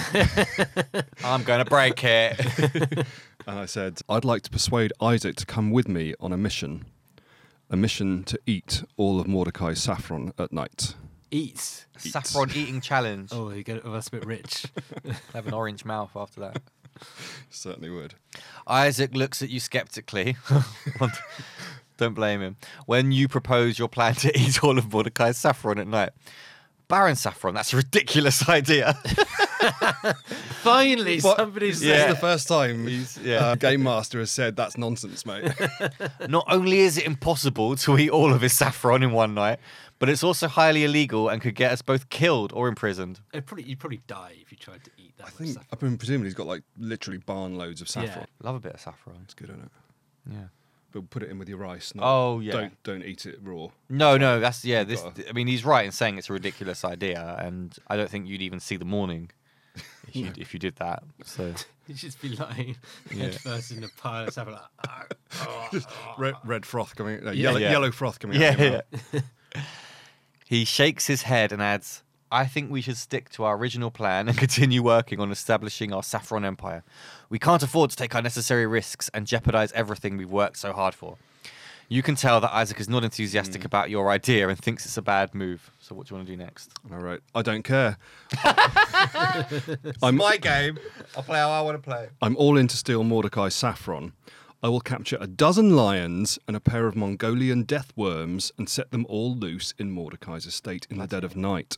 I'm 1.24 1.42
going 1.42 1.62
to 1.62 1.68
break 1.68 2.02
it. 2.02 2.40
and 3.46 3.58
I 3.58 3.66
said, 3.66 4.00
I'd 4.08 4.24
like 4.24 4.42
to 4.42 4.50
persuade 4.50 4.94
Isaac 5.02 5.36
to 5.36 5.46
come 5.46 5.70
with 5.70 5.88
me 5.88 6.14
on 6.20 6.32
a 6.32 6.38
mission. 6.38 6.86
A 7.68 7.76
mission 7.76 8.24
to 8.24 8.40
eat 8.46 8.82
all 8.96 9.20
of 9.20 9.28
Mordechai's 9.28 9.82
saffron 9.82 10.32
at 10.38 10.54
night. 10.54 10.94
Eat. 11.36 11.84
Saffron 11.98 12.50
eating 12.54 12.80
challenge. 12.80 13.28
Oh, 13.30 13.50
you 13.50 13.62
get 13.62 13.82
oh, 13.84 13.92
that's 13.92 14.08
a 14.08 14.12
bit 14.12 14.24
rich. 14.24 14.64
Have 15.34 15.46
an 15.46 15.52
orange 15.52 15.84
mouth 15.84 16.10
after 16.16 16.40
that. 16.40 16.62
Certainly 17.50 17.90
would. 17.90 18.14
Isaac 18.66 19.14
looks 19.14 19.42
at 19.42 19.50
you 19.50 19.60
skeptically. 19.60 20.36
Don't 21.98 22.14
blame 22.14 22.40
him. 22.40 22.56
When 22.86 23.12
you 23.12 23.28
propose 23.28 23.78
your 23.78 23.88
plan 23.88 24.14
to 24.16 24.38
eat 24.38 24.64
all 24.64 24.78
of 24.78 24.90
Mordechai's 24.90 25.36
saffron 25.36 25.78
at 25.78 25.86
night. 25.86 26.10
Baron 26.88 27.16
Saffron, 27.16 27.54
that's 27.54 27.72
a 27.72 27.76
ridiculous 27.76 28.48
idea. 28.48 28.94
Finally, 30.62 31.20
What? 31.20 31.36
somebody's 31.38 31.82
Yeah. 31.82 31.96
This 31.96 32.06
is 32.08 32.14
the 32.14 32.20
first 32.20 32.48
time 32.48 32.86
He's- 32.86 33.18
yeah. 33.22 33.36
uh, 33.38 33.54
Game 33.56 33.82
Master 33.82 34.18
has 34.20 34.30
said 34.30 34.56
that's 34.56 34.76
nonsense, 34.76 35.26
mate. 35.26 35.52
Not 36.28 36.44
only 36.48 36.78
is 36.80 36.98
it 36.98 37.04
impossible 37.06 37.76
to 37.76 37.98
eat 37.98 38.10
all 38.10 38.32
of 38.32 38.40
his 38.40 38.52
saffron 38.52 39.02
in 39.02 39.12
one 39.12 39.34
night, 39.34 39.58
but 39.98 40.08
it's 40.08 40.22
also 40.22 40.46
highly 40.48 40.84
illegal 40.84 41.28
and 41.28 41.40
could 41.40 41.54
get 41.54 41.72
us 41.72 41.82
both 41.82 42.08
killed 42.08 42.52
or 42.52 42.68
imprisoned. 42.68 43.20
It'd 43.32 43.46
probably 43.46 43.64
you'd 43.64 43.78
probably 43.80 44.00
die 44.06 44.34
if 44.40 44.52
you 44.52 44.58
tried 44.58 44.84
to 44.84 44.90
eat 44.98 45.16
that 45.16 45.24
I 45.24 45.26
much 45.26 45.34
think, 45.34 45.50
stuff. 45.52 45.66
I've 45.72 45.80
been 45.80 45.96
presuming 45.98 46.24
he's 46.26 46.34
got 46.34 46.46
like 46.46 46.62
literally 46.78 47.18
barn 47.18 47.56
loads 47.56 47.80
of 47.80 47.88
Yeah. 47.88 48.04
saffron. 48.06 48.26
Love 48.42 48.56
a 48.56 48.60
bit 48.60 48.74
of 48.74 48.80
saffron. 48.80 49.16
It's 49.24 49.34
good, 49.34 49.48
isn't 49.50 49.62
it? 49.62 49.70
Yeah. 50.32 50.38
But 50.96 51.10
put 51.10 51.22
it 51.22 51.28
in 51.30 51.38
with 51.38 51.46
your 51.48 51.58
rice. 51.58 51.94
Not, 51.94 52.04
Oh, 52.06 52.40
yeah. 52.40 52.52
Don't 52.52 52.82
don't 52.82 53.02
eat 53.04 53.26
it 53.26 53.38
raw. 53.42 53.68
No, 53.90 54.16
no, 54.16 54.40
that's 54.40 54.64
yeah. 54.64 54.78
You've 54.78 54.88
This, 54.88 55.02
gotta- 55.02 55.28
I 55.28 55.32
mean, 55.32 55.46
he's 55.46 55.62
right 55.62 55.84
in 55.84 55.92
saying 55.92 56.16
it's 56.16 56.30
a 56.30 56.32
ridiculous 56.32 56.86
idea, 56.86 57.36
and 57.38 57.76
I 57.88 57.96
don't 57.98 58.08
think 58.08 58.26
you'd 58.28 58.40
even 58.40 58.60
see 58.60 58.76
the 58.76 58.86
morning 58.86 59.30
if 60.08 60.16
you 60.16 60.32
if 60.38 60.54
you 60.54 60.58
did 60.60 60.76
that. 60.76 61.02
So 61.24 61.52
You'd 61.86 61.98
just 61.98 62.20
be 62.22 62.30
lying 62.30 62.76
Yeah. 63.10 63.24
head 63.24 63.34
first 63.40 63.72
in 63.72 63.84
a 63.84 63.88
pile 63.98 64.24
of 64.26 64.32
stuff 64.32 64.48
like. 64.48 64.60
"Ah, 64.88 65.04
oh, 65.42 65.68
oh." 65.72 66.14
Red, 66.18 66.34
red 66.44 66.64
froth 66.66 66.96
coming. 66.96 67.22
No, 67.22 67.30
Yeah. 67.30 67.42
yellow, 67.42 67.58
Yeah. 67.58 67.70
yellow 67.72 67.90
froth 67.92 68.18
coming. 68.18 68.40
yeah, 68.40 68.50
out 68.58 68.84
yeah. 69.12 69.20
he 70.46 70.64
shakes 70.64 71.06
his 71.08 71.22
head 71.22 71.52
and 71.52 71.60
adds, 71.60 72.02
"I 72.30 72.46
think 72.46 72.70
we 72.70 72.80
should 72.80 72.96
stick 72.96 73.28
to 73.30 73.44
our 73.44 73.56
original 73.56 73.90
plan 73.90 74.28
and 74.28 74.36
continue 74.46 74.82
working 74.82 75.20
on 75.20 75.30
establishing 75.30 75.92
our 75.92 76.02
saffron 76.02 76.44
empire. 76.44 76.82
We 77.28 77.38
can't 77.38 77.62
afford 77.62 77.90
to 77.90 77.96
take 77.96 78.14
unnecessary 78.14 78.66
risks 78.66 79.08
and 79.14 79.26
jeopardize 79.26 79.72
everything 79.72 80.16
we've 80.16 80.30
worked 80.30 80.56
so 80.58 80.72
hard 80.72 80.94
for." 80.94 81.16
You 81.88 82.02
can 82.02 82.16
tell 82.16 82.40
that 82.40 82.52
Isaac 82.52 82.80
is 82.80 82.88
not 82.88 83.04
enthusiastic 83.04 83.62
Hmm. 83.62 83.66
about 83.66 83.90
your 83.90 84.10
idea 84.10 84.48
and 84.48 84.58
thinks 84.58 84.84
it's 84.86 84.96
a 84.96 85.02
bad 85.02 85.36
move. 85.36 85.70
So 85.78 85.94
what 85.94 86.08
do 86.08 86.14
you 86.14 86.16
want 86.16 86.26
to 86.26 86.32
do 86.36 86.36
next? 86.36 86.72
All 86.90 86.98
right. 86.98 87.20
I 87.32 87.42
don't 87.42 87.62
care. 87.62 87.96
I'm, 90.02 90.16
My 90.16 90.36
game. 90.36 90.78
I'll 91.16 91.22
play 91.22 91.38
how 91.38 91.50
I 91.50 91.60
want 91.60 91.76
to 91.76 91.82
play. 91.82 92.08
I'm 92.20 92.36
all 92.36 92.56
in 92.58 92.66
to 92.68 92.76
steal 92.76 93.04
Mordechai's 93.04 93.54
saffron. 93.54 94.14
I 94.62 94.68
will 94.68 94.80
capture 94.80 95.18
a 95.20 95.26
dozen 95.28 95.76
lions 95.76 96.38
and 96.48 96.56
a 96.56 96.60
pair 96.60 96.86
of 96.88 96.96
Mongolian 96.96 97.62
death 97.62 97.92
worms 97.94 98.50
and 98.58 98.68
set 98.68 98.90
them 98.90 99.06
all 99.08 99.36
loose 99.36 99.72
in 99.78 99.92
Mordechai's 99.92 100.46
estate 100.46 100.86
in 100.90 100.98
the 100.98 101.06
dead 101.06 101.22
of 101.22 101.36
night. 101.36 101.76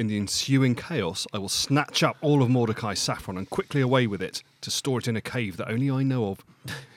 In 0.00 0.06
the 0.06 0.16
ensuing 0.16 0.74
chaos, 0.76 1.26
I 1.30 1.36
will 1.36 1.50
snatch 1.50 2.02
up 2.02 2.16
all 2.22 2.42
of 2.42 2.48
Mordechai's 2.48 2.98
saffron 3.00 3.36
and 3.36 3.50
quickly 3.50 3.82
away 3.82 4.06
with 4.06 4.22
it 4.22 4.42
to 4.62 4.70
store 4.70 4.98
it 4.98 5.06
in 5.06 5.14
a 5.14 5.20
cave 5.20 5.58
that 5.58 5.68
only 5.70 5.90
I 5.90 6.02
know 6.02 6.28
of. 6.30 6.42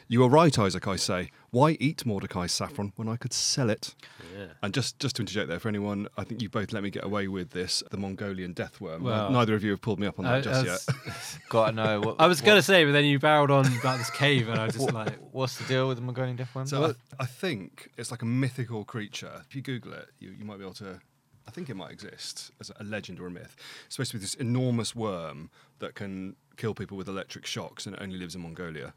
You 0.08 0.24
are 0.24 0.30
right, 0.30 0.58
Isaac, 0.58 0.88
I 0.88 0.96
say. 0.96 1.30
Why 1.52 1.72
eat 1.82 2.06
Mordechai's 2.06 2.54
saffron 2.54 2.94
when 2.96 3.10
I 3.10 3.18
could 3.18 3.34
sell 3.34 3.70
it? 3.70 3.94
Yeah. 4.34 4.46
And 4.62 4.74
just, 4.74 5.00
just 5.00 5.18
to 5.18 5.22
interject 5.22 5.50
there, 5.50 5.60
for 5.60 5.68
anyone, 5.68 6.08
I 6.18 6.24
think 6.24 6.42
you 6.42 6.48
both 6.48 6.72
let 6.72 6.82
me 6.82 6.90
get 6.90 7.04
away 7.04 7.28
with 7.28 7.50
this, 7.50 7.84
the 7.92 7.98
Mongolian 7.98 8.54
death 8.54 8.80
worm. 8.80 9.04
Well, 9.04 9.30
Neither 9.32 9.54
of 9.54 9.66
you 9.66 9.72
have 9.72 9.82
pulled 9.82 10.00
me 10.00 10.08
up 10.08 10.18
on 10.18 10.24
that 10.24 10.36
I, 10.36 10.40
just 10.42 10.64
I 10.66 10.72
yet. 10.72 11.06
was, 11.06 11.40
Gotta 11.50 11.72
know. 11.74 12.00
What, 12.06 12.16
I 12.22 12.28
was 12.28 12.40
going 12.40 12.58
to 12.58 12.64
say, 12.64 12.86
but 12.86 12.94
then 12.94 13.04
you 13.04 13.20
barreled 13.20 13.52
on 13.52 13.66
about 13.80 13.98
this 13.98 14.12
cave, 14.12 14.48
and 14.48 14.58
I 14.58 14.68
was 14.68 14.76
just 14.76 14.86
what- 14.86 14.94
like, 14.94 15.18
what's 15.34 15.58
the 15.58 15.66
deal 15.66 15.90
with 15.90 15.98
the 15.98 16.04
Mongolian 16.04 16.38
death 16.38 16.56
worm? 16.56 16.68
So 16.68 16.86
I, 16.86 16.94
I 17.24 17.26
think 17.26 17.90
it's 17.98 18.12
like 18.12 18.22
a 18.22 18.26
mythical 18.26 18.86
creature. 18.86 19.42
If 19.46 19.58
you 19.58 19.62
Google 19.62 19.92
it, 19.92 20.08
you, 20.20 20.30
you 20.40 20.46
might 20.46 20.56
be 20.60 20.64
able 20.64 20.76
to. 20.76 21.02
I 21.48 21.52
think 21.52 21.70
it 21.70 21.76
might 21.76 21.92
exist 21.92 22.52
as 22.60 22.72
a 22.80 22.84
legend 22.84 23.20
or 23.20 23.28
a 23.28 23.32
myth. 23.32 23.56
It's 23.86 23.96
supposed 23.96 24.12
to 24.12 24.18
be 24.18 24.22
this 24.22 24.36
enormous 24.36 24.96
worm 24.96 25.50
that 25.80 25.96
can 25.96 26.36
kill 26.58 26.74
people 26.74 26.98
with 26.98 27.08
electric 27.08 27.46
shocks, 27.46 27.86
and 27.86 27.96
it 27.96 28.02
only 28.02 28.18
lives 28.18 28.36
in 28.36 28.42
Mongolia. 28.42 28.94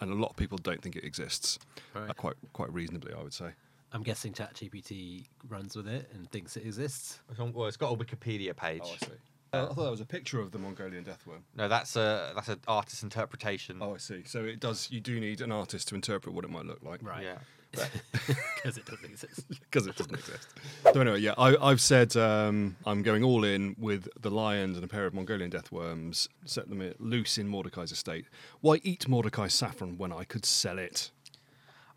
And 0.00 0.10
a 0.10 0.14
lot 0.14 0.30
of 0.30 0.36
people 0.36 0.56
don't 0.56 0.80
think 0.80 0.96
it 0.96 1.04
exists. 1.04 1.58
Right. 1.94 2.08
Uh, 2.08 2.14
quite 2.14 2.36
quite 2.52 2.72
reasonably, 2.72 3.12
I 3.12 3.22
would 3.22 3.34
say. 3.34 3.50
I'm 3.92 4.02
guessing 4.02 4.32
ChatGPT 4.32 5.26
runs 5.48 5.76
with 5.76 5.88
it 5.88 6.08
and 6.14 6.30
thinks 6.30 6.56
it 6.56 6.64
exists. 6.64 7.18
well, 7.36 7.66
it's 7.66 7.76
got 7.76 7.92
a 7.92 7.96
Wikipedia 7.96 8.56
page. 8.56 8.82
Oh, 8.84 8.92
I 8.92 9.06
see. 9.06 9.12
Uh, 9.52 9.64
I 9.64 9.74
thought 9.74 9.84
that 9.84 9.90
was 9.90 10.00
a 10.00 10.06
picture 10.06 10.40
of 10.40 10.52
the 10.52 10.58
Mongolian 10.58 11.02
death 11.02 11.26
worm. 11.26 11.42
No, 11.56 11.68
that's 11.68 11.96
a 11.96 12.32
that's 12.34 12.48
an 12.48 12.60
artist's 12.68 13.02
interpretation. 13.02 13.78
Oh, 13.80 13.94
I 13.94 13.98
see. 13.98 14.22
So 14.24 14.44
it 14.44 14.60
does. 14.60 14.88
You 14.90 15.00
do 15.00 15.18
need 15.18 15.40
an 15.40 15.50
artist 15.50 15.88
to 15.88 15.96
interpret 15.96 16.34
what 16.34 16.44
it 16.44 16.50
might 16.50 16.66
look 16.66 16.82
like. 16.82 17.02
Right. 17.02 17.24
Yeah. 17.24 17.38
Because 17.72 18.76
it 18.76 18.84
doesn't 18.84 19.04
exist. 19.04 19.48
because 19.48 19.86
it 19.86 19.96
doesn't 19.96 20.14
exist. 20.14 20.48
So 20.92 21.00
anyway, 21.00 21.20
yeah, 21.20 21.34
I, 21.38 21.56
I've 21.56 21.80
said 21.80 22.16
um, 22.16 22.76
I'm 22.84 23.02
going 23.02 23.22
all 23.22 23.44
in 23.44 23.76
with 23.78 24.08
the 24.20 24.30
lions 24.30 24.76
and 24.76 24.84
a 24.84 24.88
pair 24.88 25.06
of 25.06 25.14
Mongolian 25.14 25.50
death 25.50 25.70
worms. 25.70 26.28
Set 26.44 26.68
them 26.68 26.94
loose 26.98 27.38
in 27.38 27.48
Mordechai's 27.48 27.92
estate. 27.92 28.26
Why 28.60 28.80
eat 28.82 29.08
Mordechai's 29.08 29.54
saffron 29.54 29.98
when 29.98 30.12
I 30.12 30.24
could 30.24 30.44
sell 30.44 30.78
it? 30.78 31.10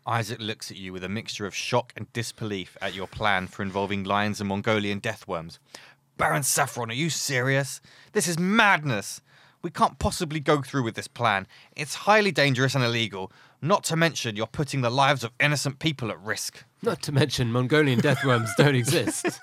Isaac 0.06 0.38
looks 0.38 0.70
at 0.70 0.76
you 0.76 0.92
with 0.92 1.02
a 1.02 1.08
mixture 1.08 1.46
of 1.46 1.54
shock 1.54 1.92
and 1.96 2.12
disbelief 2.12 2.76
at 2.82 2.94
your 2.94 3.06
plan 3.06 3.46
for 3.46 3.62
involving 3.62 4.04
lions 4.04 4.38
and 4.38 4.48
Mongolian 4.48 4.98
death 4.98 5.26
worms. 5.26 5.58
Baron 6.16 6.42
Saffron, 6.42 6.90
are 6.90 6.94
you 6.94 7.10
serious? 7.10 7.80
This 8.12 8.28
is 8.28 8.38
madness. 8.38 9.20
We 9.62 9.70
can't 9.70 9.98
possibly 9.98 10.40
go 10.40 10.60
through 10.60 10.82
with 10.82 10.94
this 10.94 11.08
plan. 11.08 11.46
It's 11.74 11.94
highly 11.94 12.30
dangerous 12.30 12.74
and 12.74 12.84
illegal. 12.84 13.32
Not 13.64 13.82
to 13.84 13.96
mention, 13.96 14.36
you're 14.36 14.46
putting 14.46 14.82
the 14.82 14.90
lives 14.90 15.24
of 15.24 15.32
innocent 15.40 15.78
people 15.78 16.10
at 16.10 16.20
risk. 16.20 16.64
Not 16.82 17.00
to 17.02 17.12
mention 17.12 17.50
Mongolian 17.50 17.98
death 17.98 18.22
worms 18.22 18.50
don't 18.58 18.74
exist. 18.82 19.40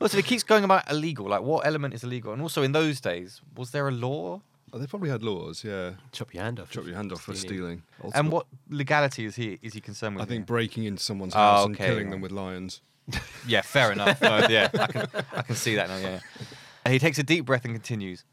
Also, 0.00 0.16
it 0.16 0.24
keeps 0.24 0.42
going 0.42 0.64
about 0.64 0.90
illegal. 0.90 1.26
Like, 1.26 1.42
what 1.42 1.66
element 1.66 1.92
is 1.92 2.02
illegal? 2.02 2.32
And 2.32 2.40
also, 2.40 2.62
in 2.62 2.72
those 2.72 3.02
days, 3.02 3.42
was 3.56 3.72
there 3.72 3.86
a 3.88 3.90
law? 3.92 4.40
Oh, 4.72 4.78
they 4.78 4.86
probably 4.86 5.10
had 5.10 5.22
laws, 5.22 5.62
yeah. 5.62 5.92
Chop 6.12 6.32
your 6.32 6.42
hand 6.42 6.58
off. 6.58 6.70
Chop 6.70 6.86
your 6.86 6.96
hand 6.96 7.12
off 7.12 7.20
for 7.20 7.34
stealing. 7.34 7.82
And 8.14 8.32
what 8.32 8.46
legality 8.70 9.26
is 9.26 9.36
he 9.36 9.58
is 9.62 9.74
he 9.74 9.80
concerned 9.82 10.16
with? 10.16 10.22
I 10.24 10.26
think 10.26 10.40
here? 10.40 10.46
breaking 10.46 10.84
into 10.84 11.02
someone's 11.02 11.34
Oh, 11.34 11.38
house 11.38 11.66
and 11.66 11.74
okay, 11.76 11.86
killing 11.86 12.08
them 12.10 12.22
with 12.22 12.32
lions. 12.32 12.80
Yeah, 13.46 13.60
fair 13.60 13.92
enough. 13.92 14.20
No, 14.22 14.46
yeah, 14.48 14.70
I 14.72 14.86
can, 14.86 15.06
I 15.34 15.42
can 15.42 15.54
see 15.56 15.74
that 15.76 15.88
now. 15.90 15.98
Yeah. 15.98 16.20
He 16.88 16.98
takes 16.98 17.18
a 17.18 17.22
deep 17.22 17.44
breath 17.44 17.64
and 17.66 17.74
continues. 17.74 18.24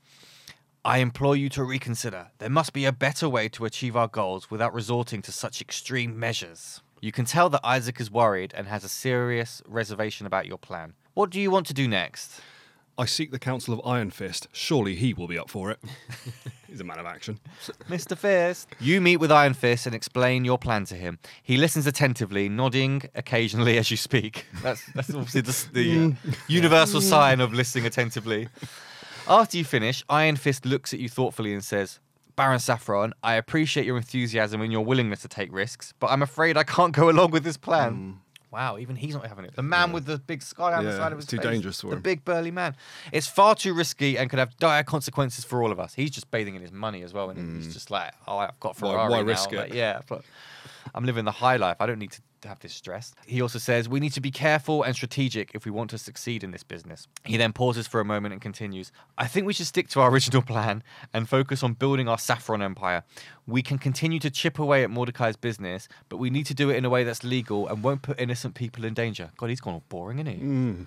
I 0.83 0.97
implore 0.97 1.35
you 1.35 1.47
to 1.49 1.63
reconsider. 1.63 2.31
There 2.39 2.49
must 2.49 2.73
be 2.73 2.85
a 2.85 2.91
better 2.91 3.29
way 3.29 3.49
to 3.49 3.65
achieve 3.65 3.95
our 3.95 4.07
goals 4.07 4.49
without 4.49 4.73
resorting 4.73 5.21
to 5.21 5.31
such 5.31 5.61
extreme 5.61 6.19
measures. 6.19 6.81
You 7.01 7.11
can 7.11 7.25
tell 7.25 7.51
that 7.51 7.61
Isaac 7.63 7.99
is 8.01 8.09
worried 8.09 8.51
and 8.57 8.67
has 8.67 8.83
a 8.83 8.89
serious 8.89 9.61
reservation 9.67 10.25
about 10.25 10.47
your 10.47 10.57
plan. 10.57 10.93
What 11.13 11.29
do 11.29 11.39
you 11.39 11.51
want 11.51 11.67
to 11.67 11.75
do 11.75 11.87
next? 11.87 12.41
I 12.97 13.05
seek 13.05 13.29
the 13.31 13.37
counsel 13.37 13.75
of 13.75 13.81
Iron 13.85 14.09
Fist. 14.09 14.47
Surely 14.53 14.95
he 14.95 15.13
will 15.13 15.27
be 15.27 15.37
up 15.37 15.51
for 15.51 15.69
it. 15.69 15.79
He's 16.67 16.81
a 16.81 16.83
man 16.83 16.97
of 16.97 17.05
action. 17.05 17.39
Mr. 17.87 18.17
Fist. 18.17 18.67
You 18.79 19.01
meet 19.01 19.17
with 19.17 19.31
Iron 19.31 19.53
Fist 19.53 19.85
and 19.85 19.93
explain 19.93 20.45
your 20.45 20.57
plan 20.57 20.85
to 20.85 20.95
him. 20.95 21.19
He 21.43 21.57
listens 21.57 21.85
attentively, 21.85 22.49
nodding 22.49 23.03
occasionally 23.13 23.77
as 23.77 23.91
you 23.91 23.97
speak. 23.97 24.47
That's, 24.63 24.83
that's 24.93 25.13
obviously 25.13 25.41
the, 25.41 25.67
the 25.73 26.15
uh, 26.27 26.31
universal 26.47 27.01
sign 27.01 27.39
of 27.39 27.53
listening 27.53 27.85
attentively. 27.85 28.47
After 29.31 29.57
you 29.57 29.63
finish, 29.63 30.03
Iron 30.09 30.35
Fist 30.35 30.65
looks 30.65 30.93
at 30.93 30.99
you 30.99 31.07
thoughtfully 31.07 31.53
and 31.53 31.63
says, 31.63 32.01
Baron 32.35 32.59
Saffron, 32.59 33.13
I 33.23 33.35
appreciate 33.35 33.85
your 33.85 33.95
enthusiasm 33.95 34.59
and 34.59 34.73
your 34.73 34.83
willingness 34.83 35.21
to 35.21 35.29
take 35.29 35.53
risks, 35.53 35.93
but 35.99 36.07
I'm 36.07 36.21
afraid 36.21 36.57
I 36.57 36.63
can't 36.63 36.93
go 36.93 37.09
along 37.09 37.31
with 37.31 37.45
this 37.45 37.55
plan. 37.55 37.93
Hmm. 37.93 38.11
Wow, 38.51 38.77
even 38.77 38.97
he's 38.97 39.15
not 39.15 39.25
having 39.25 39.45
it. 39.45 39.55
The 39.55 39.63
man 39.63 39.93
with 39.93 40.03
the 40.05 40.17
big 40.19 40.41
sky 40.43 40.73
on 40.73 40.83
the 40.83 40.91
Yeah, 40.91 40.97
side 40.97 41.13
of 41.13 41.17
his 41.17 41.23
it's 41.23 41.31
too 41.31 41.37
face, 41.37 41.45
dangerous 41.45 41.79
for 41.79 41.91
the 41.91 41.95
him. 41.95 42.01
big 42.01 42.25
burly 42.25 42.51
man. 42.51 42.75
It's 43.13 43.25
far 43.25 43.55
too 43.55 43.73
risky 43.73 44.17
and 44.17 44.29
could 44.29 44.39
have 44.39 44.57
dire 44.57 44.83
consequences 44.83 45.45
for 45.45 45.63
all 45.63 45.71
of 45.71 45.79
us. 45.79 45.93
He's 45.93 46.11
just 46.11 46.29
bathing 46.31 46.55
in 46.55 46.61
his 46.61 46.73
money 46.73 47.01
as 47.01 47.13
well, 47.13 47.29
and 47.29 47.39
he's 47.55 47.67
hmm. 47.67 47.71
just 47.71 47.89
like, 47.89 48.11
"Oh, 48.27 48.39
I've 48.39 48.59
got. 48.59 48.75
Why- 48.81 48.91
Ferrari 48.91 49.09
why 49.09 49.21
now." 49.21 49.27
risk 49.27 49.53
Like, 49.53 49.69
it? 49.69 49.75
yeah, 49.75 50.01
but 50.09 50.23
I'm 50.93 51.05
living 51.05 51.23
the 51.23 51.31
high 51.31 51.55
life. 51.55 51.77
I 51.79 51.85
don't 51.85 51.99
need 51.99 52.11
to 52.11 52.21
have 52.47 52.59
this 52.59 52.73
stress. 52.73 53.13
He 53.25 53.41
also 53.41 53.59
says 53.59 53.87
we 53.89 53.99
need 53.99 54.13
to 54.13 54.21
be 54.21 54.31
careful 54.31 54.83
and 54.83 54.95
strategic 54.95 55.51
if 55.53 55.65
we 55.65 55.71
want 55.71 55.89
to 55.91 55.97
succeed 55.97 56.43
in 56.43 56.51
this 56.51 56.63
business. 56.63 57.07
He 57.25 57.37
then 57.37 57.53
pauses 57.53 57.87
for 57.87 57.99
a 57.99 58.05
moment 58.05 58.33
and 58.33 58.41
continues. 58.41 58.91
I 59.17 59.27
think 59.27 59.45
we 59.47 59.53
should 59.53 59.67
stick 59.67 59.87
to 59.89 60.01
our 60.01 60.09
original 60.09 60.41
plan 60.41 60.83
and 61.13 61.27
focus 61.29 61.63
on 61.63 61.73
building 61.73 62.07
our 62.07 62.17
saffron 62.17 62.61
empire. 62.61 63.03
We 63.47 63.61
can 63.61 63.77
continue 63.77 64.19
to 64.19 64.29
chip 64.29 64.59
away 64.59 64.83
at 64.83 64.89
Mordechai's 64.89 65.35
business, 65.37 65.87
but 66.09 66.17
we 66.17 66.29
need 66.29 66.45
to 66.47 66.53
do 66.53 66.69
it 66.69 66.75
in 66.77 66.85
a 66.85 66.89
way 66.89 67.03
that's 67.03 67.23
legal 67.23 67.67
and 67.67 67.83
won't 67.83 68.01
put 68.01 68.19
innocent 68.19 68.55
people 68.55 68.85
in 68.85 68.93
danger. 68.93 69.31
God, 69.37 69.49
he's 69.49 69.61
gone 69.61 69.73
all 69.75 69.83
boring, 69.89 70.19
isn't 70.19 70.33
he? 70.33 70.43
Mm. 70.43 70.85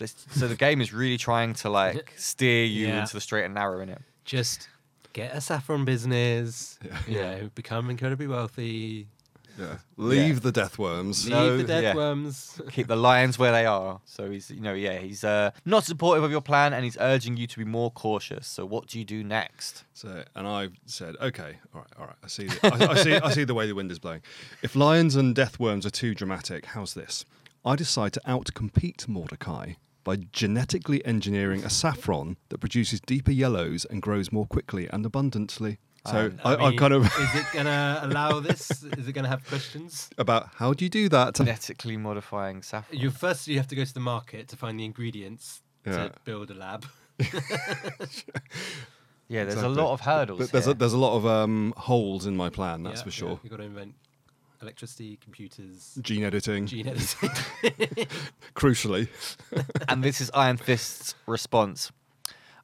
Let's, 0.00 0.26
so 0.38 0.48
the 0.48 0.56
game 0.56 0.80
is 0.80 0.92
really 0.92 1.16
trying 1.18 1.54
to 1.54 1.70
like 1.70 2.12
steer 2.16 2.64
you 2.64 2.88
Yeah. 2.88 3.00
into 3.02 3.14
the 3.14 3.20
straight 3.20 3.44
and 3.44 3.54
narrow 3.54 3.80
in 3.80 3.88
it. 3.88 4.00
Just 4.24 4.68
get 5.12 5.32
a 5.34 5.40
saffron 5.40 5.84
business. 5.84 6.78
Yeah. 7.06 7.34
You 7.36 7.42
know, 7.42 7.50
become 7.54 7.90
incredibly 7.90 8.26
wealthy. 8.26 9.06
Yeah. 9.58 9.76
Leave 9.96 10.42
the 10.42 10.50
death 10.52 10.78
worms. 10.78 11.24
Leave 11.24 11.32
No, 11.32 11.56
the 11.56 11.64
death 11.64 11.82
yeah. 11.82 11.94
worms. 11.94 12.60
Keep 12.70 12.88
the 12.88 12.96
lions 12.96 13.38
where 13.38 13.52
they 13.52 13.66
are. 13.66 14.00
So 14.04 14.30
he's, 14.30 14.50
you 14.50 14.60
know, 14.60 14.74
yeah, 14.74 14.98
he's 14.98 15.22
uh, 15.24 15.52
not 15.64 15.84
supportive 15.84 16.24
of 16.24 16.30
your 16.30 16.40
plan, 16.40 16.72
and 16.72 16.84
he's 16.84 16.96
urging 17.00 17.36
you 17.36 17.46
to 17.46 17.58
be 17.58 17.64
more 17.64 17.90
cautious. 17.90 18.46
So 18.46 18.66
what 18.66 18.88
do 18.88 18.98
you 18.98 19.04
do 19.04 19.22
next? 19.22 19.84
So, 19.92 20.24
and 20.34 20.46
I 20.46 20.68
said, 20.86 21.14
okay, 21.20 21.58
all 21.74 21.80
right, 21.80 21.90
all 21.98 22.06
right. 22.06 22.16
I 22.22 22.26
see, 22.26 22.46
the, 22.46 22.58
I, 22.72 22.92
I 22.92 22.94
see, 22.96 23.14
I 23.16 23.30
see 23.30 23.44
the 23.44 23.54
way 23.54 23.66
the 23.66 23.74
wind 23.74 23.90
is 23.92 23.98
blowing. 23.98 24.22
If 24.62 24.74
lions 24.74 25.14
and 25.16 25.34
death 25.34 25.60
worms 25.60 25.86
are 25.86 25.90
too 25.90 26.14
dramatic, 26.14 26.66
how's 26.66 26.94
this? 26.94 27.24
I 27.64 27.76
decide 27.76 28.12
to 28.14 28.20
outcompete 28.26 29.06
Mordechai 29.08 29.74
by 30.02 30.16
genetically 30.32 31.02
engineering 31.06 31.64
a 31.64 31.70
saffron 31.70 32.36
that 32.50 32.58
produces 32.58 33.00
deeper 33.00 33.30
yellows 33.30 33.86
and 33.86 34.02
grows 34.02 34.30
more 34.30 34.46
quickly 34.46 34.86
and 34.92 35.06
abundantly. 35.06 35.78
So 36.06 36.26
Um, 36.26 36.40
I, 36.44 36.54
I, 36.54 36.56
mean, 36.58 36.66
am 36.72 36.76
kind 36.76 36.92
of 36.92 37.04
is 37.06 37.34
it 37.34 37.46
gonna 37.52 38.00
allow 38.02 38.38
this? 38.40 38.70
Is 38.98 39.08
it 39.08 39.12
gonna 39.12 39.28
have 39.28 39.46
questions? 39.46 40.10
about 40.18 40.50
how 40.56 40.74
do 40.74 40.84
you 40.84 40.88
do 40.90 41.08
that? 41.08 41.34
Genetically 41.34 41.96
modifying 41.96 42.62
saffron. 42.62 43.00
You 43.00 43.10
first 43.10 43.48
you 43.48 43.56
have 43.56 43.68
to 43.68 43.74
go 43.76 43.84
to 43.84 43.94
the 43.94 44.00
market 44.00 44.48
to 44.48 44.56
find 44.56 44.78
the 44.78 44.84
ingredients 44.84 45.62
Yeah. 45.86 46.08
to 46.08 46.12
build 46.24 46.50
a 46.50 46.54
lab. 46.54 46.84
yeah, 49.28 49.44
there's 49.44 49.54
Exactly. 49.54 49.64
a 49.64 49.68
lot 49.82 49.92
of 49.92 50.00
hurdles. 50.02 50.38
But 50.40 50.52
there's 50.52 50.66
a, 50.66 50.74
there's 50.74 50.92
a 50.92 50.98
lot 50.98 51.16
of 51.16 51.26
um, 51.26 51.72
holes 51.76 52.26
in 52.26 52.36
my 52.36 52.50
plan, 52.50 52.82
that's 52.82 52.98
Yeah, 53.00 53.02
for 53.04 53.08
yeah. 53.08 53.12
sure. 53.12 53.40
You've 53.42 53.50
got 53.50 53.56
to 53.58 53.62
invent 53.64 53.94
electricity, 54.60 55.16
computers, 55.22 55.98
Gene 56.02 56.24
editing, 56.24 56.66
gene 56.66 56.88
editing. 56.88 57.30
crucially. 58.54 59.08
and 59.88 60.02
this 60.04 60.20
is 60.20 60.30
Iron 60.34 60.56
Fist's 60.56 61.14
response. 61.26 61.92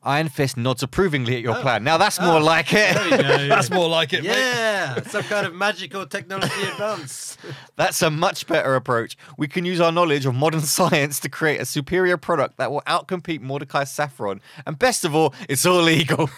Iron 0.02 0.28
Fist 0.30 0.56
nods 0.56 0.82
approvingly 0.82 1.36
at 1.36 1.42
your 1.42 1.56
Oh. 1.58 1.60
plan. 1.60 1.84
Now 1.84 1.98
that's 1.98 2.18
oh. 2.18 2.24
more 2.24 2.40
like 2.40 2.72
it. 2.72 2.94
There 2.94 3.04
you 3.08 3.16
go. 3.18 3.48
That's 3.54 3.70
more 3.70 3.88
like 3.88 4.12
it, 4.14 4.22
mate. 4.22 4.30
yeah, 4.30 5.02
some 5.02 5.22
kind 5.24 5.46
of 5.46 5.54
magical 5.54 6.06
technology 6.06 6.62
advance. 6.62 7.36
That's 7.76 8.00
a 8.00 8.10
much 8.10 8.46
better 8.46 8.74
approach. 8.76 9.16
We 9.36 9.46
can 9.46 9.64
use 9.66 9.78
our 9.80 9.92
knowledge 9.92 10.24
of 10.24 10.34
modern 10.34 10.60
science 10.78 11.20
to 11.20 11.28
create 11.28 11.60
a 11.60 11.66
superior 11.66 12.16
product 12.16 12.56
that 12.56 12.70
will 12.70 12.80
outcompete 12.86 13.42
Mordechai 13.42 13.84
Saffron. 13.84 14.40
And 14.66 14.78
best 14.78 15.04
of 15.04 15.14
all, 15.14 15.34
it's 15.48 15.66
all 15.66 15.82
legal. 15.82 16.30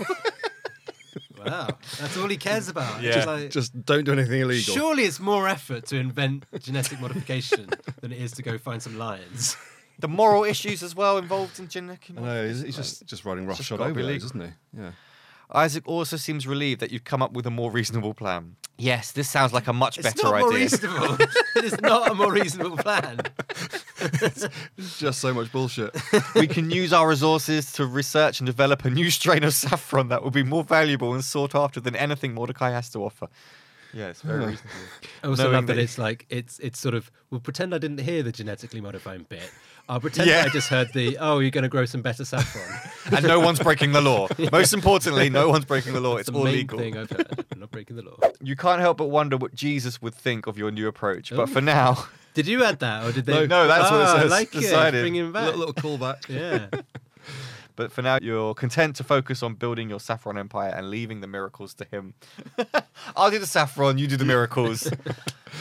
Wow, 1.45 1.69
that's 1.99 2.17
all 2.17 2.29
he 2.29 2.37
cares 2.37 2.69
about. 2.69 3.03
Yeah. 3.03 3.13
Just 3.13 3.27
like- 3.27 3.51
Just 3.51 3.85
don't 3.85 4.05
do 4.05 4.13
anything 4.13 4.41
illegal. 4.41 4.75
surely 4.75 5.03
it's 5.05 5.19
more 5.19 5.49
effort 5.49 5.87
to 5.87 5.97
invent 5.97 6.47
genetic 6.61 7.01
modification 7.01 7.69
than 8.01 8.13
it 8.13 8.21
is 8.23 8.31
to 8.33 8.43
go 8.43 8.59
find 8.59 8.81
some 8.83 8.97
lions. 8.97 9.57
The 10.03 10.09
moral 10.09 10.45
issues 10.45 10.83
as 10.83 10.95
well 10.95 11.17
involved 11.17 11.59
in 11.59 11.69
genetic 11.69 12.11
I 12.19 12.21
know, 12.21 12.47
he's, 12.47 12.61
he's 12.63 12.77
just, 12.77 13.07
just 13.07 13.25
riding 13.25 13.47
roughshod 13.47 13.79
gotta 13.79 13.91
over 13.91 13.95
be 14.01 14.03
those, 14.03 14.11
legal. 14.11 14.27
isn't 14.27 14.41
he? 14.75 14.81
Yeah. 14.83 14.91
Isaac 15.55 15.87
also 15.87 16.17
seems 16.17 16.47
relieved 16.47 16.81
that 16.81 16.91
you've 16.93 17.05
come 17.05 17.23
up 17.23 17.33
with 17.33 17.47
a 17.47 17.51
more 17.51 17.71
reasonable 17.71 18.13
plan. 18.15 18.57
Yes, 18.79 19.13
this 19.13 19.29
sounds 19.31 19.53
like 19.53 19.67
a 19.69 19.73
much 19.73 19.99
It's 19.99 20.07
better 20.09 20.23
not 20.25 20.41
more 20.41 20.49
idea. 20.49 20.59
reasonable. 20.61 21.17
it 21.57 21.65
is 21.65 21.81
not 21.83 22.11
a 22.11 22.15
more 22.15 22.33
reasonable 22.33 22.77
plan. 22.79 23.21
It's 24.01 24.99
just 24.99 25.21
so 25.21 25.33
much 25.35 25.53
bullshit. 25.53 25.95
we 26.35 26.47
can 26.47 26.71
use 26.71 26.93
our 26.93 27.09
resources 27.09 27.71
to 27.75 27.87
research 27.87 28.41
and 28.41 28.47
develop 28.47 28.85
a 28.85 28.91
new 28.91 29.11
strain 29.11 29.45
of 29.45 29.55
saffron 29.55 30.09
that 30.09 30.23
will 30.23 30.31
be 30.31 30.43
more 30.43 30.65
valuable 30.65 31.13
and 31.15 31.25
sought 31.25 31.55
after 31.55 31.81
than 31.81 31.95
anything 31.97 32.35
Mordechai 32.35 32.71
has 32.71 32.89
to 32.91 33.01
offer. 33.05 33.29
Yeah, 33.95 34.09
it's 34.09 34.23
very 34.23 34.41
Yeah. 34.43 34.49
reasonable. 34.49 34.75
I 35.23 35.27
also 35.29 35.43
Knowing 35.45 35.55
love 35.55 35.67
that 35.67 35.75
that- 35.77 35.83
it's 35.83 35.99
like 35.99 36.25
it's 36.31 36.59
it's 36.61 36.79
sort 36.79 36.95
of 36.95 37.11
well 37.31 37.41
pretend 37.41 37.75
I 37.75 37.79
didn't 37.79 38.01
hear 38.01 38.23
the 38.23 38.33
genetically 38.33 38.81
modified 38.81 39.29
bit. 39.29 39.53
I'll 39.93 40.01
pretend 40.01 40.29
Yeah. 40.29 40.43
that 40.43 40.49
I 40.49 40.53
just 40.53 40.69
heard 40.69 40.93
the 40.95 41.19
oh 41.19 41.39
you're 41.41 41.51
going 41.51 41.63
to 41.63 41.69
grow 41.69 41.85
some 41.85 42.01
better 42.01 42.25
saffron. 42.25 42.81
and 43.15 43.27
no 43.27 43.39
one's 43.41 43.59
breaking 43.59 43.93
the 43.93 44.01
law. 44.01 44.27
Most 44.53 44.73
importantly, 44.73 45.29
no 45.29 45.49
one's 45.51 45.67
breaking 45.67 45.93
the 45.93 46.01
law. 46.01 46.17
It's 46.17 46.31
the 46.31 46.37
all 46.37 46.45
main 46.45 46.55
legal. 46.55 46.79
thing 46.79 46.97
I've 46.97 47.11
heard. 47.11 47.45
I'm 47.53 47.61
not 47.61 47.71
breaking 47.71 47.97
the 47.97 48.03
law. 48.03 48.17
You 48.45 48.57
can't 48.57 48.81
help 48.81 48.97
but 48.99 49.07
wonder 49.07 49.37
what 49.37 49.55
Jesus 49.55 50.03
would 50.03 50.15
think 50.15 50.47
of 50.49 50.57
your 50.59 50.71
new 50.73 50.89
approach. 50.89 51.31
But 51.35 51.49
for 51.49 51.61
now, 51.61 52.07
Did 52.35 52.47
you 52.49 52.65
add 52.65 52.81
that 52.81 53.05
or 53.05 53.13
did 53.13 53.27
they? 53.27 53.47
No, 53.47 53.69
that's 53.69 53.91
what 53.91 54.01
it 54.01 54.07
Ah, 54.09 54.17
I 54.17 54.23
like 54.25 54.51
Decided. 54.51 54.99
it. 54.99 55.03
Bring 55.03 55.15
him 55.15 55.31
back. 55.33 55.45
little, 55.55 55.61
little 55.61 55.75
callback. 55.75 56.29
Yeah. 56.29 56.67
but 57.77 57.93
for 57.93 58.03
now, 58.03 58.19
you're 58.21 58.55
content 58.55 58.97
to 58.97 59.05
focus 59.05 59.43
on 59.43 59.55
building 59.55 59.89
your 59.91 60.01
saffron 60.01 60.39
empire 60.39 60.71
and 60.75 60.91
leaving 60.91 61.21
the 61.21 61.27
miracles 61.29 61.73
to 61.75 61.85
him. 61.85 62.15
I'll 63.15 63.31
do 63.31 63.39
the 63.39 63.47
saffron, 63.47 63.99
you 63.99 64.07
do 64.09 64.17
the 64.17 64.25
miracles. 64.25 64.91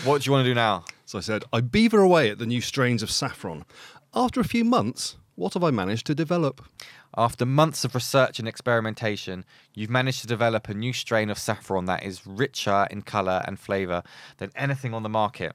what 0.05 0.21
do 0.21 0.27
you 0.27 0.31
want 0.31 0.43
to 0.45 0.49
do 0.49 0.55
now? 0.55 0.85
So 1.05 1.17
I 1.17 1.21
said, 1.21 1.43
I 1.53 1.59
beaver 1.61 1.99
away 1.99 2.31
at 2.31 2.37
the 2.39 2.45
new 2.45 2.61
strains 2.61 3.03
of 3.03 3.11
saffron. 3.11 3.65
After 4.13 4.41
a 4.41 4.45
few 4.45 4.65
months, 4.65 5.15
what 5.35 5.53
have 5.53 5.63
I 5.63 5.71
managed 5.71 6.05
to 6.07 6.15
develop? 6.15 6.61
After 7.15 7.45
months 7.45 7.85
of 7.85 7.95
research 7.95 8.39
and 8.39 8.47
experimentation, 8.47 9.45
you've 9.73 9.89
managed 9.89 10.19
to 10.21 10.27
develop 10.27 10.67
a 10.67 10.73
new 10.73 10.91
strain 10.91 11.29
of 11.29 11.39
saffron 11.39 11.85
that 11.85 12.03
is 12.03 12.27
richer 12.27 12.87
in 12.91 13.03
colour 13.03 13.41
and 13.47 13.57
flavour 13.57 14.03
than 14.37 14.51
anything 14.53 14.93
on 14.93 15.03
the 15.03 15.09
market. 15.09 15.53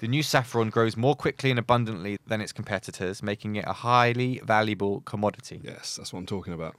The 0.00 0.08
new 0.08 0.24
saffron 0.24 0.70
grows 0.70 0.96
more 0.96 1.14
quickly 1.14 1.50
and 1.50 1.60
abundantly 1.60 2.18
than 2.26 2.40
its 2.40 2.50
competitors, 2.50 3.22
making 3.22 3.54
it 3.54 3.64
a 3.68 3.72
highly 3.72 4.40
valuable 4.44 5.02
commodity. 5.02 5.60
Yes, 5.62 5.94
that's 5.94 6.12
what 6.12 6.18
I'm 6.18 6.26
talking 6.26 6.54
about. 6.54 6.74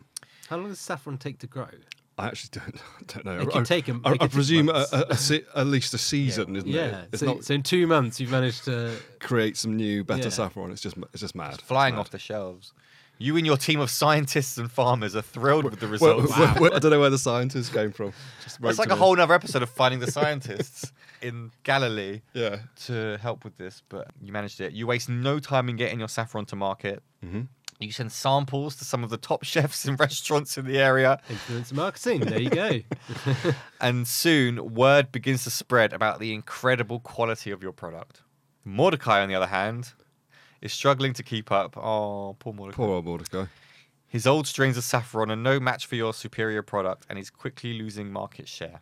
How 0.49 0.57
long 0.57 0.67
does 0.67 0.80
saffron 0.80 1.17
take 1.17 1.39
to 1.39 1.47
grow? 1.47 1.69
I 2.18 2.28
actually 2.28 2.59
don't, 2.59 2.82
don't 3.07 3.26
know. 3.26 3.39
It 3.41 3.49
could 3.49 3.61
I, 3.61 3.64
take 3.64 3.89
'em- 3.89 4.01
I, 4.05 4.11
it 4.14 4.22
I 4.22 4.28
presume 4.28 4.70
a, 4.70 4.86
a, 4.91 5.05
a 5.09 5.18
se- 5.18 5.45
at 5.55 5.66
least 5.68 5.93
a 5.93 5.97
season, 5.97 6.55
isn't 6.55 6.70
yeah. 6.70 7.01
it? 7.03 7.09
It's 7.14 7.20
so, 7.22 7.26
not 7.26 7.43
so 7.43 7.53
in 7.55 7.64
two 7.64 7.88
months 7.88 8.20
you've 8.20 8.32
managed 8.32 8.66
to. 8.66 8.91
create 9.20 9.57
some 9.57 9.76
new, 9.76 10.03
better 10.03 10.24
Yeah. 10.24 10.30
saffron. 10.30 10.72
It's 10.72 10.82
just, 10.82 10.95
it's 11.11 11.22
just 11.22 11.34
mad. 11.36 11.61
Flying 11.61 11.95
It's 11.95 11.99
off 12.01 12.09
the 12.11 12.20
shelves. 12.20 12.74
You 13.20 13.38
and 13.38 13.45
your 13.45 13.57
team 13.57 13.80
of 13.80 13.89
scientists 13.89 14.57
and 14.57 14.72
farmers 14.72 15.16
are 15.16 15.22
thrilled 15.22 15.66
with 15.66 15.80
the 15.80 15.88
mad. 15.88 16.01
Where- 16.01 16.16
results. 16.16 16.38
where- 16.38 16.53
where- 16.55 16.76
I 16.76 16.80
don't 16.80 16.91
know 16.91 16.99
where 16.99 17.09
the 17.09 17.18
scientists 17.18 17.70
came 17.70 17.91
from. 17.91 18.11
Just 18.43 18.59
It's 18.61 18.78
like 18.80 18.89
a 18.91 18.95
me. 18.95 18.99
whole 18.99 19.20
other 19.20 19.34
episode 19.34 19.64
of 19.64 19.70
finding 19.70 19.99
the 19.99 20.11
scientists 20.11 20.91
in 21.22 21.51
Galilee. 21.64 22.22
Yeah. 22.34 22.57
to 22.86 23.18
help 23.22 23.43
with 23.43 23.57
this, 23.57 23.82
but 23.89 24.11
you 24.22 24.32
managed 24.34 24.61
it. 24.61 24.74
You 24.74 24.86
waste 24.88 25.09
no 25.09 25.39
time 25.39 25.70
in 25.70 25.78
getting 25.78 25.99
your 25.99 26.09
saffron 26.09 26.45
to 26.47 26.55
market. 26.55 27.01
Mhm. 27.26 27.47
You 27.80 27.91
send 27.91 28.11
samples 28.11 28.76
to 28.78 28.86
some 28.86 29.03
of 29.03 29.09
the 29.09 29.17
top 29.17 29.43
chefs 29.43 29.86
and 29.86 29.99
restaurants 29.99 30.57
in 30.57 30.65
the 30.65 30.78
area, 30.80 31.19
Influencer 31.30 31.74
marketing. 31.74 32.21
There 32.21 32.39
you 32.39 32.49
go. 32.49 32.80
and 33.82 34.07
soon 34.07 34.74
word 34.74 35.11
begins 35.11 35.43
to 35.43 35.49
spread 35.49 35.93
about 35.93 36.19
the 36.19 36.34
incredible 36.34 36.99
quality 36.99 37.51
of 37.51 37.61
your 37.61 37.74
product. 37.74 38.21
Mordechai, 38.63 39.21
on 39.21 39.30
the 39.30 39.36
other 39.36 39.47
hand, 39.47 39.93
is 40.61 40.71
struggling 40.71 41.13
to 41.13 41.24
keep 41.24 41.51
up. 41.51 41.76
Oh, 41.78 42.36
poor 42.39 42.53
Mordechai. 42.53 42.76
Poor 42.76 42.89
old 42.95 43.05
Mordechai. 43.05 43.45
His 44.07 44.28
old 44.28 44.47
strains 44.47 44.78
of 44.78 44.84
saffron 44.84 45.32
are 45.32 45.36
no 45.36 45.59
match 45.59 45.88
for 45.88 45.95
your 45.95 46.13
superior 46.13 46.61
product, 46.61 47.05
and 47.09 47.17
he's 47.17 47.30
quickly 47.30 47.74
losing 47.74 48.11
market 48.11 48.47
share. 48.47 48.82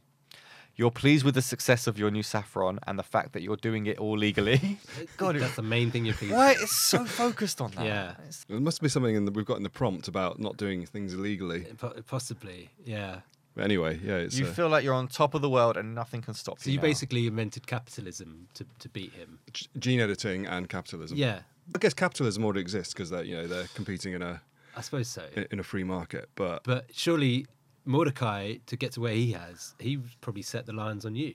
You're 0.82 0.90
pleased 0.90 1.24
with 1.24 1.36
the 1.36 1.44
success 1.44 1.86
of 1.86 2.00
your 2.00 2.10
new 2.10 2.24
saffron 2.24 2.80
and 2.88 2.98
the 2.98 3.04
fact 3.04 3.34
that 3.34 3.44
you're 3.44 3.56
doing 3.56 3.86
it 3.86 4.00
all 4.00 4.18
legally. 4.18 4.80
God, 5.18 5.36
that's 5.36 5.56
the 5.56 5.62
main 5.62 5.92
thing 5.92 6.06
you're 6.06 6.16
pleased 6.16 6.34
Why 6.34 6.54
with. 6.54 6.64
it's 6.64 6.76
so 6.76 7.06
focused 7.06 7.62
on 7.62 7.70
that? 7.76 7.86
Yeah. 7.86 8.12
It's- 8.14 8.46
There 8.50 8.60
must 8.60 8.82
be 8.82 8.90
something 8.90 9.14
in 9.16 9.26
the, 9.26 9.32
we've 9.32 9.46
got 9.46 9.58
in 9.58 9.64
the 9.64 9.70
prompt 9.70 10.08
about 10.08 10.40
not 10.40 10.58
doing 10.58 10.84
things 10.88 11.14
illegally. 11.14 11.66
Po- 11.78 11.94
Possibly, 12.08 12.72
yeah. 12.84 13.20
But 13.54 13.66
anyway, 13.66 14.00
yeah, 14.04 14.16
it's 14.16 14.40
you 14.40 14.48
uh, 14.48 14.54
feel 14.54 14.70
like 14.70 14.84
you're 14.84 14.96
on 14.96 15.08
top 15.08 15.36
of 15.36 15.44
the 15.44 15.52
world 15.52 15.78
and 15.78 15.94
nothing 15.94 16.24
can 16.24 16.34
stop 16.34 16.58
you. 16.58 16.64
So 16.64 16.70
you. 16.72 16.74
you 16.74 16.78
now. 16.80 16.82
basically 16.82 17.28
invented 17.28 17.68
capitalism 17.68 18.48
to, 18.56 18.66
to 18.80 18.90
beat 18.90 19.14
him. 19.14 19.38
g- 19.54 19.68
gene 19.78 20.00
editing 20.00 20.48
and 20.48 20.68
capitalism. 20.68 21.16
Yeah, 21.16 21.42
I 21.76 21.78
guess 21.78 21.94
capitalism 21.94 22.44
already 22.44 22.62
exists 22.62 22.92
because 22.94 23.12
they're 23.12 23.24
you 23.24 23.36
know 23.36 23.46
they're 23.46 23.68
competing 23.76 24.14
in 24.14 24.24
a 24.24 24.42
I 24.76 24.82
suppose 24.82 25.10
so. 25.10 25.26
in, 25.36 25.46
in 25.52 25.60
a 25.60 25.64
free 25.64 25.84
market. 25.84 26.30
But 26.34 26.64
But 26.64 26.86
surely 26.92 27.46
Mordechai, 27.86 28.56
to 28.68 28.76
get 28.76 28.92
to 28.94 29.02
where 29.02 29.14
he 29.14 29.32
has, 29.32 29.74
he 29.80 30.00
probably 30.22 30.42
set 30.44 30.66
the 30.66 30.74
lines 30.74 31.06
on 31.06 31.16
you. 31.16 31.34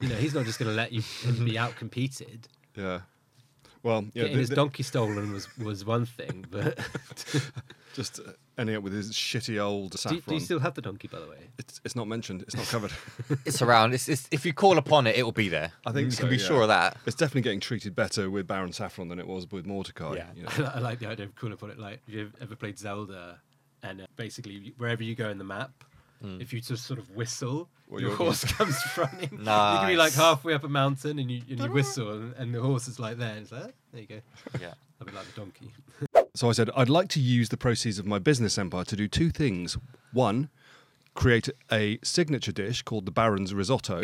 You 0.00 0.08
know, 0.08 0.14
he's 0.16 0.34
not 0.34 0.44
just 0.44 0.58
going 0.58 0.70
to 0.70 0.76
let 0.76 0.92
you 0.92 1.02
be 1.44 1.58
out 1.58 1.74
competed. 1.76 2.46
yeah, 2.76 3.00
well, 3.82 4.02
yeah, 4.12 4.22
Getting 4.22 4.32
the- 4.34 4.38
his 4.40 4.48
the- 4.48 4.56
donkey 4.56 4.82
stolen 4.82 5.32
was 5.32 5.56
was 5.58 5.84
one 5.84 6.06
thing, 6.06 6.44
but 6.50 6.78
just 7.94 8.20
uh, 8.20 8.32
ending 8.56 8.76
up 8.76 8.82
with 8.82 8.92
his 8.92 9.12
shitty 9.12 9.60
old 9.60 9.92
do, 9.92 9.98
saffron. 9.98 10.16
you- 10.16 10.22
do 10.28 10.34
you 10.34 10.40
still 10.40 10.58
have 10.60 10.74
the 10.74 10.82
donkey, 10.82 11.08
by 11.08 11.18
the 11.20 11.26
way? 11.26 11.38
it's, 11.58 11.80
it's 11.84 11.96
not 11.96 12.06
mentioned. 12.06 12.42
It's 12.42 12.56
not 12.56 12.66
covered. 12.66 12.92
it's 13.44 13.62
around. 13.62 13.94
It's, 13.94 14.08
it's, 14.08 14.28
if 14.30 14.44
you 14.46 14.52
call 14.52 14.78
upon 14.78 15.06
it, 15.06 15.16
it 15.16 15.22
will 15.24 15.32
be 15.32 15.48
there. 15.48 15.72
I 15.86 15.92
think 15.92 16.06
you 16.06 16.10
so, 16.12 16.20
can 16.22 16.30
be 16.30 16.36
yeah. 16.36 16.46
sure 16.46 16.62
of 16.62 16.68
that. 16.68 16.96
it's 17.06 17.16
definitely 17.16 17.42
getting 17.42 17.60
treated 17.60 17.94
better 17.96 18.30
with 18.30 18.46
Baron 18.46 18.72
Saffron 18.72 19.08
than 19.08 19.18
it 19.18 19.26
was 19.26 19.50
with 19.50 19.66
Mordechai. 19.66 20.14
Yeah. 20.16 20.26
you 20.36 20.42
know. 20.58 20.70
I, 20.72 20.76
I 20.76 20.78
like 20.80 20.98
the 21.00 21.06
idea 21.06 21.26
of 21.26 21.34
calling 21.34 21.54
upon 21.54 21.70
it. 21.70 21.78
Like, 21.78 22.00
have 22.06 22.14
you 22.14 22.32
ever 22.40 22.54
played 22.56 22.78
Zelda? 22.78 23.40
And 23.82 24.02
uh, 24.02 24.06
basically, 24.16 24.74
wherever 24.78 25.02
you 25.02 25.14
go 25.14 25.28
in 25.30 25.38
the 25.38 25.44
map, 25.44 25.70
if 26.40 26.52
you 26.52 26.60
just 26.60 26.84
sort 26.84 26.98
of 26.98 27.08
whistle, 27.14 27.68
Well, 27.88 28.00
your 28.00 28.10
you're- 28.10 28.24
horse 28.24 28.44
comes 28.52 28.76
running. 28.96 29.30
You 29.38 29.44
can 29.44 29.86
be 29.88 29.96
like 29.96 30.12
halfway 30.14 30.52
up 30.54 30.64
a 30.64 30.68
mountain, 30.68 31.18
and 31.20 31.30
you 31.30 31.42
and 31.48 31.60
you 31.60 31.70
whistle, 31.70 32.10
and, 32.10 32.34
and 32.34 32.52
the 32.54 32.60
horse 32.60 32.88
is 32.88 32.98
like 32.98 33.18
there. 33.18 33.30
And 33.30 33.42
it's 33.42 33.52
like, 33.52 33.62
"Ah, 33.66 33.70
there 33.92 34.00
you 34.02 34.06
go. 34.08 34.20
Yeah. 34.60 34.74
A 35.00 35.04
bit 35.04 35.14
like 35.14 35.26
the 35.32 35.40
donkey. 35.40 35.70
So 36.34 36.48
I 36.48 36.52
said, 36.52 36.70
I'd 36.76 36.88
like 36.88 37.08
to 37.10 37.20
use 37.20 37.50
the 37.50 37.56
proceeds 37.56 38.00
of 38.00 38.06
my 38.06 38.18
business 38.18 38.58
empire 38.58 38.82
to 38.84 38.96
do 38.96 39.06
two 39.06 39.30
things. 39.30 39.76
One, 40.12 40.48
create 41.14 41.48
a 41.70 42.00
signature 42.02 42.50
dish 42.50 42.82
called 42.82 43.06
the 43.06 43.12
Baron's 43.12 43.54
Risotto. 43.54 44.02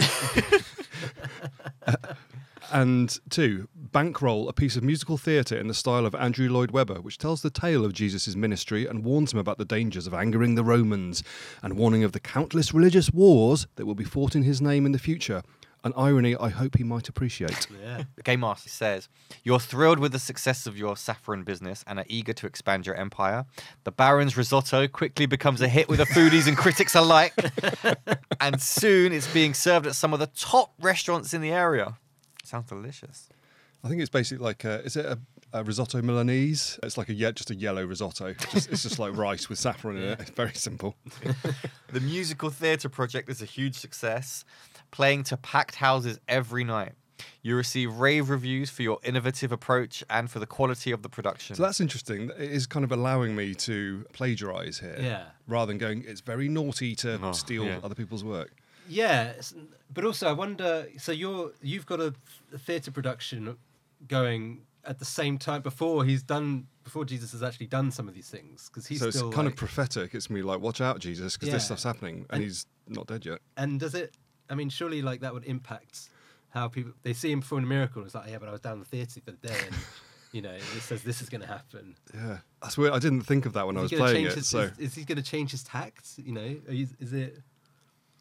And 2.75 3.21
two, 3.31 3.69
bankroll 3.77 4.49
a 4.49 4.53
piece 4.53 4.75
of 4.75 4.83
musical 4.83 5.17
theatre 5.17 5.57
in 5.57 5.69
the 5.69 5.75
style 5.75 6.05
of 6.05 6.15
Andrew 6.17 6.51
Lloyd 6.51 6.73
Webber, 6.73 7.01
which 7.01 7.19
tells 7.19 7.41
the 7.41 7.49
tale 7.49 7.85
of 7.85 7.93
Jesus' 7.93 8.35
ministry 8.35 8.85
and 8.85 9.05
warns 9.05 9.33
him 9.33 9.39
about 9.39 9.59
the 9.59 9.65
dangers 9.65 10.09
of 10.09 10.13
angering 10.13 10.57
the 10.57 10.65
Romans 10.65 11.23
and 11.63 11.79
warning 11.79 12.03
of 12.03 12.11
the 12.11 12.19
countless 12.19 12.75
religious 12.75 13.13
wars 13.13 13.69
that 13.77 13.87
will 13.87 13.95
be 13.95 14.03
fought 14.03 14.35
in 14.35 14.43
his 14.43 14.61
name 14.61 14.87
in 14.87 14.91
the 14.91 14.99
future. 14.99 15.45
An 15.85 15.93
irony 15.97 16.35
I 16.35 16.49
hope 16.49 16.77
he 16.77 16.83
might 16.83 17.09
appreciate. 17.09 17.69
Yeah. 17.81 18.05
The 18.17 18.23
Game 18.23 18.41
Master 18.41 18.71
says, 18.71 19.09
You're 19.45 19.61
thrilled 19.61 19.99
with 19.99 20.13
the 20.13 20.19
success 20.19 20.67
of 20.67 20.77
your 20.77 20.97
saffron 20.97 21.45
business 21.45 21.85
and 21.87 21.99
are 21.99 22.07
eager 22.09 22.33
to 22.33 22.47
expand 22.47 22.87
your 22.87 22.95
empire. 22.97 23.45
The 23.85 23.93
Baron's 23.93 24.37
risotto 24.37 24.89
quickly 24.89 25.27
becomes 25.27 25.61
a 25.61 25.69
hit 25.69 25.89
with 25.89 25.99
the 25.99 26.07
foodies 26.07 26.49
and 26.49 26.57
critics 26.57 26.95
alike. 26.95 27.35
and 28.41 28.61
soon 28.61 29.13
it's 29.13 29.33
being 29.33 29.53
served 29.53 29.87
at 29.87 29.95
some 29.95 30.15
of 30.15 30.19
the 30.19 30.29
top 30.29 30.73
restaurants 30.81 31.35
in 31.35 31.43
the 31.43 31.53
area. 31.53 31.99
Sounds 32.45 32.69
delicious. 32.69 33.29
I 33.83 33.89
think 33.89 34.01
it's 34.01 34.11
basically 34.11 34.43
like 34.45 34.65
a, 34.65 34.83
is 34.85 34.97
it 34.97 35.05
a, 35.05 35.19
a 35.53 35.63
risotto 35.63 36.01
Milanese? 36.01 36.79
It's 36.83 36.97
like 36.97 37.11
a 37.11 37.13
ye- 37.13 37.33
just 37.33 37.51
a 37.51 37.55
yellow 37.55 37.85
risotto. 37.85 38.33
Just, 38.51 38.71
it's 38.71 38.83
just 38.83 38.99
like 38.99 39.15
rice 39.17 39.49
with 39.51 39.59
saffron 39.59 39.97
in 39.99 40.03
it. 40.05 40.21
It's 40.21 40.31
very 40.31 40.55
simple. 40.55 40.97
The 41.93 42.01
musical 42.01 42.51
theatre 42.51 42.89
project 42.89 43.29
is 43.29 43.41
a 43.41 43.45
huge 43.45 43.77
success, 43.77 44.45
playing 44.91 45.23
to 45.25 45.37
packed 45.37 45.77
houses 45.77 46.19
every 46.27 46.65
night. 46.65 46.93
You 47.43 47.55
receive 47.55 47.95
rave 47.99 48.31
reviews 48.31 48.69
for 48.69 48.83
your 48.83 48.99
innovative 49.05 49.53
approach 49.53 50.03
and 50.11 50.29
for 50.29 50.41
the 50.41 50.47
quality 50.47 50.91
of 50.91 51.03
the 51.03 51.09
production. 51.09 51.55
So 51.55 51.63
that's 51.63 51.81
interesting. 51.81 52.31
It 52.37 52.51
is 52.51 52.67
kind 52.67 52.85
of 52.85 52.91
allowing 52.91 53.37
me 53.37 53.55
to 53.57 54.05
plagiarize 54.13 54.81
here, 54.81 54.97
Yeah. 55.01 55.25
rather 55.47 55.71
than 55.71 55.79
going. 55.79 56.05
It's 56.09 56.21
very 56.21 56.49
naughty 56.49 56.97
to 56.97 57.21
Oh, 57.23 57.31
steal 57.33 57.65
yeah. 57.65 57.79
other 57.85 57.95
people's 57.95 58.25
work. 58.25 58.51
Yeah, 58.89 59.33
but 59.93 60.05
also 60.05 60.29
I 60.29 60.33
wonder. 60.33 60.87
So 60.99 61.13
you're 61.13 61.53
you've 61.63 61.87
got 61.87 62.01
a, 62.01 62.15
a 62.53 62.59
theatre 62.59 62.91
production 62.91 63.57
going 64.09 64.63
at 64.85 64.99
the 64.99 65.05
same 65.05 65.39
time 65.39 65.63
before 65.63 66.05
he's 66.05 66.23
done 66.23 66.67
before 66.83 67.05
Jesus 67.07 67.33
has 67.33 67.43
actually 67.43 67.67
done 67.67 67.91
some 67.91 68.07
of 68.09 68.15
these 68.15 68.29
things 68.29 68.69
because 68.69 68.87
he's 68.87 69.01
so 69.01 69.07
it's 69.09 69.21
kind 69.23 69.37
like- 69.37 69.47
of 69.49 69.57
prophetic. 69.57 70.15
It's 70.15 70.29
me 70.29 70.43
like, 70.43 70.61
watch 70.61 70.81
out, 70.83 70.99
Jesus, 70.99 71.37
because 71.37 71.53
this 71.55 71.65
stuff's 71.65 71.85
happening, 71.85 72.27
and, 72.29 72.33
And- 72.33 72.43
he's 72.45 72.67
not 72.89 73.07
dead 73.07 73.25
yet. 73.25 73.39
and 73.57 73.81
does 73.81 73.95
it? 73.95 74.15
I 74.51 74.55
mean, 74.55 74.69
surely 74.69 75.01
like 75.01 75.21
that 75.21 75.33
would 75.33 75.45
impact 75.45 76.11
how 76.51 76.69
people 76.69 76.93
they 77.03 77.15
see 77.15 77.33
him 77.33 77.41
perform 77.41 77.65
a 77.65 77.67
miracle. 77.67 78.05
It's 78.05 78.15
like, 78.15 78.29
yeah, 78.29 78.39
but 78.39 78.49
I 78.49 78.53
was 78.53 78.61
down 78.61 78.79
the 78.79 78.85
theatre 78.85 79.21
the 79.25 79.33
other 79.33 79.49
day, 79.55 79.59
and 79.67 79.75
you 80.33 80.43
know, 80.43 80.53
it 80.53 80.83
says 80.83 81.03
this 81.03 81.23
is 81.23 81.31
going 81.31 81.41
to 81.41 81.47
happen. 81.47 81.97
Yeah, 82.13 82.39
that's 82.61 82.77
weird. 82.77 82.93
I 82.93 82.99
didn't 82.99 83.23
think 83.23 83.47
of 83.47 83.55
that 83.55 83.67
when 83.67 83.79
I 83.79 83.83
was 83.83 83.91
playing 83.93 84.27
it. 84.27 84.35
his, 84.35 84.49
so 84.49 84.59
is, 84.61 84.79
is 84.79 84.95
he 84.97 85.05
going 85.05 85.17
to 85.17 85.23
change 85.23 85.53
his 85.53 85.63
tact? 85.63 86.07
You 86.19 86.33
know, 86.33 86.57
you- 86.69 86.89
is 87.01 87.13
it? 87.15 87.39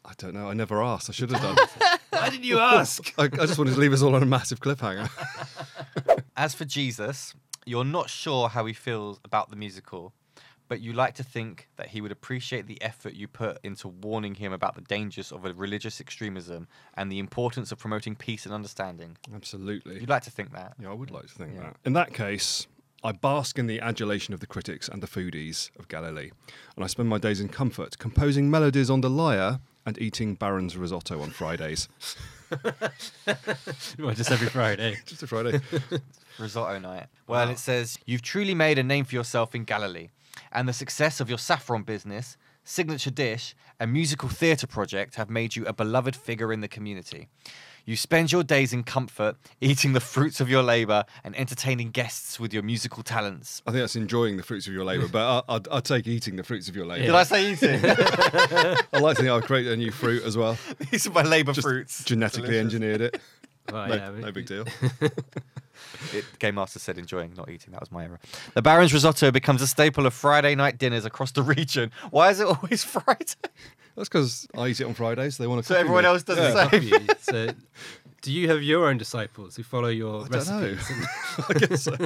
I 0.04 0.12
don't 0.18 0.34
know. 0.34 0.48
I 0.48 0.54
never 0.54 0.82
asked. 0.82 1.08
I 1.08 1.12
should 1.12 1.30
have 1.30 1.40
done. 1.40 1.56
Why 2.10 2.28
didn't 2.28 2.44
you 2.44 2.58
ask? 2.58 3.12
I, 3.18 3.24
I 3.24 3.28
just 3.28 3.58
wanted 3.58 3.74
to 3.74 3.80
leave 3.80 3.92
us 3.92 4.02
all 4.02 4.14
on 4.14 4.22
a 4.22 4.26
massive 4.26 4.60
cliffhanger. 4.60 5.08
As 6.36 6.54
for 6.54 6.64
Jesus, 6.64 7.34
you're 7.64 7.84
not 7.84 8.10
sure 8.10 8.48
how 8.48 8.66
he 8.66 8.72
feels 8.74 9.18
about 9.24 9.50
the 9.50 9.56
musical, 9.56 10.12
but 10.68 10.80
you 10.80 10.92
like 10.92 11.14
to 11.14 11.22
think 11.24 11.68
that 11.76 11.88
he 11.88 12.00
would 12.00 12.12
appreciate 12.12 12.66
the 12.66 12.80
effort 12.82 13.14
you 13.14 13.28
put 13.28 13.58
into 13.62 13.88
warning 13.88 14.34
him 14.34 14.52
about 14.52 14.74
the 14.74 14.80
dangers 14.82 15.32
of 15.32 15.44
a 15.44 15.54
religious 15.54 16.00
extremism 16.00 16.68
and 16.94 17.10
the 17.10 17.18
importance 17.18 17.72
of 17.72 17.78
promoting 17.78 18.14
peace 18.14 18.44
and 18.44 18.54
understanding. 18.54 19.16
Absolutely. 19.34 20.00
You'd 20.00 20.08
like 20.08 20.22
to 20.24 20.30
think 20.30 20.52
that. 20.52 20.74
Yeah, 20.80 20.90
I 20.90 20.94
would 20.94 21.10
like 21.10 21.26
to 21.26 21.34
think 21.34 21.52
Yeah. 21.54 21.60
that. 21.62 21.76
In 21.84 21.94
that 21.94 22.12
case, 22.12 22.66
I 23.02 23.12
bask 23.12 23.58
in 23.58 23.66
the 23.66 23.80
adulation 23.80 24.34
of 24.34 24.40
the 24.40 24.46
critics 24.46 24.88
and 24.88 25.02
the 25.02 25.06
foodies 25.06 25.70
of 25.78 25.88
Galilee, 25.88 26.30
and 26.76 26.84
I 26.84 26.88
spend 26.88 27.08
my 27.08 27.18
days 27.18 27.40
in 27.40 27.48
comfort, 27.48 27.98
composing 27.98 28.50
melodies 28.50 28.90
on 28.90 29.00
the 29.00 29.10
lyre 29.10 29.60
and 29.86 30.00
eating 30.00 30.34
Baron's 30.34 30.76
risotto 30.76 31.20
on 31.20 31.30
Fridays. 31.30 31.88
well, 33.98 34.14
just 34.14 34.30
every 34.30 34.48
Friday. 34.48 34.96
Just 35.06 35.22
a 35.22 35.26
Friday. 35.26 35.60
Risotto 36.38 36.78
night. 36.78 37.06
Well, 37.26 37.48
it 37.48 37.58
says, 37.58 37.98
You've 38.06 38.22
truly 38.22 38.54
made 38.54 38.78
a 38.78 38.82
name 38.82 39.04
for 39.04 39.14
yourself 39.14 39.54
in 39.54 39.64
Galilee, 39.64 40.08
and 40.52 40.68
the 40.68 40.72
success 40.72 41.20
of 41.20 41.28
your 41.28 41.38
saffron 41.38 41.82
business, 41.82 42.36
signature 42.62 43.10
dish, 43.10 43.54
and 43.80 43.92
musical 43.92 44.28
theatre 44.28 44.66
project 44.66 45.16
have 45.16 45.30
made 45.30 45.56
you 45.56 45.64
a 45.66 45.72
beloved 45.72 46.14
figure 46.14 46.52
in 46.52 46.60
the 46.60 46.68
community. 46.68 47.28
You 47.86 47.96
spend 47.96 48.32
your 48.32 48.42
days 48.42 48.72
in 48.72 48.82
comfort, 48.82 49.36
eating 49.60 49.92
the 49.92 50.00
fruits 50.00 50.40
of 50.40 50.48
your 50.48 50.62
labour 50.62 51.04
and 51.22 51.36
entertaining 51.36 51.90
guests 51.90 52.40
with 52.40 52.54
your 52.54 52.62
musical 52.62 53.02
talents. 53.02 53.60
I 53.66 53.72
think 53.72 53.82
that's 53.82 53.94
enjoying 53.96 54.38
the 54.38 54.42
fruits 54.42 54.66
of 54.66 54.72
your 54.72 54.84
labour, 54.84 55.06
but 55.06 55.44
I, 55.48 55.54
I'd, 55.56 55.68
I'd 55.68 55.84
take 55.84 56.06
eating 56.06 56.36
the 56.36 56.44
fruits 56.44 56.68
of 56.68 56.76
your 56.76 56.86
labour. 56.86 57.04
Did 57.06 57.14
I 57.14 57.22
say 57.24 57.52
eating? 57.52 57.80
I 57.84 58.76
like 59.00 59.16
to 59.16 59.22
think 59.22 59.28
I'll 59.28 59.42
create 59.42 59.66
a 59.66 59.76
new 59.76 59.90
fruit 59.90 60.22
as 60.24 60.34
well. 60.36 60.56
These 60.90 61.06
are 61.06 61.10
my 61.10 61.22
labour 61.22 61.52
Just 61.52 61.66
fruits. 61.66 62.04
genetically 62.04 62.52
Delicious. 62.52 62.64
engineered 62.74 63.00
it. 63.02 63.20
Well, 63.72 63.88
No, 63.88 63.94
yeah, 63.94 64.10
no 64.10 64.30
big 64.30 64.44
deal. 64.44 64.66
It, 66.12 66.24
Game 66.38 66.56
Master 66.56 66.78
said 66.78 66.98
enjoying, 66.98 67.32
not 67.34 67.48
eating. 67.50 67.72
That 67.72 67.80
was 67.80 67.90
my 67.90 68.04
error. 68.04 68.20
The 68.52 68.60
Baron's 68.60 68.92
risotto 68.92 69.30
becomes 69.30 69.62
a 69.62 69.66
staple 69.66 70.04
of 70.06 70.12
Friday 70.12 70.54
night 70.54 70.76
dinners 70.76 71.06
across 71.06 71.32
the 71.32 71.42
region. 71.42 71.90
Why 72.10 72.28
is 72.28 72.40
it 72.40 72.46
always 72.46 72.84
Friday? 72.84 73.24
That's 73.96 74.08
because 74.08 74.46
I 74.56 74.68
eat 74.68 74.80
it 74.80 74.84
on 74.84 74.94
Fridays. 74.94 75.36
So 75.36 75.42
They 75.42 75.46
want 75.46 75.62
to. 75.64 75.68
So 75.68 75.76
everyone 75.76 76.04
else 76.04 76.22
does 76.22 76.36
the 76.36 76.78
yeah. 76.80 76.90
same. 76.98 77.08
So, 77.20 77.54
do 78.22 78.32
you 78.32 78.48
have 78.48 78.62
your 78.62 78.88
own 78.88 78.96
disciples 78.98 79.54
who 79.56 79.62
follow 79.62 79.88
your 79.88 80.24
I 80.24 80.28
don't 80.28 80.48
know. 80.48 80.72
recipes 80.72 81.08
I 81.48 81.52
guess 81.54 81.82
so. 81.82 81.96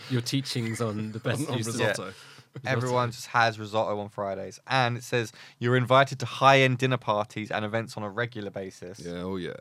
your 0.10 0.20
teachings 0.22 0.80
on 0.80 1.12
the 1.12 1.18
best 1.18 1.42
On- 1.42 1.52
on 1.52 1.58
use 1.58 1.68
of 1.68 1.74
risotto. 1.78 2.12
Everyone 2.66 3.10
just 3.10 3.28
has 3.28 3.58
risotto 3.58 3.98
on 3.98 4.08
Fridays. 4.10 4.60
And 4.66 4.96
it 4.96 5.02
says 5.04 5.32
you're 5.58 5.76
invited 5.76 6.18
to 6.20 6.26
high 6.26 6.60
end 6.60 6.78
dinner 6.78 6.98
parties 6.98 7.50
and 7.50 7.64
events 7.64 7.96
on 7.96 8.02
a 8.02 8.10
regular 8.10 8.50
basis. 8.50 9.00
Yeah, 9.00 9.22
oh 9.22 9.36
yeah. 9.36 9.52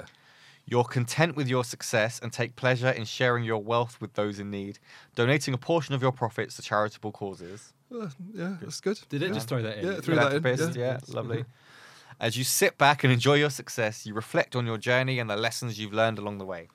You're 0.65 0.83
content 0.83 1.35
with 1.35 1.47
your 1.47 1.63
success 1.63 2.19
and 2.21 2.31
take 2.31 2.55
pleasure 2.55 2.89
in 2.89 3.05
sharing 3.05 3.43
your 3.43 3.61
wealth 3.63 3.99
with 3.99 4.13
those 4.13 4.39
in 4.39 4.51
need, 4.51 4.77
donating 5.15 5.53
a 5.53 5.57
portion 5.57 5.95
of 5.95 6.01
your 6.01 6.11
profits 6.11 6.55
to 6.57 6.61
charitable 6.61 7.11
causes. 7.11 7.73
Uh, 7.93 8.09
yeah, 8.33 8.55
that's 8.61 8.79
good. 8.81 8.99
Did 9.09 9.21
it 9.23 9.27
yeah. 9.29 9.33
just 9.33 9.47
throw 9.49 9.61
that 9.61 9.77
in? 9.79 9.85
Yeah, 9.85 9.99
threw 9.99 10.15
that 10.15 10.33
in. 10.33 10.41
Philanthropist, 10.41 10.77
Yeah. 10.77 10.99
yeah, 11.07 11.13
lovely. 11.15 11.45
As 12.19 12.37
you 12.37 12.43
sit 12.43 12.77
back 12.77 13.03
and 13.03 13.11
enjoy 13.11 13.33
your 13.35 13.49
success, 13.49 14.05
you 14.05 14.13
reflect 14.13 14.55
on 14.55 14.65
your 14.67 14.77
journey 14.77 15.17
and 15.17 15.27
the 15.27 15.35
lessons 15.35 15.79
you've 15.79 15.93
learned 15.93 16.19
along 16.19 16.37
the 16.37 16.45
way. 16.45 16.67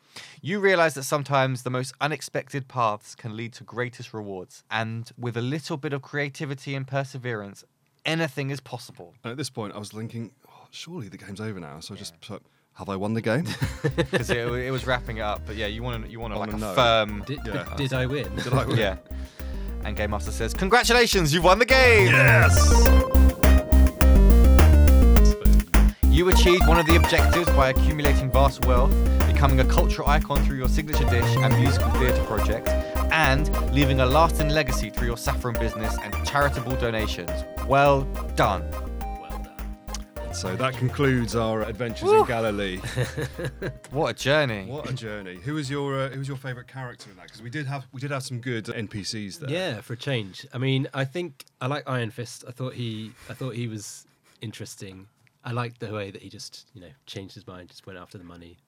You 0.43 0.59
realize 0.59 0.95
that 0.95 1.05
sometimes 1.05 1.62
the 1.62 1.71
most 1.71 1.95
unexpected 2.01 2.67
paths 2.67 3.14
can 3.14 3.37
lead 3.37 3.53
to 3.55 3.64
greatest 3.64 4.12
rewards, 4.12 4.64
and 4.71 5.11
with 5.17 5.37
a 5.37 5.43
little 5.43 5.77
bit 5.77 5.93
of 5.93 6.03
creativity 6.03 6.75
and 6.75 6.87
perseverance, 6.87 7.64
anything 8.05 8.51
is 8.51 8.59
possible. 8.61 9.14
And 9.23 9.31
at 9.31 9.37
this 9.37 9.51
point, 9.51 9.75
I 9.75 9.79
was 9.79 9.91
thinking, 9.91 10.33
oh, 10.49 10.67
surely 10.73 11.09
the 11.09 11.19
game's 11.19 11.41
over 11.41 11.61
now. 11.61 11.79
So 11.81 11.95
I 11.95 11.97
just 11.97 12.21
put, 12.21 12.43
have 12.75 12.89
I 12.89 12.97
won 12.97 13.14
the 13.14 13.23
game? 13.23 13.47
Because 13.97 14.31
it, 14.31 14.39
it 14.39 14.71
was 14.73 14.85
wrapping 14.87 15.19
it 15.19 15.23
up, 15.23 15.43
but 15.47 15.55
yeah, 15.55 15.67
you 15.67 15.83
want 15.83 16.05
to 16.05 16.11
you 16.11 16.19
want 16.19 16.33
to 16.35 16.39
I 16.39 16.41
like 16.41 16.53
a 16.55 16.57
know. 16.59 16.75
firm, 16.75 17.23
Did, 17.25 17.39
Yeah. 17.47 17.73
did 17.77 17.93
I 17.93 18.07
win? 18.07 18.35
Did 18.37 18.53
I 18.53 18.64
win? 18.64 18.77
yeah. 18.79 18.97
And 19.87 19.97
Game 19.97 20.11
Master 20.11 20.32
says, 20.32 20.53
"Congratulations, 20.53 21.32
you've 21.32 21.45
won 21.45 21.61
the 21.61 21.64
game." 21.64 22.09
Yes. 22.09 22.57
You 26.03 26.28
achieved 26.28 26.66
one 26.66 26.80
of 26.80 26.87
the 26.87 26.97
objectives 26.97 27.49
by 27.51 27.68
accumulating 27.68 28.28
vast 28.32 28.64
wealth, 28.66 28.93
becoming 29.28 29.61
a 29.61 29.64
cultural 29.64 30.09
icon 30.09 30.45
through 30.45 30.57
your 30.57 30.68
signature 30.68 31.05
dish 31.05 31.37
and 31.37 31.57
musical 31.57 31.89
theatre 31.93 32.24
project, 32.24 32.68
and 33.12 33.49
leaving 33.72 34.01
a 34.01 34.07
lasting 34.07 34.49
legacy 34.49 34.91
through 34.91 35.07
your 35.07 35.16
saffron 35.16 35.55
business 35.55 35.97
and 36.03 36.12
charitable 36.26 36.74
donations. 36.74 37.45
Well 37.68 38.03
done. 38.34 38.64
Well 40.45 40.57
done. 40.57 40.59
So 40.59 40.64
that 40.64 40.78
concludes 40.78 41.37
our 41.37 41.62
adventures 41.62 42.11
in 42.11 42.24
Galilee. 42.26 42.80
What 43.91 44.11
a 44.11 44.14
journey. 44.14 44.66
What 44.66 44.91
a 44.91 44.93
journey! 44.93 45.37
Who 45.37 45.55
was 45.55 45.70
your 45.70 45.99
uh, 45.99 46.09
Who 46.11 46.18
was 46.18 46.28
your 46.28 46.37
favourite 46.37 46.68
character 46.68 47.09
in 47.11 47.16
that? 47.16 47.26
Because 47.26 47.41
we 47.41 47.51
did 47.51 47.66
have 47.66 47.87
we 47.93 48.01
did 48.01 48.11
have 48.11 48.22
some 48.22 48.41
good 48.41 48.66
NPCs 48.66 49.39
there. 49.41 49.51
Yeah, 49.51 49.80
for 49.80 49.95
a 49.95 49.97
change. 49.97 50.47
I 50.53 50.59
mean, 50.59 50.89
I 50.93 51.05
think 51.05 51.45
I 51.61 51.66
like 51.66 51.89
Iron 51.89 52.11
Fist. 52.11 52.45
I 52.47 52.51
thought 52.51 52.74
he, 52.74 53.12
I 53.30 53.34
thought 53.34 53.55
he 53.55 53.68
was 53.68 54.07
interesting. 54.41 55.09
I 55.45 55.53
liked 55.53 55.80
the 55.80 55.93
way 55.93 56.11
that 56.11 56.20
he 56.20 56.28
just, 56.28 56.68
you 56.74 56.80
know, 56.80 56.91
changed 57.07 57.34
his 57.34 57.47
mind, 57.47 57.68
just 57.68 57.87
went 57.87 57.99
after 57.99 58.18
the 58.18 58.24
money, 58.24 58.59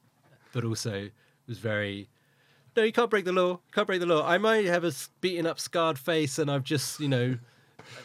but 0.52 0.64
also 0.64 1.10
was 1.46 1.58
very. 1.58 2.08
No, 2.76 2.84
you 2.84 2.92
can't 2.92 3.10
break 3.10 3.24
the 3.24 3.32
law. 3.32 3.50
You 3.50 3.72
can't 3.72 3.86
break 3.86 4.00
the 4.00 4.06
law. 4.06 4.26
I 4.26 4.38
might 4.38 4.64
have 4.66 4.84
a 4.84 4.92
beaten 5.20 5.46
up, 5.46 5.58
scarred 5.58 5.98
face, 5.98 6.38
and 6.38 6.50
I've 6.50 6.64
just, 6.64 7.00
you 7.00 7.08
know, 7.08 7.38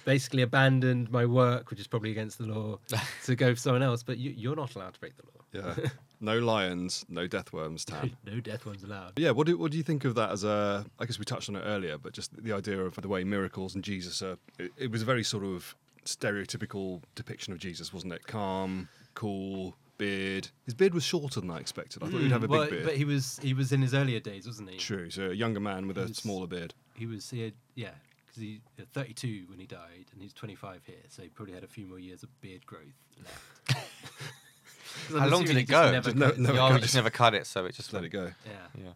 basically 0.06 0.42
abandoned 0.42 1.12
my 1.12 1.26
work, 1.26 1.70
which 1.70 1.80
is 1.80 1.88
probably 1.88 2.12
against 2.12 2.38
the 2.38 2.46
law, 2.46 2.80
to 3.26 3.36
go 3.36 3.54
for 3.54 3.60
someone 3.60 3.84
else. 3.84 4.04
But 4.04 4.18
you, 4.18 4.34
you're 4.36 4.56
not 4.56 4.76
allowed 4.76 4.94
to 4.96 5.00
break 5.00 5.14
the 5.18 5.24
law. 5.24 5.44
Yeah. 5.52 5.90
No 6.24 6.40
lions, 6.40 7.06
no 7.10 7.28
death 7.28 7.52
worms. 7.52 7.84
Tan. 7.84 8.16
No 8.26 8.40
death 8.40 8.66
ones 8.66 8.82
allowed. 8.82 9.20
Yeah, 9.20 9.32
what 9.32 9.46
do 9.46 9.58
what 9.58 9.72
do 9.72 9.78
you 9.78 9.84
think 9.84 10.06
of 10.06 10.16
that 10.16 10.32
as 10.32 10.46
a? 10.46 10.86
I 10.98 11.06
guess 11.06 11.20
we 11.20 11.26
touched 11.26 11.50
on 11.50 11.58
it 11.58 11.64
earlier, 11.66 11.98
but 11.98 12.14
just 12.14 12.32
the 12.42 12.54
idea 12.54 12.80
of 12.80 12.96
the 12.96 13.10
way 13.10 13.26
miracles 13.26 13.76
and 13.76 13.84
Jesus 13.84 14.22
are. 14.22 14.38
It, 14.58 14.72
it 14.78 14.90
was 14.90 15.02
a 15.02 15.06
very 15.06 15.24
sort 15.26 15.44
of 15.44 15.76
stereotypical 16.06 17.02
depiction 17.16 17.52
of 17.52 17.60
Jesus, 17.60 17.94
wasn't 17.94 18.14
it? 18.14 18.26
Calm, 18.26 18.88
cool, 19.16 19.76
beard. 19.98 20.48
His 20.66 20.74
beard 20.74 20.94
was 20.94 21.04
shorter 21.04 21.42
than 21.42 21.52
I 21.52 21.58
expected. 21.58 22.04
I 22.04 22.08
thought 22.08 22.22
he'd 22.22 22.28
hmm, 22.28 22.32
have 22.32 22.44
a 22.44 22.48
big 22.48 22.70
beard. 22.70 22.86
but 22.86 22.96
he 22.96 23.04
was 23.04 23.38
he 23.44 23.54
was 23.54 23.74
in 23.74 23.82
his 23.82 23.94
earlier 23.94 24.22
days, 24.22 24.48
wasn't 24.48 24.70
he? 24.70 24.78
True. 24.78 25.10
So 25.10 25.32
a 25.32 25.34
younger 25.34 25.60
man 25.60 25.88
with 25.88 25.98
He 25.98 26.04
a 26.04 26.08
was- 26.08 26.18
smaller 26.18 26.48
beard. 26.48 26.74
he 26.96 27.06
was 27.06 27.30
he 27.30 27.42
had, 27.42 27.54
yeah 27.76 27.92
because 28.34 28.42
he 28.42 28.62
was 28.78 28.88
32 28.94 29.46
when 29.48 29.60
he 29.60 29.66
died 29.66 30.06
and 30.12 30.22
he's 30.22 30.34
25 30.34 30.82
here 30.86 30.96
so 31.10 31.22
he 31.22 31.30
probably 31.30 31.54
had 31.54 31.64
a 31.64 31.68
few 31.68 31.86
more 31.86 32.00
years 32.00 32.24
of 32.24 32.42
beard 32.42 32.66
growth 32.66 32.82
left 33.24 33.68
'Cause 33.68 35.16
I'm 35.16 35.20
How 35.22 35.28
long 35.28 35.44
did 35.46 35.58
it 35.58 35.64
go? 35.64 35.92
never 35.92 36.06
Just 36.12 36.16
no- 36.18 36.26
cut 36.28 36.36
his- 36.38 36.48
no- 36.48 36.54
No, 36.54 36.60
cut 36.60 36.72
we 36.72 36.78
it. 36.78 36.82
just 36.82 36.96
never 36.96 37.10
cut 37.10 37.34
it, 37.34 37.48
so 37.48 37.66
it 37.66 37.70
just 37.70 37.78
Just 37.78 37.94
let 37.94 38.02
went- 38.02 38.14
it 38.14 38.18
go. 38.18 38.32
yeah 38.46 38.68
Yeah. 38.86 38.94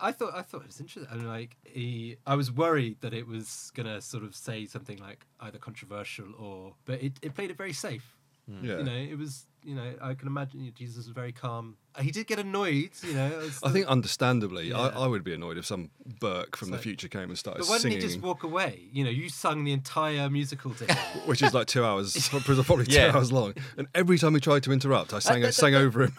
I 0.00 0.12
thought 0.12 0.32
I 0.34 0.42
thought 0.42 0.60
it 0.62 0.68
was 0.68 0.78
interesting. 0.80 1.12
I 1.12 1.16
mean, 1.16 1.26
like 1.26 1.56
he, 1.64 2.18
I 2.24 2.36
was 2.36 2.52
worried 2.52 3.00
that 3.00 3.12
it 3.12 3.26
was 3.26 3.72
gonna 3.74 4.00
sort 4.00 4.22
of 4.22 4.36
say 4.36 4.64
something 4.66 4.96
like 4.98 5.26
either 5.40 5.58
controversial 5.58 6.34
or, 6.38 6.74
but 6.84 7.02
it, 7.02 7.14
it 7.20 7.34
played 7.34 7.50
it 7.50 7.56
very 7.56 7.72
safe. 7.72 8.14
Hmm. 8.48 8.64
Yeah. 8.64 8.78
You 8.78 8.84
know, 8.84 8.92
it 8.94 9.18
was, 9.18 9.44
you 9.62 9.74
know, 9.74 9.92
I 10.00 10.14
can 10.14 10.26
imagine 10.26 10.60
you 10.60 10.66
know, 10.66 10.72
Jesus 10.74 10.96
was 10.96 11.08
very 11.08 11.32
calm. 11.32 11.76
He 12.00 12.10
did 12.10 12.26
get 12.26 12.38
annoyed, 12.38 12.90
you 13.02 13.12
know. 13.12 13.26
I 13.62 13.68
the- 13.68 13.72
think 13.74 13.86
understandably, 13.88 14.72
I, 14.72 14.86
Yeah. 14.88 14.98
I 14.98 15.06
would 15.06 15.22
be 15.22 15.34
annoyed 15.34 15.58
if 15.58 15.66
some 15.66 15.90
Burke 16.20 16.56
from 16.56 16.70
the 16.70 16.78
future 16.78 17.08
came 17.08 17.28
and 17.28 17.36
started 17.38 17.58
but 17.60 17.68
why 17.68 17.74
didn't 17.74 17.82
singing, 17.92 17.98
he 18.00 18.06
just 18.06 18.20
walk 18.20 18.42
away? 18.44 18.88
You 18.92 19.04
know, 19.04 19.10
you 19.10 19.28
sung 19.28 19.64
the 19.64 19.72
entire 19.72 20.30
musical 20.30 20.72
to 20.74 20.86
him. 20.86 20.96
which 21.26 21.42
is 21.42 21.52
like 21.52 21.66
two 21.66 21.84
hours, 21.84 22.28
probably 22.30 22.86
two 22.86 22.92
Yeah. 22.92 23.12
hours 23.14 23.30
long. 23.32 23.54
And 23.76 23.86
every 23.94 24.16
time 24.18 24.32
he 24.34 24.40
tried 24.40 24.62
to 24.62 24.72
interrupt, 24.72 25.12
I 25.12 25.18
sang, 25.18 25.44
I 25.44 25.50
sang 25.50 25.74
over 25.74 26.04
him. 26.04 26.12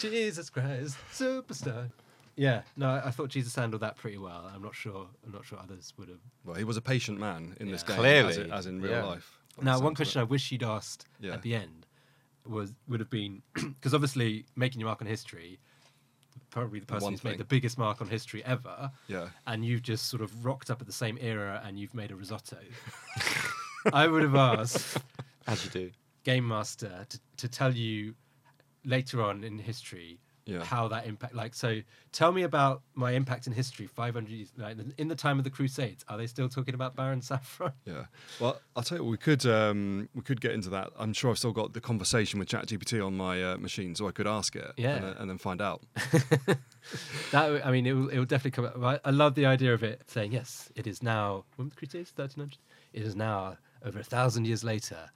Jesus 0.00 0.50
Christ, 0.50 0.96
superstar. 1.12 1.90
Yeah, 2.36 2.62
no, 2.76 2.88
I 2.88 3.06
I 3.08 3.10
thought 3.10 3.28
Jesus 3.28 3.54
handled 3.54 3.82
that 3.82 3.96
pretty 3.96 4.18
well. 4.18 4.50
I'm 4.52 4.62
not 4.62 4.74
sure. 4.74 5.06
I'm 5.24 5.32
not 5.32 5.44
sure 5.44 5.58
others 5.58 5.92
would 5.98 6.08
have. 6.08 6.18
Well, 6.44 6.56
he 6.56 6.64
was 6.64 6.76
a 6.76 6.80
patient 6.80 7.18
man 7.18 7.56
in 7.60 7.70
this 7.70 7.82
game, 7.84 7.96
Clearly, 7.96 8.30
as, 8.30 8.36
it- 8.38 8.50
as 8.50 8.66
in 8.66 8.80
real 8.80 8.90
yeah. 8.92 9.04
life. 9.04 9.38
Now, 9.62 9.80
one 9.80 9.94
question. 9.94 10.20
I 10.20 10.24
wish 10.24 10.50
you'd 10.52 10.62
asked 10.62 11.06
Yeah. 11.20 11.34
at 11.34 11.42
the 11.42 11.54
end 11.54 11.86
was 12.46 12.74
would 12.88 13.00
have 13.00 13.10
been 13.10 13.42
because 13.54 13.94
obviously 13.94 14.44
making 14.56 14.80
your 14.80 14.88
mark 14.88 15.00
on 15.00 15.06
history, 15.06 15.58
probably 16.50 16.80
the 16.80 16.86
person 16.86 17.10
who's 17.12 17.20
thing. 17.20 17.32
made 17.32 17.38
the 17.38 17.44
biggest 17.44 17.78
mark 17.78 18.00
on 18.00 18.08
history 18.08 18.44
ever. 18.44 18.90
Yeah. 19.08 19.28
And 19.46 19.64
you've 19.64 19.82
just 19.82 20.06
sort 20.08 20.22
of 20.22 20.44
rocked 20.44 20.70
up 20.70 20.80
at 20.80 20.86
the 20.86 20.92
same 20.92 21.16
era 21.20 21.62
and 21.64 21.78
you've 21.78 21.94
made 21.94 22.10
a 22.10 22.16
risotto. 22.16 22.58
I 23.92 24.06
would 24.06 24.22
have 24.22 24.34
asked 24.34 24.98
As 25.46 25.64
you 25.64 25.70
do. 25.70 25.90
Game 26.24 26.46
Master 26.48 27.06
to, 27.08 27.20
to 27.38 27.48
tell 27.48 27.72
you 27.72 28.14
later 28.84 29.22
on 29.22 29.44
in 29.44 29.58
history 29.58 30.18
Yeah. 30.46 30.62
how 30.62 30.88
that 30.88 31.06
impact 31.06 31.34
like 31.34 31.54
so 31.54 31.80
tell 32.12 32.30
me 32.30 32.42
about 32.42 32.82
my 32.94 33.12
impact 33.12 33.46
in 33.46 33.54
history 33.54 33.86
500 33.86 34.28
years 34.30 34.52
like 34.58 34.76
in 34.98 35.08
the 35.08 35.14
time 35.14 35.38
of 35.38 35.44
the 35.44 35.50
crusades 35.50 36.04
are 36.06 36.18
they 36.18 36.26
still 36.26 36.50
talking 36.50 36.74
about 36.74 36.94
baron 36.94 37.22
saffron 37.22 37.72
Yeah. 37.86 38.04
Well, 38.40 38.60
I'll 38.76 38.82
tell 38.82 38.98
you, 38.98 39.04
what, 39.04 39.10
we 39.10 39.16
could 39.16 39.46
um, 39.46 40.08
we 40.14 40.20
could 40.22 40.40
get 40.42 40.52
into 40.52 40.68
that. 40.70 40.90
I'm 40.98 41.12
sure 41.14 41.30
I've 41.30 41.38
still 41.38 41.52
got 41.52 41.72
the 41.72 41.80
conversation 41.80 42.38
with 42.38 42.48
ChatGPT 42.48 43.04
on 43.06 43.16
my 43.16 43.42
uh, 43.42 43.56
machine, 43.56 43.94
so 43.94 44.06
I 44.08 44.10
could 44.12 44.26
ask 44.26 44.54
it. 44.56 44.72
Yeah. 44.76 44.96
And, 44.96 45.04
then- 45.04 45.16
and 45.18 45.30
then 45.30 45.38
find 45.38 45.60
out. 45.62 45.82
that 47.32 47.64
i 47.64 47.70
mean 47.70 47.86
it 47.86 47.92
will, 47.94 48.08
it 48.08 48.18
will 48.18 48.24
definitely 48.26 48.50
come 48.50 48.66
up 48.66 48.82
I, 49.04 49.08
I 49.08 49.10
love 49.10 49.34
the 49.34 49.46
idea 49.46 49.72
of 49.72 49.82
it 49.82 50.02
saying 50.06 50.32
yes 50.32 50.70
it 50.76 50.86
is 50.86 51.02
now 51.02 51.44
when 51.56 51.68
the 51.70 51.74
crusades 51.76 52.12
1300 52.14 52.58
it 52.92 53.02
is 53.02 53.16
now 53.16 53.56
over 53.84 53.98
a 53.98 54.04
thousand 54.04 54.46
years 54.46 54.62
later 54.64 55.10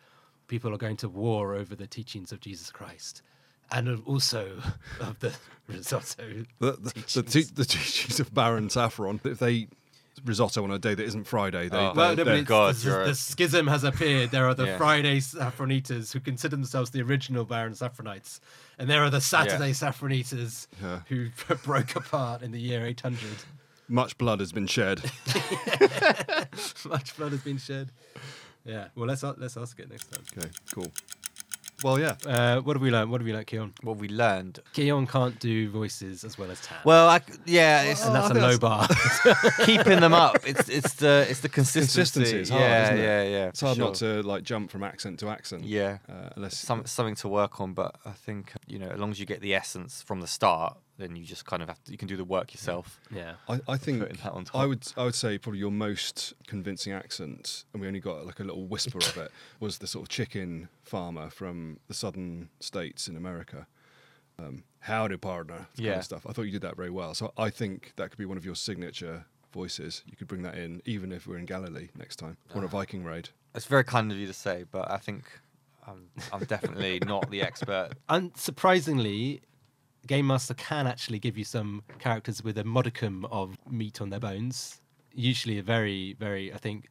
people 0.46 0.72
are 0.72 0.78
going 0.78 0.96
to 0.98 1.08
war 1.08 1.54
over 1.54 1.74
the 1.74 1.86
teachings 1.86 2.32
of 2.32 2.40
jesus 2.40 2.70
christ 2.70 3.22
and 3.70 4.02
also 4.06 4.60
of 5.00 5.18
the 5.20 5.32
risotto 5.68 6.44
The, 6.58 6.72
the, 6.72 6.78
the, 6.78 6.90
te- 6.92 7.22
teachings. 7.22 7.50
the 7.52 7.64
teachings 7.64 8.20
of 8.20 8.32
Baron 8.34 8.70
Saffron, 8.70 9.20
if 9.24 9.38
they 9.38 9.50
eat 9.52 9.68
risotto 10.24 10.64
on 10.64 10.72
a 10.72 10.78
day 10.80 10.94
that 10.94 11.04
isn't 11.04 11.24
Friday. 11.28 11.68
They, 11.68 11.76
Oh. 11.76 11.92
they're- 11.92 11.94
Well, 11.94 12.10
no, 12.16 12.24
but 12.24 12.24
they're- 12.24 12.42
God, 12.42 12.74
this 12.74 12.84
is- 12.84 12.92
the 13.06 13.14
schism 13.14 13.66
has 13.68 13.84
appeared. 13.84 14.30
There 14.32 14.46
are 14.48 14.54
the 14.54 14.66
Yeah. 14.66 14.76
Friday 14.76 15.20
saffron 15.20 15.70
eaters 15.70 16.12
who 16.12 16.18
consider 16.20 16.56
themselves 16.56 16.90
the 16.90 17.02
original 17.02 17.44
Baron 17.44 17.74
Saffronites, 17.74 18.40
and 18.78 18.90
there 18.90 19.04
are 19.04 19.10
the 19.10 19.20
Saturday 19.20 19.72
saffron 19.72 20.12
eaters 20.12 20.66
Yeah. 20.82 21.00
who 21.08 21.28
broke 21.64 21.94
apart 21.94 22.42
in 22.42 22.50
the 22.50 22.58
year 22.60 22.84
800. 22.84 23.20
much 23.88 24.18
blood 24.18 24.40
has 24.40 24.50
been 24.52 24.66
shed. 24.66 25.00
Much 26.88 27.16
blood 27.16 27.32
has 27.32 27.40
been 27.42 27.58
shed. 27.58 27.90
Yeah. 28.64 28.88
Well, 28.94 29.06
let's 29.06 29.22
let's 29.22 29.56
ask 29.56 29.78
it 29.78 29.88
next 29.90 30.12
time. 30.12 30.24
okay, 30.36 30.48
cool. 30.74 30.90
Well, 31.84 31.98
yeah. 32.00 32.16
Uh, 32.26 32.60
what 32.60 32.74
have 32.74 32.82
we 32.82 32.90
learned? 32.90 33.10
What 33.10 33.20
have 33.20 33.26
we 33.26 33.32
learned, 33.32 33.46
Keon? 33.46 33.72
What 33.82 33.98
we 33.98 34.08
learned. 34.08 34.58
Keon 34.72 35.06
can't 35.06 35.38
do 35.38 35.70
voices 35.70 36.24
as 36.24 36.36
well 36.36 36.50
as 36.50 36.60
Tan. 36.60 36.78
Well, 36.84 37.08
I, 37.08 37.18
c- 37.20 37.24
yeah, 37.46 37.82
it's 37.82 38.04
and 38.04 38.14
that's 38.14 38.26
I 38.26 38.30
a 38.30 38.34
think 38.34 38.42
low 38.42 38.58
bar. 38.58 38.88
keeping 39.64 40.00
them 40.00 40.12
up. 40.12 40.38
It's 40.44 40.68
it's 40.68 40.94
the 40.94 41.26
it's 41.30 41.40
the 41.40 41.48
consistency. 41.48 41.98
Consistency 41.98 42.36
is 42.40 42.48
hard, 42.50 42.62
yeah, 42.62 42.84
isn't 42.84 42.98
it? 42.98 43.02
yeah, 43.02 43.22
yeah. 43.22 43.46
It's 43.48 43.60
hard 43.60 43.76
sure. 43.76 43.86
not 43.86 43.94
to 43.96 44.22
like 44.22 44.42
jump 44.42 44.70
from 44.70 44.82
accent 44.82 45.20
to 45.20 45.28
accent. 45.28 45.64
Yeah. 45.64 45.98
Uh, 46.08 46.30
unless 46.36 46.58
Some, 46.58 46.84
something 46.86 47.14
to 47.16 47.28
work 47.28 47.60
on, 47.60 47.74
but 47.74 47.94
I 48.04 48.10
think 48.12 48.52
you 48.66 48.78
know, 48.78 48.88
as 48.88 48.98
long 48.98 49.10
as 49.10 49.20
you 49.20 49.26
get 49.26 49.40
the 49.40 49.54
essence 49.54 50.02
from 50.02 50.20
the 50.20 50.26
start, 50.26 50.76
then 50.98 51.16
you 51.16 51.24
just 51.24 51.46
kind 51.46 51.62
of 51.62 51.68
have 51.68 51.82
to. 51.84 51.92
You 51.92 51.96
can 51.98 52.08
do 52.08 52.16
the 52.16 52.24
work 52.24 52.52
yourself. 52.52 53.00
yeah. 53.10 53.34
I, 53.48 53.60
I 53.68 53.76
think 53.76 54.00
Putting 54.00 54.16
that 54.22 54.32
on 54.32 54.44
top. 54.44 54.56
I 54.60 54.66
would 54.66 54.86
I 54.96 55.04
would 55.04 55.14
say 55.14 55.38
probably 55.38 55.60
your 55.60 55.70
most 55.70 56.34
convincing 56.46 56.92
accent, 56.92 57.64
and 57.72 57.80
we 57.80 57.86
only 57.88 58.00
got 58.00 58.26
like 58.26 58.40
a 58.40 58.44
little 58.44 58.66
whisper 58.66 58.98
of 58.98 59.16
it, 59.16 59.30
was 59.60 59.78
the 59.78 59.86
sort 59.86 60.02
of 60.02 60.08
chicken 60.08 60.68
farmer 60.82 61.30
from 61.30 61.78
the 61.88 61.94
southern 61.94 62.50
states 62.60 63.08
in 63.08 63.16
America. 63.16 63.66
Um, 64.38 64.64
Howdy, 64.80 65.16
partner. 65.16 65.54
that 65.58 65.76
kind 65.76 65.86
Yeah. 65.86 65.98
of 65.98 66.04
stuff. 66.04 66.26
I 66.28 66.32
thought 66.32 66.42
you 66.42 66.52
did 66.52 66.62
that 66.62 66.76
very 66.76 66.90
well. 66.90 67.14
So 67.14 67.32
I 67.36 67.50
think 67.50 67.92
that 67.96 68.10
could 68.10 68.18
be 68.18 68.24
one 68.26 68.36
of 68.36 68.44
your 68.44 68.54
signature 68.54 69.24
voices. 69.52 70.02
You 70.06 70.16
could 70.16 70.28
bring 70.28 70.42
that 70.42 70.56
in, 70.56 70.80
even 70.84 71.10
if 71.10 71.26
we're 71.26 71.38
in 71.38 71.46
Galilee 71.46 71.88
next 71.96 72.16
time 72.16 72.36
or 72.54 72.58
on 72.58 72.64
a 72.64 72.68
Viking 72.68 73.02
raid. 73.02 73.30
It's 73.54 73.64
very 73.66 73.82
kind 73.84 74.12
of 74.12 74.18
you 74.18 74.26
to 74.28 74.32
say, 74.32 74.64
but 74.70 74.88
I 74.90 74.98
think 74.98 75.24
I'm 75.86 76.10
I'm 76.32 76.44
definitely 76.44 77.00
not 77.06 77.28
the 77.30 77.42
expert. 77.42 77.90
Unsurprisingly, 78.08 79.40
Game 80.08 80.26
Master 80.26 80.54
can 80.54 80.86
actually 80.88 81.18
give 81.20 81.38
you 81.38 81.44
some 81.44 81.82
characters 82.00 82.42
with 82.42 82.58
a 82.58 82.64
modicum 82.64 83.24
of 83.26 83.56
meat 83.70 84.00
on 84.00 84.10
their 84.10 84.18
bones. 84.18 84.80
Usually, 85.14 85.58
a 85.58 85.62
very, 85.62 86.14
very. 86.18 86.52
I 86.52 86.56
think 86.56 86.88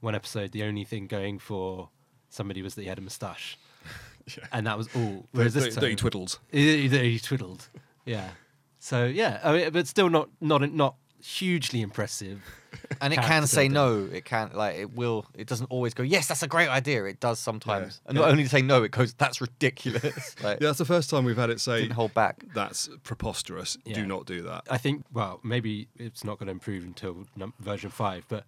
one 0.00 0.14
episode, 0.14 0.52
the 0.52 0.64
only 0.64 0.84
thing 0.84 1.06
going 1.06 1.38
for 1.38 1.88
somebody 2.28 2.60
was 2.62 2.74
that 2.74 2.82
he 2.82 2.88
had 2.88 2.98
a 2.98 3.02
moustache, 3.02 3.56
Yeah. 4.36 4.44
and 4.52 4.66
that 4.66 4.76
was 4.76 4.88
all. 4.94 5.26
Whereas 5.32 5.54
that, 5.54 5.60
this 5.60 5.74
that 5.76 5.88
he 5.88 5.94
time, 5.96 6.26
he, 6.50 6.88
he, 6.88 7.10
he 7.12 7.18
twiddled. 7.18 7.68
Yeah. 8.04 8.30
So 8.78 9.06
yeah, 9.06 9.40
I 9.42 9.52
mean, 9.52 9.70
but 9.70 9.86
still 9.86 10.10
not 10.10 10.28
not 10.40 10.70
not 10.72 10.96
hugely 11.22 11.80
impressive. 11.82 12.42
And 13.00 13.10
it 13.14 13.16
can 13.16 13.46
say 13.46 13.68
no. 13.68 14.06
It 14.12 14.26
can 14.26 14.50
like 14.52 14.76
it 14.76 14.92
will. 14.94 15.24
It 15.34 15.46
doesn't 15.46 15.70
always 15.70 15.94
go. 15.94 16.02
Yes, 16.02 16.28
that's 16.28 16.42
a 16.42 16.46
great 16.46 16.68
idea. 16.68 17.04
It 17.06 17.20
does 17.20 17.38
sometimes. 17.38 18.00
Yeah. 18.04 18.08
And 18.10 18.18
not 18.18 18.24
Yeah. 18.26 18.30
only 18.32 18.42
to 18.42 18.48
say 18.50 18.60
no, 18.60 18.82
it 18.82 18.90
goes. 18.90 19.14
That's 19.14 19.40
ridiculous. 19.40 20.36
like, 20.42 20.60
Yeah, 20.60 20.66
that's 20.68 20.78
the 20.78 20.84
first 20.84 21.08
time 21.08 21.24
we've 21.24 21.38
had 21.38 21.48
it 21.48 21.58
say 21.58 21.80
didn't 21.80 21.94
hold 21.94 22.12
back. 22.12 22.44
that's 22.54 22.90
preposterous. 23.02 23.78
Yeah. 23.86 23.94
Do 23.94 24.06
not 24.06 24.26
do 24.26 24.42
that. 24.42 24.64
I 24.70 24.76
think, 24.76 25.06
well, 25.10 25.40
maybe 25.42 25.88
it's 25.96 26.22
not 26.22 26.38
going 26.38 26.48
to 26.48 26.52
improve 26.52 26.84
until 26.84 27.24
num- 27.34 27.54
version 27.60 27.88
five, 27.88 28.26
but 28.28 28.44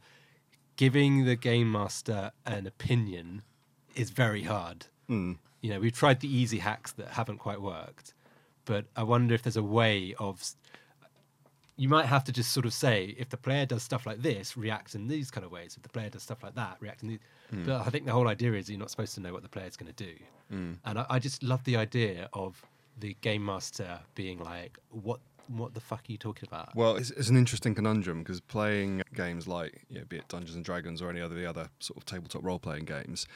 giving 0.76 1.24
the 1.24 1.34
game 1.36 1.72
master 1.72 2.30
an 2.44 2.66
opinion 2.66 3.42
is 3.96 4.10
very 4.10 4.42
hard. 4.42 4.86
Mm. 5.08 5.38
You 5.62 5.70
know, 5.70 5.80
we've 5.80 5.92
tried 5.96 6.20
the 6.20 6.28
easy 6.28 6.58
hacks 6.58 6.92
that 6.92 7.08
haven't 7.08 7.38
quite 7.38 7.62
worked, 7.62 8.12
but 8.66 8.84
I 8.94 9.04
wonder 9.04 9.34
if 9.34 9.42
there's 9.42 9.56
a 9.56 9.62
way 9.62 10.14
of. 10.18 10.44
You 11.78 11.88
might 11.88 12.06
have 12.06 12.24
to 12.24 12.32
just 12.32 12.52
sort 12.52 12.66
of 12.66 12.74
say, 12.74 13.14
if 13.18 13.30
the 13.30 13.36
player 13.36 13.64
does 13.64 13.82
stuff 13.82 14.04
like 14.04 14.20
this, 14.20 14.56
react 14.56 14.94
in 14.94 15.08
these 15.08 15.30
kind 15.30 15.44
of 15.46 15.50
ways. 15.52 15.74
If 15.76 15.82
the 15.82 15.88
player 15.88 16.10
does 16.10 16.22
stuff 16.22 16.42
like 16.42 16.54
that, 16.56 16.76
react 16.80 17.02
in 17.02 17.08
these. 17.08 17.20
Hmm. 17.50 17.64
But 17.64 17.86
I 17.86 17.90
think 17.90 18.04
the 18.04 18.12
whole 18.12 18.28
idea 18.28 18.52
is 18.52 18.68
you're 18.68 18.78
not 18.78 18.90
supposed 18.90 19.14
to 19.14 19.20
know 19.20 19.32
what 19.32 19.42
the 19.42 19.48
player's 19.48 19.76
going 19.76 19.92
to 19.92 20.04
do. 20.04 20.14
Hmm. 20.50 20.72
And 20.84 20.98
I, 20.98 21.06
I 21.08 21.18
just 21.18 21.42
love 21.42 21.64
the 21.64 21.76
idea 21.76 22.28
of 22.32 22.60
the 22.98 23.16
game 23.20 23.44
master 23.44 24.00
being 24.14 24.40
like, 24.40 24.76
"What, 24.90 25.20
what 25.46 25.72
the 25.74 25.80
fuck 25.80 26.00
are 26.00 26.12
you 26.12 26.18
talking 26.18 26.48
about?" 26.48 26.74
Well, 26.74 26.96
it's, 26.96 27.10
it's 27.12 27.28
an 27.28 27.36
interesting 27.36 27.74
conundrum 27.74 28.22
because 28.22 28.40
playing 28.40 29.02
games 29.14 29.46
like, 29.46 29.86
you 29.88 30.00
know, 30.00 30.04
be 30.04 30.16
it 30.16 30.28
Dungeons 30.28 30.56
and 30.56 30.64
Dragons 30.64 31.00
or 31.00 31.10
any 31.10 31.20
other 31.20 31.34
the 31.34 31.46
other 31.46 31.68
sort 31.78 31.96
of 31.96 32.04
tabletop 32.04 32.44
role 32.44 32.58
playing 32.58 32.84
games, 32.86 33.26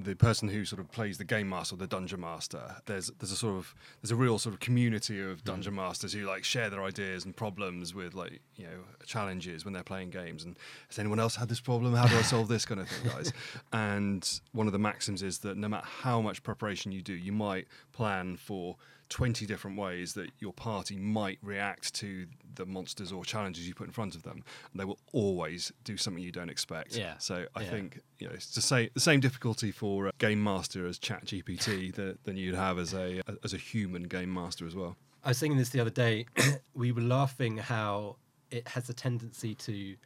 the 0.00 0.14
person 0.14 0.48
who 0.48 0.64
sort 0.64 0.78
of 0.80 0.90
plays 0.92 1.18
the 1.18 1.24
game 1.24 1.48
master 1.48 1.74
or 1.74 1.78
the 1.78 1.86
dungeon 1.86 2.20
master, 2.20 2.76
there's 2.86 3.08
there's 3.18 3.32
a 3.32 3.36
sort 3.36 3.56
of 3.56 3.74
there's 4.00 4.12
a 4.12 4.16
real 4.16 4.38
sort 4.38 4.54
of 4.54 4.60
community 4.60 5.20
of 5.20 5.40
hmm. 5.40 5.44
dungeon 5.44 5.74
masters 5.74 6.12
who 6.12 6.24
like 6.24 6.44
share 6.44 6.70
their 6.70 6.84
ideas 6.84 7.24
and 7.24 7.36
problems 7.36 7.94
with 7.94 8.14
like 8.14 8.40
you 8.54 8.64
know 8.64 8.78
challenges 9.04 9.64
when 9.64 9.74
they're 9.74 9.82
playing 9.82 10.10
games. 10.10 10.44
And 10.44 10.56
has 10.88 10.98
anyone 10.98 11.18
else 11.18 11.34
had 11.34 11.48
this 11.48 11.60
problem? 11.60 11.94
How 11.94 12.06
do 12.06 12.16
I 12.16 12.22
solve 12.22 12.46
this 12.46 12.64
kind 12.64 12.80
of 12.80 12.88
thing, 12.88 13.10
guys? 13.12 13.32
and 13.72 14.40
one 14.52 14.66
of 14.68 14.72
the 14.72 14.78
maxims 14.78 15.22
is 15.22 15.40
that 15.40 15.56
no 15.56 15.68
matter 15.68 15.86
how 15.86 16.20
much 16.20 16.44
preparation 16.44 16.92
you 16.92 17.02
do, 17.02 17.14
you 17.14 17.32
might 17.32 17.66
plan 17.92 18.36
for 18.36 18.76
20 19.08 19.46
different 19.46 19.78
ways 19.78 20.14
that 20.14 20.30
your 20.38 20.52
party 20.52 20.96
might 20.96 21.38
react 21.42 21.94
to 21.94 22.26
the 22.54 22.66
monsters 22.66 23.12
or 23.12 23.24
challenges 23.24 23.66
you 23.66 23.74
put 23.74 23.86
in 23.86 23.92
front 23.92 24.14
of 24.14 24.22
them. 24.22 24.42
And 24.72 24.80
they 24.80 24.84
will 24.84 24.98
always 25.12 25.72
do 25.84 25.96
something 25.96 26.22
you 26.22 26.32
don't 26.32 26.50
expect. 26.50 26.96
Yeah, 26.96 27.14
So 27.18 27.46
I 27.54 27.62
yeah. 27.62 27.70
think 27.70 28.00
you 28.18 28.26
know 28.26 28.34
it's 28.34 28.54
the 28.54 28.60
same 28.60 28.90
the 28.94 29.00
same 29.00 29.20
difficulty 29.20 29.70
for 29.70 30.08
a 30.08 30.12
game 30.18 30.42
master 30.42 30.86
as 30.86 30.98
ChatGPT 30.98 31.94
that, 31.96 32.24
than 32.24 32.36
you'd 32.36 32.54
have 32.54 32.78
as 32.78 32.92
a 32.94 33.20
uh, 33.26 33.34
as 33.44 33.54
a 33.54 33.58
human 33.58 34.04
game 34.04 34.32
master 34.32 34.66
as 34.66 34.74
well. 34.74 34.96
I 35.24 35.28
was 35.30 35.40
thinking 35.40 35.58
this 35.58 35.70
the 35.70 35.80
other 35.80 35.90
day. 35.90 36.26
we 36.74 36.92
were 36.92 37.02
laughing 37.02 37.56
how 37.56 38.16
it 38.50 38.68
has 38.68 38.88
a 38.88 38.94
tendency 38.94 39.54
to, 39.54 39.96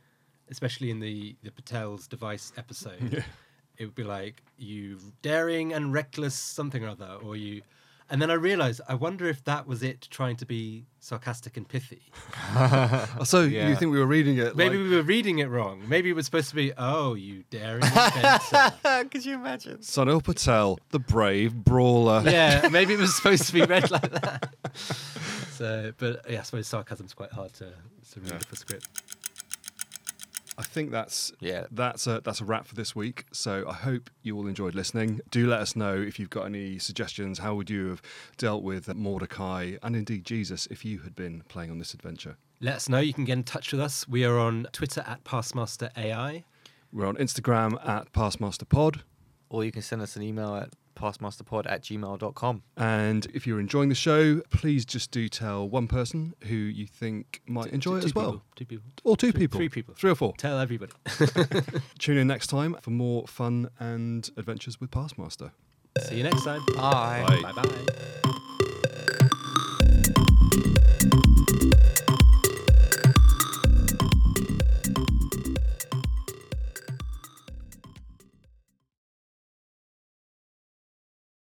especially 0.51 0.91
in 0.91 1.01
the 1.01 1.37
the 1.43 1.51
Patel's 1.51 2.07
device 2.07 2.53
episode, 2.57 3.25
it 3.79 3.85
would 3.85 3.95
be 3.95 4.05
like 4.05 4.43
you 4.57 4.99
daring 5.23 5.73
and 5.73 5.93
reckless 5.93 6.35
something 6.35 6.85
or 6.85 6.89
other, 6.89 7.19
or 7.23 7.37
you. 7.37 7.63
And 8.11 8.21
then 8.21 8.31
I 8.31 8.35
realized, 8.35 8.81
I 8.89 8.95
wonder 8.95 9.27
if 9.27 9.43
that 9.45 9.67
was 9.67 9.83
it 9.83 10.07
trying 10.11 10.37
to 10.37 10.47
be 10.47 10.85
sarcastic 11.01 11.57
and 11.57 11.67
pithy. 11.67 12.11
So 13.25 13.43
Yeah. 13.43 13.69
you 13.69 13.77
think 13.77 13.91
we 13.93 13.99
were 13.99 14.07
reading 14.07 14.37
it? 14.39 14.55
Maybe 14.57 14.77
like, 14.77 14.91
we 14.91 14.97
were 14.97 15.03
reading 15.03 15.39
it 15.39 15.47
wrong. 15.49 15.83
Maybe 15.89 16.11
it 16.11 16.13
was 16.17 16.27
supposed 16.27 16.51
to 16.51 16.55
be, 16.55 16.73
oh, 16.77 17.15
you 17.15 17.45
daring 17.51 17.83
inventor. 17.85 19.09
Could 19.11 19.25
you 19.25 19.35
imagine? 19.37 19.79
Sunil 19.79 20.23
Patel, 20.23 20.79
the 20.91 20.99
brave 20.99 21.55
brawler. 21.55 22.23
yeah, 22.29 22.69
maybe 22.71 22.95
it 22.95 23.01
was 23.01 23.15
supposed 23.17 23.45
to 23.47 23.53
be 23.53 23.63
read 23.63 23.91
like 23.91 24.11
that. 24.11 24.53
So, 25.53 25.93
but 25.99 26.29
yeah, 26.31 26.41
I 26.41 26.43
suppose 26.43 26.67
sarcasm's 26.67 27.15
quite 27.15 27.33
hard 27.33 27.53
to, 27.55 27.67
to 28.13 28.21
read 28.21 28.31
Yeah. 28.31 28.37
off 28.37 28.53
a 28.53 28.57
script. 28.57 28.89
I 30.59 30.63
think 30.63 30.91
that's 30.91 31.33
Yeah. 31.41 31.67
that's 31.71 32.07
a 32.07 32.21
that's 32.23 32.41
a 32.41 32.45
wrap 32.45 32.67
for 32.67 32.75
this 32.75 32.95
week. 32.95 33.25
So 33.33 33.65
I 33.69 33.73
hope 33.73 34.11
you 34.23 34.37
all 34.37 34.47
enjoyed 34.47 34.75
listening. 34.75 35.21
Do 35.31 35.47
let 35.49 35.61
us 35.61 35.75
know 35.75 35.95
if 35.95 36.19
you've 36.19 36.31
got 36.31 36.45
any 36.45 36.79
suggestions. 36.79 37.39
How 37.39 37.55
would 37.55 37.71
you 37.71 37.89
have 37.89 38.03
dealt 38.37 38.63
with 38.63 38.93
Mordechai 38.95 39.77
and 39.83 39.97
indeed 39.97 40.25
Jesus 40.25 40.67
if 40.71 40.85
you 40.85 40.99
had 41.01 41.15
been 41.17 41.43
playing 41.49 41.71
on 41.71 41.79
this 41.79 41.95
adventure? 41.95 42.37
Let 42.61 42.75
us 42.77 42.89
know. 42.89 42.99
You 42.99 43.15
can 43.15 43.25
get 43.25 43.33
in 43.33 43.45
touch 43.45 43.73
with 43.73 43.81
us. 43.81 44.07
We 44.07 44.25
are 44.25 44.39
on 44.39 44.67
Twitter 44.73 45.03
at 45.07 45.25
PastMasterAI. 45.25 46.45
We're 46.93 47.07
on 47.07 47.17
Instagram 47.17 47.85
at 47.89 48.13
PastMasterPod. 48.13 49.01
Or 49.49 49.65
you 49.65 49.73
can 49.73 49.83
send 49.83 50.01
us 50.03 50.17
an 50.17 50.23
email 50.23 50.55
at 50.57 50.71
pastmasterpod 51.03 51.65
at 51.71 51.83
gmail.com. 51.83 52.63
And 52.77 53.27
if 53.35 53.47
you're 53.47 53.61
enjoying 53.61 53.89
the 53.89 53.95
show, 53.95 54.41
please 54.51 54.85
just 54.85 55.11
do 55.11 55.29
tell 55.29 55.69
one 55.69 55.89
person 55.89 56.35
who 56.45 56.55
you 56.55 56.87
think 56.87 57.43
might 57.47 57.73
enjoy 57.73 57.97
it 57.97 58.01
Two 58.03 58.07
as 58.07 58.15
well. 58.15 58.25
people, 58.33 58.43
Two 58.57 58.65
people. 58.67 58.91
Or 59.05 59.17
two 59.17 59.33
Three- 59.33 59.41
people. 59.41 59.59
three 59.59 59.69
people. 59.69 59.95
Three 59.95 60.11
or 60.11 60.15
four. 60.15 60.35
Tell 60.39 60.59
everybody. 60.59 60.93
Tune 61.99 62.19
in 62.19 62.27
next 62.29 62.47
time 62.47 62.77
for 62.81 62.91
more 62.91 63.27
fun 63.27 63.69
and 63.81 64.31
adventures 64.37 64.81
with 64.81 64.91
PastMaster. 64.91 65.51
See 66.09 66.17
you 66.19 66.23
next 66.23 66.45
time. 66.45 66.63
Bye. 66.77 67.25
Bye. 67.43 67.53
Bye 67.53 67.63
bye. 67.63 68.39